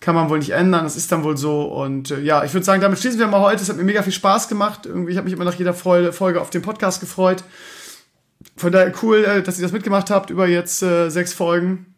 Kann 0.00 0.14
man 0.14 0.28
wohl 0.28 0.38
nicht 0.38 0.50
ändern, 0.50 0.84
das 0.84 0.96
ist 0.96 1.10
dann 1.10 1.24
wohl 1.24 1.38
so. 1.38 1.62
Und 1.62 2.10
äh, 2.10 2.20
ja, 2.20 2.44
ich 2.44 2.52
würde 2.52 2.64
sagen, 2.64 2.82
damit 2.82 2.98
schließen 2.98 3.18
wir 3.18 3.26
mal 3.26 3.40
heute. 3.40 3.62
Es 3.62 3.70
hat 3.70 3.78
mir 3.78 3.84
mega 3.84 4.02
viel 4.02 4.12
Spaß 4.12 4.48
gemacht. 4.48 4.84
Irgendwie, 4.84 5.12
ich 5.12 5.16
habe 5.16 5.24
mich 5.24 5.32
immer 5.32 5.46
nach 5.46 5.54
jeder 5.54 5.72
Folge 5.72 6.42
auf 6.42 6.50
den 6.50 6.60
Podcast 6.60 7.00
gefreut. 7.00 7.42
Von 8.58 8.70
daher 8.70 8.92
cool, 9.02 9.24
äh, 9.24 9.42
dass 9.42 9.58
ihr 9.58 9.62
das 9.62 9.72
mitgemacht 9.72 10.10
habt 10.10 10.28
über 10.28 10.46
jetzt 10.46 10.82
äh, 10.82 11.08
sechs 11.08 11.32
Folgen. 11.32 11.94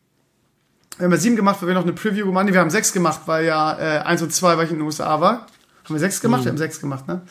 Wir 1.00 1.06
haben 1.06 1.12
ja 1.12 1.18
sieben 1.18 1.36
gemacht, 1.36 1.62
weil 1.62 1.68
wir 1.68 1.74
noch 1.74 1.82
eine 1.82 1.94
Preview 1.94 2.26
gemacht 2.26 2.44
haben. 2.44 2.52
Wir 2.52 2.60
haben 2.60 2.68
sechs 2.68 2.92
gemacht, 2.92 3.22
weil 3.24 3.46
ja 3.46 3.72
äh, 3.78 3.98
eins 4.00 4.20
und 4.20 4.34
zwei, 4.34 4.58
weil 4.58 4.66
ich 4.66 4.70
in 4.70 4.76
den 4.76 4.84
USA 4.84 5.18
war. 5.18 5.46
Haben 5.84 5.94
wir 5.94 5.98
sechs 5.98 6.20
gemacht? 6.20 6.42
Mhm. 6.42 6.44
Wir 6.44 6.50
haben 6.52 6.58
sechs 6.58 6.78
gemacht, 6.78 7.08
ne? 7.08 7.22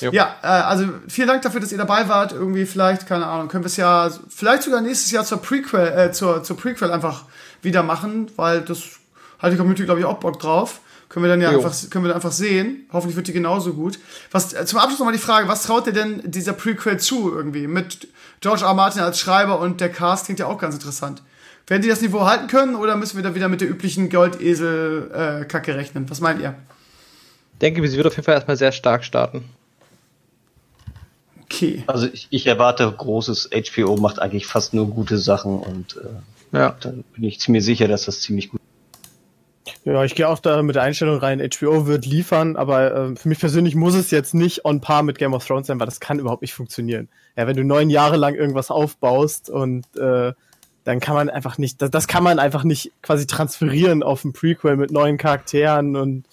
Jo. 0.00 0.10
Ja, 0.10 0.34
äh, 0.42 0.46
also 0.46 0.86
vielen 1.06 1.28
Dank 1.28 1.40
dafür, 1.42 1.60
dass 1.60 1.70
ihr 1.70 1.78
dabei 1.78 2.08
wart. 2.08 2.32
Irgendwie 2.32 2.66
vielleicht, 2.66 3.06
keine 3.06 3.26
Ahnung, 3.26 3.46
können 3.46 3.62
wir 3.62 3.68
es 3.68 3.76
ja 3.76 4.10
vielleicht 4.28 4.64
sogar 4.64 4.80
nächstes 4.80 5.12
Jahr 5.12 5.24
zur 5.24 5.40
Prequel, 5.40 5.86
äh, 5.86 6.10
zur, 6.10 6.42
zur 6.42 6.56
Prequel 6.56 6.90
einfach 6.90 7.24
wieder 7.62 7.84
machen, 7.84 8.28
weil 8.34 8.62
das 8.62 8.82
hat 9.38 9.52
die 9.52 9.56
Community, 9.56 9.84
glaube 9.84 10.00
ich, 10.00 10.06
auch 10.06 10.18
Bock 10.18 10.40
drauf. 10.40 10.80
Können 11.08 11.24
wir 11.24 11.30
dann 11.30 11.40
ja 11.40 11.52
jo. 11.52 11.58
einfach, 11.58 11.74
können 11.90 12.04
wir 12.04 12.08
dann 12.08 12.16
einfach 12.16 12.32
sehen. 12.32 12.88
Hoffentlich 12.92 13.14
wird 13.14 13.28
die 13.28 13.32
genauso 13.32 13.74
gut. 13.74 14.00
Was, 14.32 14.52
äh, 14.52 14.66
zum 14.66 14.80
Abschluss 14.80 14.98
nochmal 14.98 15.14
die 15.14 15.20
Frage, 15.20 15.46
was 15.46 15.62
traut 15.62 15.86
ihr 15.86 15.92
denn 15.92 16.22
dieser 16.24 16.54
Prequel 16.54 16.98
zu 16.98 17.32
irgendwie? 17.32 17.68
Mit 17.68 18.08
George 18.40 18.64
R. 18.64 18.74
Martin 18.74 19.02
als 19.02 19.20
Schreiber 19.20 19.60
und 19.60 19.80
der 19.80 19.90
Cast 19.90 20.24
klingt 20.24 20.40
ja 20.40 20.46
auch 20.46 20.58
ganz 20.58 20.74
interessant. 20.74 21.22
Werden 21.66 21.82
die 21.82 21.88
das 21.88 22.02
Niveau 22.02 22.26
halten 22.26 22.48
können 22.48 22.74
oder 22.74 22.96
müssen 22.96 23.16
wir 23.16 23.22
da 23.22 23.34
wieder 23.34 23.48
mit 23.48 23.60
der 23.60 23.70
üblichen 23.70 24.10
Goldesel-Kacke 24.10 25.72
äh, 25.72 25.74
rechnen? 25.74 26.10
Was 26.10 26.20
meint 26.20 26.40
ihr? 26.40 26.54
denke, 27.62 27.86
sie 27.88 27.96
wird 27.96 28.06
auf 28.06 28.16
jeden 28.16 28.24
Fall 28.24 28.34
erstmal 28.34 28.56
sehr 28.56 28.72
stark 28.72 29.04
starten. 29.04 29.44
Okay. 31.44 31.84
Also 31.86 32.08
ich, 32.12 32.26
ich 32.30 32.46
erwarte 32.46 32.90
großes 32.90 33.50
HBO 33.52 33.96
macht 33.96 34.18
eigentlich 34.20 34.46
fast 34.46 34.74
nur 34.74 34.88
gute 34.88 35.18
Sachen 35.18 35.58
und 35.60 35.96
äh, 35.96 36.56
ja. 36.56 36.76
dann 36.80 37.04
bin 37.14 37.24
ich 37.24 37.40
ziemlich 37.40 37.64
sicher, 37.64 37.88
dass 37.88 38.04
das 38.04 38.20
ziemlich 38.20 38.50
gut 38.50 38.60
ja, 39.84 40.04
ich 40.04 40.14
gehe 40.14 40.28
auch 40.28 40.38
da 40.38 40.62
mit 40.62 40.76
der 40.76 40.84
Einstellung 40.84 41.18
rein, 41.18 41.40
HBO 41.40 41.88
wird 41.88 42.06
liefern, 42.06 42.54
aber 42.54 42.94
äh, 42.94 43.16
für 43.16 43.28
mich 43.28 43.40
persönlich 43.40 43.74
muss 43.74 43.94
es 43.94 44.12
jetzt 44.12 44.32
nicht 44.32 44.64
on 44.64 44.80
par 44.80 45.02
mit 45.02 45.18
Game 45.18 45.34
of 45.34 45.44
Thrones 45.44 45.66
sein, 45.66 45.80
weil 45.80 45.86
das 45.86 45.98
kann 45.98 46.20
überhaupt 46.20 46.42
nicht 46.42 46.54
funktionieren. 46.54 47.08
Ja, 47.36 47.48
wenn 47.48 47.56
du 47.56 47.64
neun 47.64 47.90
Jahre 47.90 48.16
lang 48.16 48.36
irgendwas 48.36 48.70
aufbaust 48.70 49.50
und 49.50 49.84
äh, 49.96 50.34
dann 50.84 51.00
kann 51.00 51.14
man 51.14 51.30
einfach 51.30 51.58
nicht, 51.58 51.80
das, 51.82 51.90
das 51.90 52.08
kann 52.08 52.24
man 52.24 52.38
einfach 52.38 52.64
nicht 52.64 52.92
quasi 53.02 53.26
transferieren 53.26 54.02
auf 54.02 54.24
ein 54.24 54.32
Prequel 54.32 54.76
mit 54.76 54.90
neuen 54.90 55.18
Charakteren 55.18 55.96
und 55.96 56.24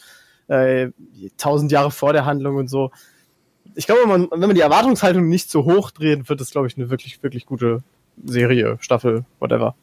äh, 0.48 0.90
tausend 1.38 1.72
Jahre 1.72 1.92
vor 1.92 2.14
der 2.14 2.26
Handlung 2.26 2.56
und 2.56 2.70
so. 2.70 2.92
Ich 3.76 3.86
glaube, 3.86 4.02
wenn 4.02 4.10
man, 4.10 4.28
wenn 4.32 4.48
man 4.48 4.56
die 4.56 4.62
Erwartungshaltung 4.62 5.30
nicht 5.30 5.52
so 5.52 5.66
hoch 5.66 5.92
dreht, 5.92 6.28
wird 6.28 6.42
es, 6.42 6.52
glaube 6.52 6.68
ich, 6.68 6.78
eine 6.78 6.90
wirklich, 6.90 7.22
wirklich 7.22 7.46
gute 7.46 7.84
Serie, 8.26 8.78
Staffel, 8.82 9.26
whatever. 9.40 9.76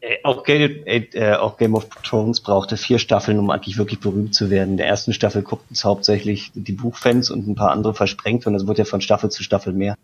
Äh, 0.00 0.16
auch, 0.22 0.44
Game, 0.44 0.82
äh, 0.86 1.34
auch 1.34 1.56
Game 1.56 1.74
of 1.74 1.88
Thrones 2.02 2.40
brauchte 2.40 2.76
vier 2.76 2.98
Staffeln, 2.98 3.38
um 3.38 3.50
eigentlich 3.50 3.78
wirklich 3.78 4.00
berühmt 4.00 4.34
zu 4.34 4.50
werden. 4.50 4.72
In 4.72 4.76
der 4.76 4.86
ersten 4.86 5.12
Staffel 5.12 5.42
guckten 5.42 5.74
es 5.74 5.84
hauptsächlich 5.84 6.50
die 6.54 6.72
Buchfans 6.72 7.30
und 7.30 7.46
ein 7.46 7.54
paar 7.54 7.70
andere 7.70 7.94
versprengt 7.94 8.46
und 8.46 8.54
es 8.54 8.66
wird 8.66 8.78
ja 8.78 8.84
von 8.84 9.00
Staffel 9.00 9.30
zu 9.30 9.42
Staffel 9.42 9.72
mehr. 9.72 9.94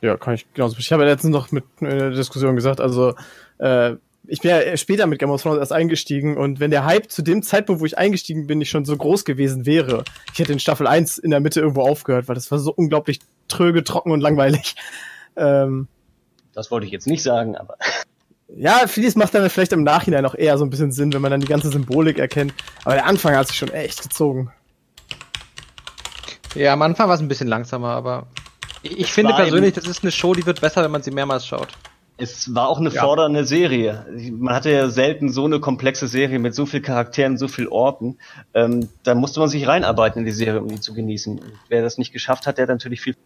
Ja, 0.00 0.16
kann 0.16 0.34
ich 0.34 0.46
genauso. 0.54 0.76
Ich 0.78 0.92
habe 0.92 1.02
ja 1.02 1.10
letztens 1.10 1.32
noch 1.32 1.52
mit 1.52 1.64
in 1.80 1.88
der 1.88 2.10
Diskussion 2.10 2.56
gesagt, 2.56 2.80
also 2.80 3.14
äh, 3.60 3.96
ich 4.26 4.40
bin 4.40 4.50
ja 4.50 4.76
später 4.76 5.06
mit 5.06 5.18
Game 5.18 5.30
of 5.30 5.42
Thrones 5.42 5.58
erst 5.58 5.72
eingestiegen 5.72 6.36
und 6.36 6.60
wenn 6.60 6.70
der 6.70 6.84
Hype 6.84 7.10
zu 7.10 7.22
dem 7.22 7.42
Zeitpunkt, 7.42 7.80
wo 7.80 7.86
ich 7.86 7.98
eingestiegen 7.98 8.46
bin, 8.46 8.58
nicht 8.58 8.70
schon 8.70 8.84
so 8.84 8.96
groß 8.96 9.24
gewesen 9.24 9.66
wäre, 9.66 10.04
ich 10.32 10.38
hätte 10.38 10.52
in 10.52 10.60
Staffel 10.60 10.86
1 10.86 11.18
in 11.18 11.30
der 11.30 11.40
Mitte 11.40 11.60
irgendwo 11.60 11.82
aufgehört, 11.82 12.28
weil 12.28 12.34
das 12.34 12.50
war 12.50 12.58
so 12.58 12.72
unglaublich 12.72 13.20
tröge, 13.48 13.84
trocken 13.84 14.12
und 14.12 14.20
langweilig. 14.20 14.74
Ähm, 15.36 15.86
das 16.54 16.72
wollte 16.72 16.86
ich 16.86 16.92
jetzt 16.92 17.06
nicht 17.06 17.22
sagen, 17.22 17.56
aber. 17.56 17.76
Ja, 18.56 18.88
vieles 18.88 19.14
macht 19.14 19.32
dann 19.32 19.48
vielleicht 19.48 19.72
im 19.72 19.84
Nachhinein 19.84 20.26
auch 20.26 20.34
eher 20.34 20.58
so 20.58 20.64
ein 20.64 20.70
bisschen 20.70 20.90
Sinn, 20.90 21.12
wenn 21.12 21.22
man 21.22 21.30
dann 21.30 21.40
die 21.40 21.46
ganze 21.46 21.70
Symbolik 21.70 22.18
erkennt. 22.18 22.52
Aber 22.84 22.94
der 22.94 23.06
Anfang 23.06 23.36
hat 23.36 23.46
sich 23.46 23.56
schon 23.56 23.70
echt 23.70 24.02
gezogen. 24.02 24.50
Ja, 26.56 26.72
am 26.72 26.82
Anfang 26.82 27.06
war 27.06 27.14
es 27.14 27.20
ein 27.20 27.28
bisschen 27.28 27.46
langsamer, 27.46 27.90
aber 27.90 28.26
ich, 28.82 28.98
ich 28.98 29.12
finde 29.12 29.34
persönlich, 29.34 29.74
das 29.74 29.86
ist 29.86 30.02
eine 30.02 30.10
Show, 30.10 30.34
die 30.34 30.44
wird 30.44 30.60
besser, 30.60 30.82
wenn 30.82 30.90
man 30.90 31.00
sie 31.00 31.12
mehrmals 31.12 31.46
schaut. 31.46 31.68
Es 32.20 32.54
war 32.54 32.68
auch 32.68 32.78
eine 32.78 32.90
ja. 32.90 33.02
fordernde 33.02 33.44
Serie. 33.44 34.06
Man 34.32 34.54
hatte 34.54 34.70
ja 34.70 34.88
selten 34.88 35.30
so 35.30 35.44
eine 35.44 35.58
komplexe 35.58 36.06
Serie 36.06 36.38
mit 36.38 36.54
so 36.54 36.66
viel 36.66 36.80
Charakteren, 36.80 37.38
so 37.38 37.48
viel 37.48 37.66
Orten. 37.68 38.18
Ähm, 38.54 38.88
da 39.02 39.14
musste 39.14 39.40
man 39.40 39.48
sich 39.48 39.66
reinarbeiten 39.66 40.20
in 40.20 40.26
die 40.26 40.32
Serie, 40.32 40.60
um 40.60 40.68
die 40.68 40.80
zu 40.80 40.94
genießen. 40.94 41.40
wer 41.68 41.82
das 41.82 41.98
nicht 41.98 42.12
geschafft 42.12 42.46
hat, 42.46 42.58
der 42.58 42.64
hat 42.64 42.70
natürlich 42.70 43.00
viel. 43.00 43.16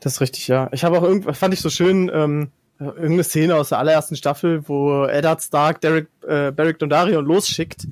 Das 0.00 0.14
ist 0.14 0.20
richtig, 0.20 0.48
ja. 0.48 0.68
Ich 0.72 0.84
habe 0.84 0.98
auch 0.98 1.02
irgendwas, 1.02 1.38
fand 1.38 1.54
ich 1.54 1.60
so 1.60 1.70
schön, 1.70 2.10
ähm, 2.12 2.50
irgendeine 2.78 3.24
Szene 3.24 3.54
aus 3.56 3.70
der 3.70 3.78
allerersten 3.78 4.16
Staffel, 4.16 4.68
wo 4.68 5.04
Eddard 5.04 5.42
Stark 5.42 5.80
Derek, 5.80 6.08
äh, 6.26 6.50
Beric 6.50 6.78
Dondarrion 6.78 7.24
losschickt, 7.24 7.86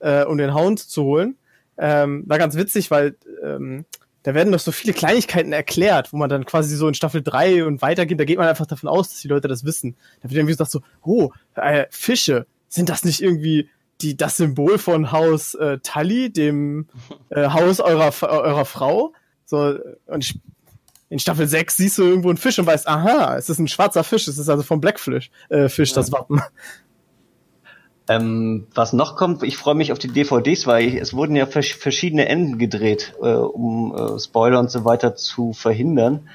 äh, 0.00 0.24
um 0.24 0.38
den 0.38 0.54
Hound 0.54 0.80
zu 0.80 1.04
holen. 1.04 1.36
Ähm, 1.76 2.24
war 2.26 2.38
ganz 2.38 2.56
witzig, 2.56 2.90
weil 2.90 3.16
ähm, 3.42 3.84
da 4.24 4.34
werden 4.34 4.52
doch 4.52 4.58
so 4.58 4.72
viele 4.72 4.94
Kleinigkeiten 4.94 5.52
erklärt, 5.52 6.12
wo 6.12 6.16
man 6.16 6.30
dann 6.30 6.46
quasi 6.46 6.74
so 6.76 6.88
in 6.88 6.94
Staffel 6.94 7.22
3 7.22 7.66
und 7.66 7.82
weitergeht, 7.82 8.18
da 8.18 8.24
geht 8.24 8.38
man 8.38 8.48
einfach 8.48 8.66
davon 8.66 8.88
aus, 8.88 9.10
dass 9.10 9.20
die 9.20 9.28
Leute 9.28 9.48
das 9.48 9.64
wissen. 9.64 9.96
Da 10.22 10.30
wird 10.30 10.38
irgendwie 10.38 10.54
gesagt 10.54 10.70
so, 10.70 10.80
oh, 11.02 11.30
äh, 11.54 11.84
Fische, 11.90 12.46
sind 12.68 12.88
das 12.88 13.04
nicht 13.04 13.20
irgendwie 13.20 13.68
die, 14.00 14.16
das 14.16 14.38
Symbol 14.38 14.78
von 14.78 15.12
Haus 15.12 15.54
äh, 15.54 15.78
Tully, 15.78 16.32
dem 16.32 16.88
äh, 17.28 17.48
Haus 17.50 17.80
eurer, 17.80 18.12
eurer 18.22 18.64
Frau? 18.64 19.12
So, 19.44 19.78
und 20.06 20.34
in 21.10 21.18
Staffel 21.18 21.46
6 21.46 21.76
siehst 21.76 21.98
du 21.98 22.02
irgendwo 22.02 22.30
einen 22.30 22.38
Fisch 22.38 22.58
und 22.58 22.66
weißt, 22.66 22.88
aha, 22.88 23.36
es 23.36 23.50
ist 23.50 23.58
ein 23.58 23.68
schwarzer 23.68 24.04
Fisch, 24.04 24.26
es 24.26 24.38
ist 24.38 24.48
also 24.48 24.62
vom 24.62 24.80
Blackfish 24.80 25.30
äh, 25.50 25.68
Fisch 25.68 25.90
ja. 25.90 25.96
das 25.96 26.12
Wappen. 26.12 26.40
Ähm, 28.06 28.66
was 28.74 28.92
noch 28.92 29.16
kommt, 29.16 29.42
ich 29.42 29.56
freue 29.56 29.74
mich 29.74 29.90
auf 29.90 29.98
die 29.98 30.08
DVDs, 30.08 30.66
weil 30.66 30.86
ich, 30.86 30.94
es 30.94 31.14
wurden 31.14 31.36
ja 31.36 31.46
vers 31.46 31.68
verschiedene 31.68 32.28
Enden 32.28 32.58
gedreht, 32.58 33.14
äh, 33.22 33.28
um 33.28 33.94
äh, 33.96 34.20
Spoiler 34.20 34.60
und 34.60 34.70
so 34.70 34.84
weiter 34.84 35.16
zu 35.16 35.54
verhindern. 35.54 36.28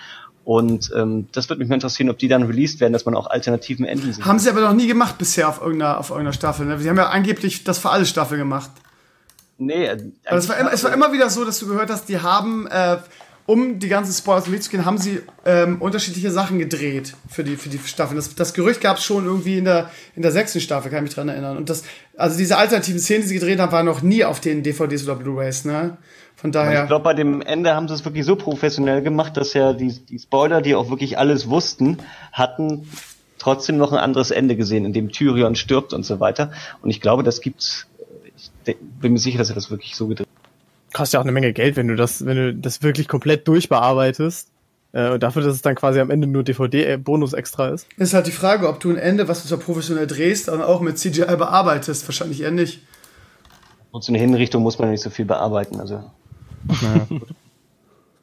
Und 0.45 0.91
ähm, 0.95 1.27
das 1.31 1.47
würde 1.47 1.59
mich 1.59 1.69
mal 1.69 1.75
interessieren, 1.75 2.09
ob 2.09 2.17
die 2.17 2.27
dann 2.27 2.41
released 2.41 2.79
werden, 2.79 2.91
dass 2.91 3.05
man 3.05 3.13
auch 3.13 3.27
alternativen 3.27 3.85
Enden 3.85 4.13
sieht. 4.13 4.25
Haben 4.25 4.39
sie 4.39 4.49
aber 4.49 4.61
noch 4.61 4.73
nie 4.73 4.87
gemacht 4.87 5.19
bisher 5.19 5.47
auf 5.47 5.61
irgendeiner, 5.61 5.99
auf 5.99 6.09
irgendeiner 6.09 6.33
Staffel. 6.33 6.65
Ne? 6.65 6.79
Sie 6.79 6.89
haben 6.89 6.97
ja 6.97 7.09
angeblich 7.09 7.63
das 7.63 7.77
für 7.77 7.91
alle 7.91 8.07
Staffel 8.07 8.39
gemacht. 8.39 8.71
Nee. 9.59 9.85
Äh, 9.85 10.11
aber 10.25 10.37
es 10.37 10.49
war, 10.49 10.57
immer, 10.57 10.73
es 10.73 10.83
war 10.83 10.91
immer 10.91 11.13
wieder 11.13 11.29
so, 11.29 11.45
dass 11.45 11.59
du 11.59 11.67
gehört 11.67 11.91
hast, 11.91 12.09
die 12.09 12.19
haben 12.19 12.65
äh, 12.65 12.97
um 13.49 13.79
die 13.79 13.87
ganzen 13.87 14.13
Spoilers 14.13 14.47
mitzugehen, 14.47 14.85
haben 14.85 14.99
sie 14.99 15.23
ähm, 15.43 15.81
unterschiedliche 15.81 16.29
Sachen 16.29 16.59
gedreht 16.59 17.15
für 17.27 17.43
die, 17.43 17.55
für 17.55 17.69
die 17.69 17.79
Staffel. 17.79 18.15
Das, 18.15 18.35
das 18.35 18.53
Gerücht 18.53 18.79
gab 18.79 18.97
es 18.97 19.03
schon 19.03 19.25
irgendwie 19.25 19.57
in 19.57 19.65
der, 19.65 19.89
in 20.15 20.21
der 20.21 20.31
sechsten 20.31 20.61
Staffel, 20.61 20.91
kann 20.91 20.99
ich 20.99 21.09
mich 21.09 21.15
dran 21.15 21.29
erinnern. 21.29 21.57
Und 21.57 21.67
das, 21.67 21.83
also 22.15 22.37
diese 22.37 22.57
alternativen 22.57 22.99
Szenen, 22.99 23.23
die 23.23 23.29
sie 23.29 23.33
gedreht 23.33 23.59
haben, 23.59 23.71
waren 23.71 23.87
noch 23.87 24.03
nie 24.03 24.23
auf 24.23 24.39
den 24.39 24.61
DVDs 24.61 25.03
oder 25.05 25.15
Blu-Rays, 25.15 25.65
ne? 25.65 25.97
Von 26.35 26.51
daher. 26.51 26.83
Ich 26.83 26.87
glaube, 26.89 27.03
bei 27.03 27.15
dem 27.15 27.41
Ende 27.41 27.73
haben 27.73 27.87
sie 27.87 27.95
es 27.95 28.05
wirklich 28.05 28.23
so 28.23 28.35
professionell 28.35 29.01
gemacht, 29.01 29.35
dass 29.35 29.55
ja 29.55 29.73
die, 29.73 29.97
die 29.97 30.19
Spoiler, 30.19 30.61
die 30.61 30.75
auch 30.75 30.91
wirklich 30.91 31.17
alles 31.17 31.49
wussten, 31.49 31.97
hatten 32.31 32.87
trotzdem 33.39 33.77
noch 33.77 33.91
ein 33.93 33.97
anderes 33.97 34.29
Ende 34.29 34.57
gesehen, 34.57 34.85
in 34.85 34.93
dem 34.93 35.11
Tyrion 35.11 35.55
stirbt 35.55 35.93
und 35.93 36.05
so 36.05 36.19
weiter. 36.19 36.51
Und 36.83 36.91
ich 36.91 37.01
glaube, 37.01 37.23
das 37.23 37.41
gibt's, 37.41 37.87
ich 38.37 38.77
bin 39.01 39.13
mir 39.13 39.19
sicher, 39.19 39.39
dass 39.39 39.49
er 39.49 39.55
das 39.55 39.71
wirklich 39.71 39.95
so 39.95 40.07
gedreht 40.07 40.27
kostet 40.93 41.13
ja 41.13 41.19
auch 41.19 41.23
eine 41.23 41.31
Menge 41.31 41.53
Geld, 41.53 41.75
wenn 41.75 41.87
du 41.87 41.95
das, 41.95 42.25
wenn 42.25 42.37
du 42.37 42.53
das 42.53 42.81
wirklich 42.81 43.07
komplett 43.07 43.47
durchbearbeitest. 43.47 44.49
Äh, 44.91 45.11
und 45.11 45.23
dafür, 45.23 45.43
dass 45.43 45.55
es 45.55 45.61
dann 45.61 45.75
quasi 45.75 45.99
am 45.99 46.09
Ende 46.09 46.27
nur 46.27 46.43
DVD-Bonus 46.43 47.33
extra 47.33 47.69
ist. 47.69 47.87
Ist 47.97 48.13
halt 48.13 48.27
die 48.27 48.31
Frage, 48.31 48.67
ob 48.67 48.79
du 48.79 48.89
ein 48.89 48.97
Ende, 48.97 49.27
was 49.27 49.43
du 49.43 49.47
so 49.47 49.57
professionell 49.57 50.07
drehst, 50.07 50.47
dann 50.47 50.61
auch 50.61 50.81
mit 50.81 50.97
CGI 50.97 51.35
bearbeitest. 51.35 52.07
Wahrscheinlich 52.07 52.41
eher 52.41 52.51
nicht. 52.51 52.81
Und 53.91 54.03
so 54.03 54.11
eine 54.11 54.19
Hinrichtung 54.19 54.63
muss 54.63 54.79
man 54.79 54.91
nicht 54.91 55.01
so 55.01 55.09
viel 55.09 55.25
bearbeiten, 55.25 55.79
also. 55.79 56.03
Naja, 56.81 57.07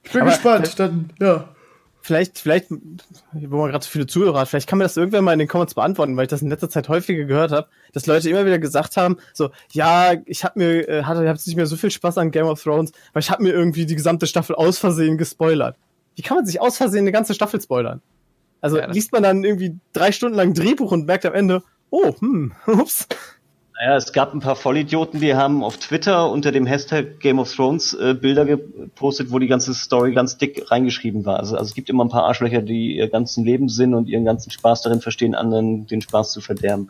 ich 0.03 0.13
bin 0.13 0.23
Aber 0.23 0.31
gespannt, 0.31 0.79
dann, 0.79 1.11
ja 1.19 1.49
vielleicht, 2.07 2.39
vielleicht, 2.39 2.71
wo 2.71 3.59
man 3.59 3.71
gerade 3.71 3.85
so 3.85 3.91
viele 3.91 4.07
Zuhörer 4.07 4.41
hat, 4.41 4.49
vielleicht 4.49 4.69
kann 4.69 4.79
man 4.79 4.85
das 4.85 4.97
irgendwann 4.97 5.25
mal 5.25 5.33
in 5.33 5.41
den 5.41 5.49
Comments 5.49 5.75
beantworten, 5.75 6.17
weil 6.17 6.25
ich 6.25 6.31
das 6.31 6.41
in 6.41 6.49
letzter 6.49 6.71
Zeit 6.71 6.89
häufiger 6.89 7.25
gehört 7.25 7.51
habe, 7.51 7.69
dass 7.93 8.07
Leute 8.07 8.31
immer 8.31 8.47
wieder 8.47 8.61
gesagt 8.61 8.97
haben, 8.97 9.17
so, 9.35 9.51
ja, 9.73 10.15
ich 10.25 10.45
habe 10.45 10.59
mir, 10.59 10.89
äh, 10.89 11.03
hatte, 11.03 11.25
ich 11.25 11.29
hab 11.29 11.37
nicht 11.45 11.57
mehr 11.57 11.67
so 11.67 11.77
viel 11.77 11.91
Spaß 11.91 12.19
an 12.19 12.31
Game 12.31 12.47
of 12.47 12.63
Thrones, 12.63 12.93
weil 13.13 13.23
ich 13.23 13.31
habe 13.31 13.43
mir 13.43 13.53
irgendwie 13.53 13.87
die 13.87 13.97
gesamte 13.97 14.29
Staffel 14.29 14.55
aus 14.55 14.79
Versehen 14.79 15.19
gespoilert. 15.19 15.77
Wie 16.15 16.23
kann 16.23 16.37
man 16.37 16.47
sich 16.47 16.61
aus 16.61 16.77
Versehen 16.77 17.01
eine 17.01 17.13
ganze 17.13 17.35
Staffel 17.35 17.61
spoilern? 17.61 18.01
Also 18.61 18.79
Ja, 18.79 18.87
liest 18.87 19.13
man 19.13 19.25
dann 19.25 19.43
irgendwie 19.43 19.77
drei 19.93 20.13
Stunden 20.13 20.37
lang 20.37 20.55
Drehbuch 20.55 20.93
und 20.93 21.07
merkt 21.07 21.27
am 21.27 21.35
Ende, 21.35 21.63
oh, 21.91 22.15
hm, 22.21 22.53
ups. 22.67 23.09
Naja, 23.79 23.97
es 23.97 24.13
gab 24.13 24.33
ein 24.33 24.41
paar 24.41 24.57
Vollidioten, 24.57 25.21
die 25.21 25.35
haben 25.35 25.63
auf 25.63 25.77
Twitter 25.77 26.31
unter 26.31 26.51
dem 26.51 26.65
Hashtag 26.65 27.21
Game 27.21 27.39
of 27.39 27.55
Thrones 27.55 27.93
äh, 27.93 28.15
Bilder 28.15 28.47
gepostet, 28.47 29.31
wo 29.31 29.39
die 29.39 29.49
ganze 29.49 29.75
Story 29.75 30.15
ganz 30.15 30.39
dick 30.39 30.71
reingeschrieben 30.71 31.27
war. 31.27 31.39
Also, 31.39 31.57
also 31.57 31.69
es 31.69 31.75
gibt 31.75 31.91
immer 31.91 32.05
ein 32.05 32.09
paar 32.09 32.25
Arschlöcher, 32.25 32.63
die 32.63 32.97
ihr 32.97 33.09
ganzen 33.09 33.45
Lebenssinn 33.45 33.93
und 33.95 34.09
ihren 34.09 34.25
ganzen 34.25 34.51
Spaß 34.51 34.81
darin 34.81 35.03
verstehen, 35.03 35.35
anderen 35.35 35.87
den 35.87 36.01
Spaß 36.01 36.33
zu 36.33 36.41
verderben. 36.41 36.89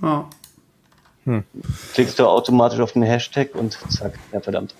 Ja. 0.00 0.28
Klickst 1.94 2.18
du 2.18 2.26
automatisch 2.26 2.78
auf 2.80 2.92
den 2.92 3.02
Hashtag 3.02 3.54
und 3.54 3.78
zack, 3.88 4.18
ja 4.32 4.40
verdammt. 4.40 4.74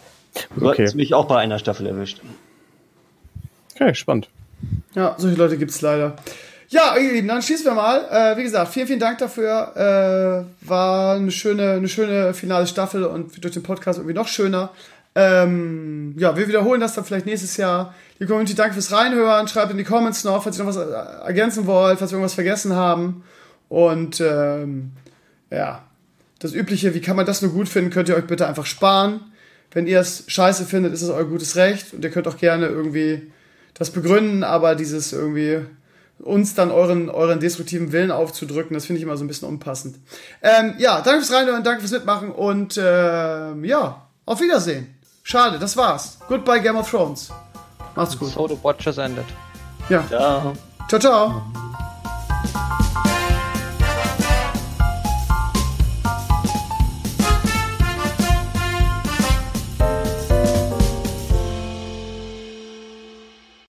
So 0.56 0.66
Okay. 0.68 0.82
hat's 0.82 0.94
mich 0.94 1.14
auch 1.14 1.26
bei 1.26 1.38
einer 1.38 1.58
Staffel 1.58 1.86
erwischt. 1.86 2.20
Okay, 3.74 3.94
spannend. 3.94 4.28
Ja, 4.94 5.16
solche 5.18 5.36
Leute 5.36 5.58
gibt's 5.58 5.80
leider. 5.80 6.16
Ja, 6.74 6.96
ihr 6.96 7.12
Lieben, 7.12 7.28
dann 7.28 7.40
schließen 7.40 7.66
wir 7.66 7.74
mal. 7.74 8.04
Äh, 8.10 8.36
wie 8.36 8.42
gesagt, 8.42 8.72
vielen, 8.72 8.88
vielen 8.88 8.98
Dank 8.98 9.18
dafür. 9.18 9.76
Äh, 9.76 10.68
war 10.68 11.14
eine 11.14 11.30
schöne, 11.30 11.74
eine 11.74 11.86
schöne 11.86 12.34
finale 12.34 12.66
Staffel 12.66 13.04
und 13.04 13.44
durch 13.44 13.54
den 13.54 13.62
Podcast 13.62 14.00
irgendwie 14.00 14.16
noch 14.16 14.26
schöner. 14.26 14.72
Ähm, 15.14 16.16
ja, 16.18 16.36
wir 16.36 16.48
wiederholen 16.48 16.80
das 16.80 16.94
dann 16.94 17.04
vielleicht 17.04 17.26
nächstes 17.26 17.56
Jahr. 17.58 17.94
Die 18.18 18.26
Community, 18.26 18.56
danke 18.56 18.74
fürs 18.74 18.90
Reinhören. 18.90 19.46
Schreibt 19.46 19.70
in 19.70 19.78
die 19.78 19.84
Comments 19.84 20.24
noch, 20.24 20.42
falls 20.42 20.58
ihr 20.58 20.64
noch 20.64 20.74
was 20.74 20.84
äh, 20.84 21.24
ergänzen 21.24 21.64
wollt, 21.66 22.00
falls 22.00 22.10
wir 22.10 22.16
irgendwas 22.16 22.34
vergessen 22.34 22.74
haben. 22.74 23.22
Und 23.68 24.20
ähm, 24.20 24.90
ja, 25.52 25.84
das 26.40 26.54
Übliche, 26.54 26.92
wie 26.92 27.00
kann 27.00 27.14
man 27.14 27.24
das 27.24 27.40
nur 27.40 27.52
gut 27.52 27.68
finden, 27.68 27.90
könnt 27.90 28.08
ihr 28.08 28.16
euch 28.16 28.26
bitte 28.26 28.48
einfach 28.48 28.66
sparen. 28.66 29.20
Wenn 29.70 29.86
ihr 29.86 30.00
es 30.00 30.24
scheiße 30.26 30.64
findet, 30.64 30.92
ist 30.92 31.02
es 31.02 31.10
euer 31.10 31.28
gutes 31.28 31.54
Recht. 31.54 31.94
Und 31.94 32.02
ihr 32.02 32.10
könnt 32.10 32.26
auch 32.26 32.36
gerne 32.36 32.66
irgendwie 32.66 33.30
das 33.74 33.90
begründen, 33.90 34.42
aber 34.42 34.74
dieses 34.74 35.12
irgendwie 35.12 35.60
uns 36.20 36.54
dann 36.54 36.70
euren, 36.70 37.10
euren 37.10 37.40
destruktiven 37.40 37.92
Willen 37.92 38.10
aufzudrücken, 38.10 38.74
das 38.74 38.86
finde 38.86 38.98
ich 38.98 39.02
immer 39.04 39.16
so 39.16 39.24
ein 39.24 39.28
bisschen 39.28 39.48
unpassend. 39.48 39.96
Ähm, 40.42 40.74
ja, 40.78 41.00
danke 41.00 41.24
fürs 41.24 41.32
Reinhören, 41.38 41.62
danke 41.64 41.80
fürs 41.80 41.92
Mitmachen 41.92 42.30
und 42.32 42.80
ähm, 42.82 43.64
ja, 43.64 44.02
auf 44.26 44.40
Wiedersehen. 44.40 44.94
Schade, 45.22 45.58
das 45.58 45.76
war's. 45.76 46.18
Goodbye 46.28 46.60
Game 46.60 46.76
of 46.76 46.90
Thrones. 46.90 47.30
Macht's 47.94 48.18
gut. 48.18 48.30
So 48.30 48.48
the 48.48 48.58
Watchers 48.62 48.98
ended. 48.98 49.24
Ja, 49.88 50.04
Ja. 50.10 50.52
ciao, 50.88 51.00
ciao. 51.00 51.63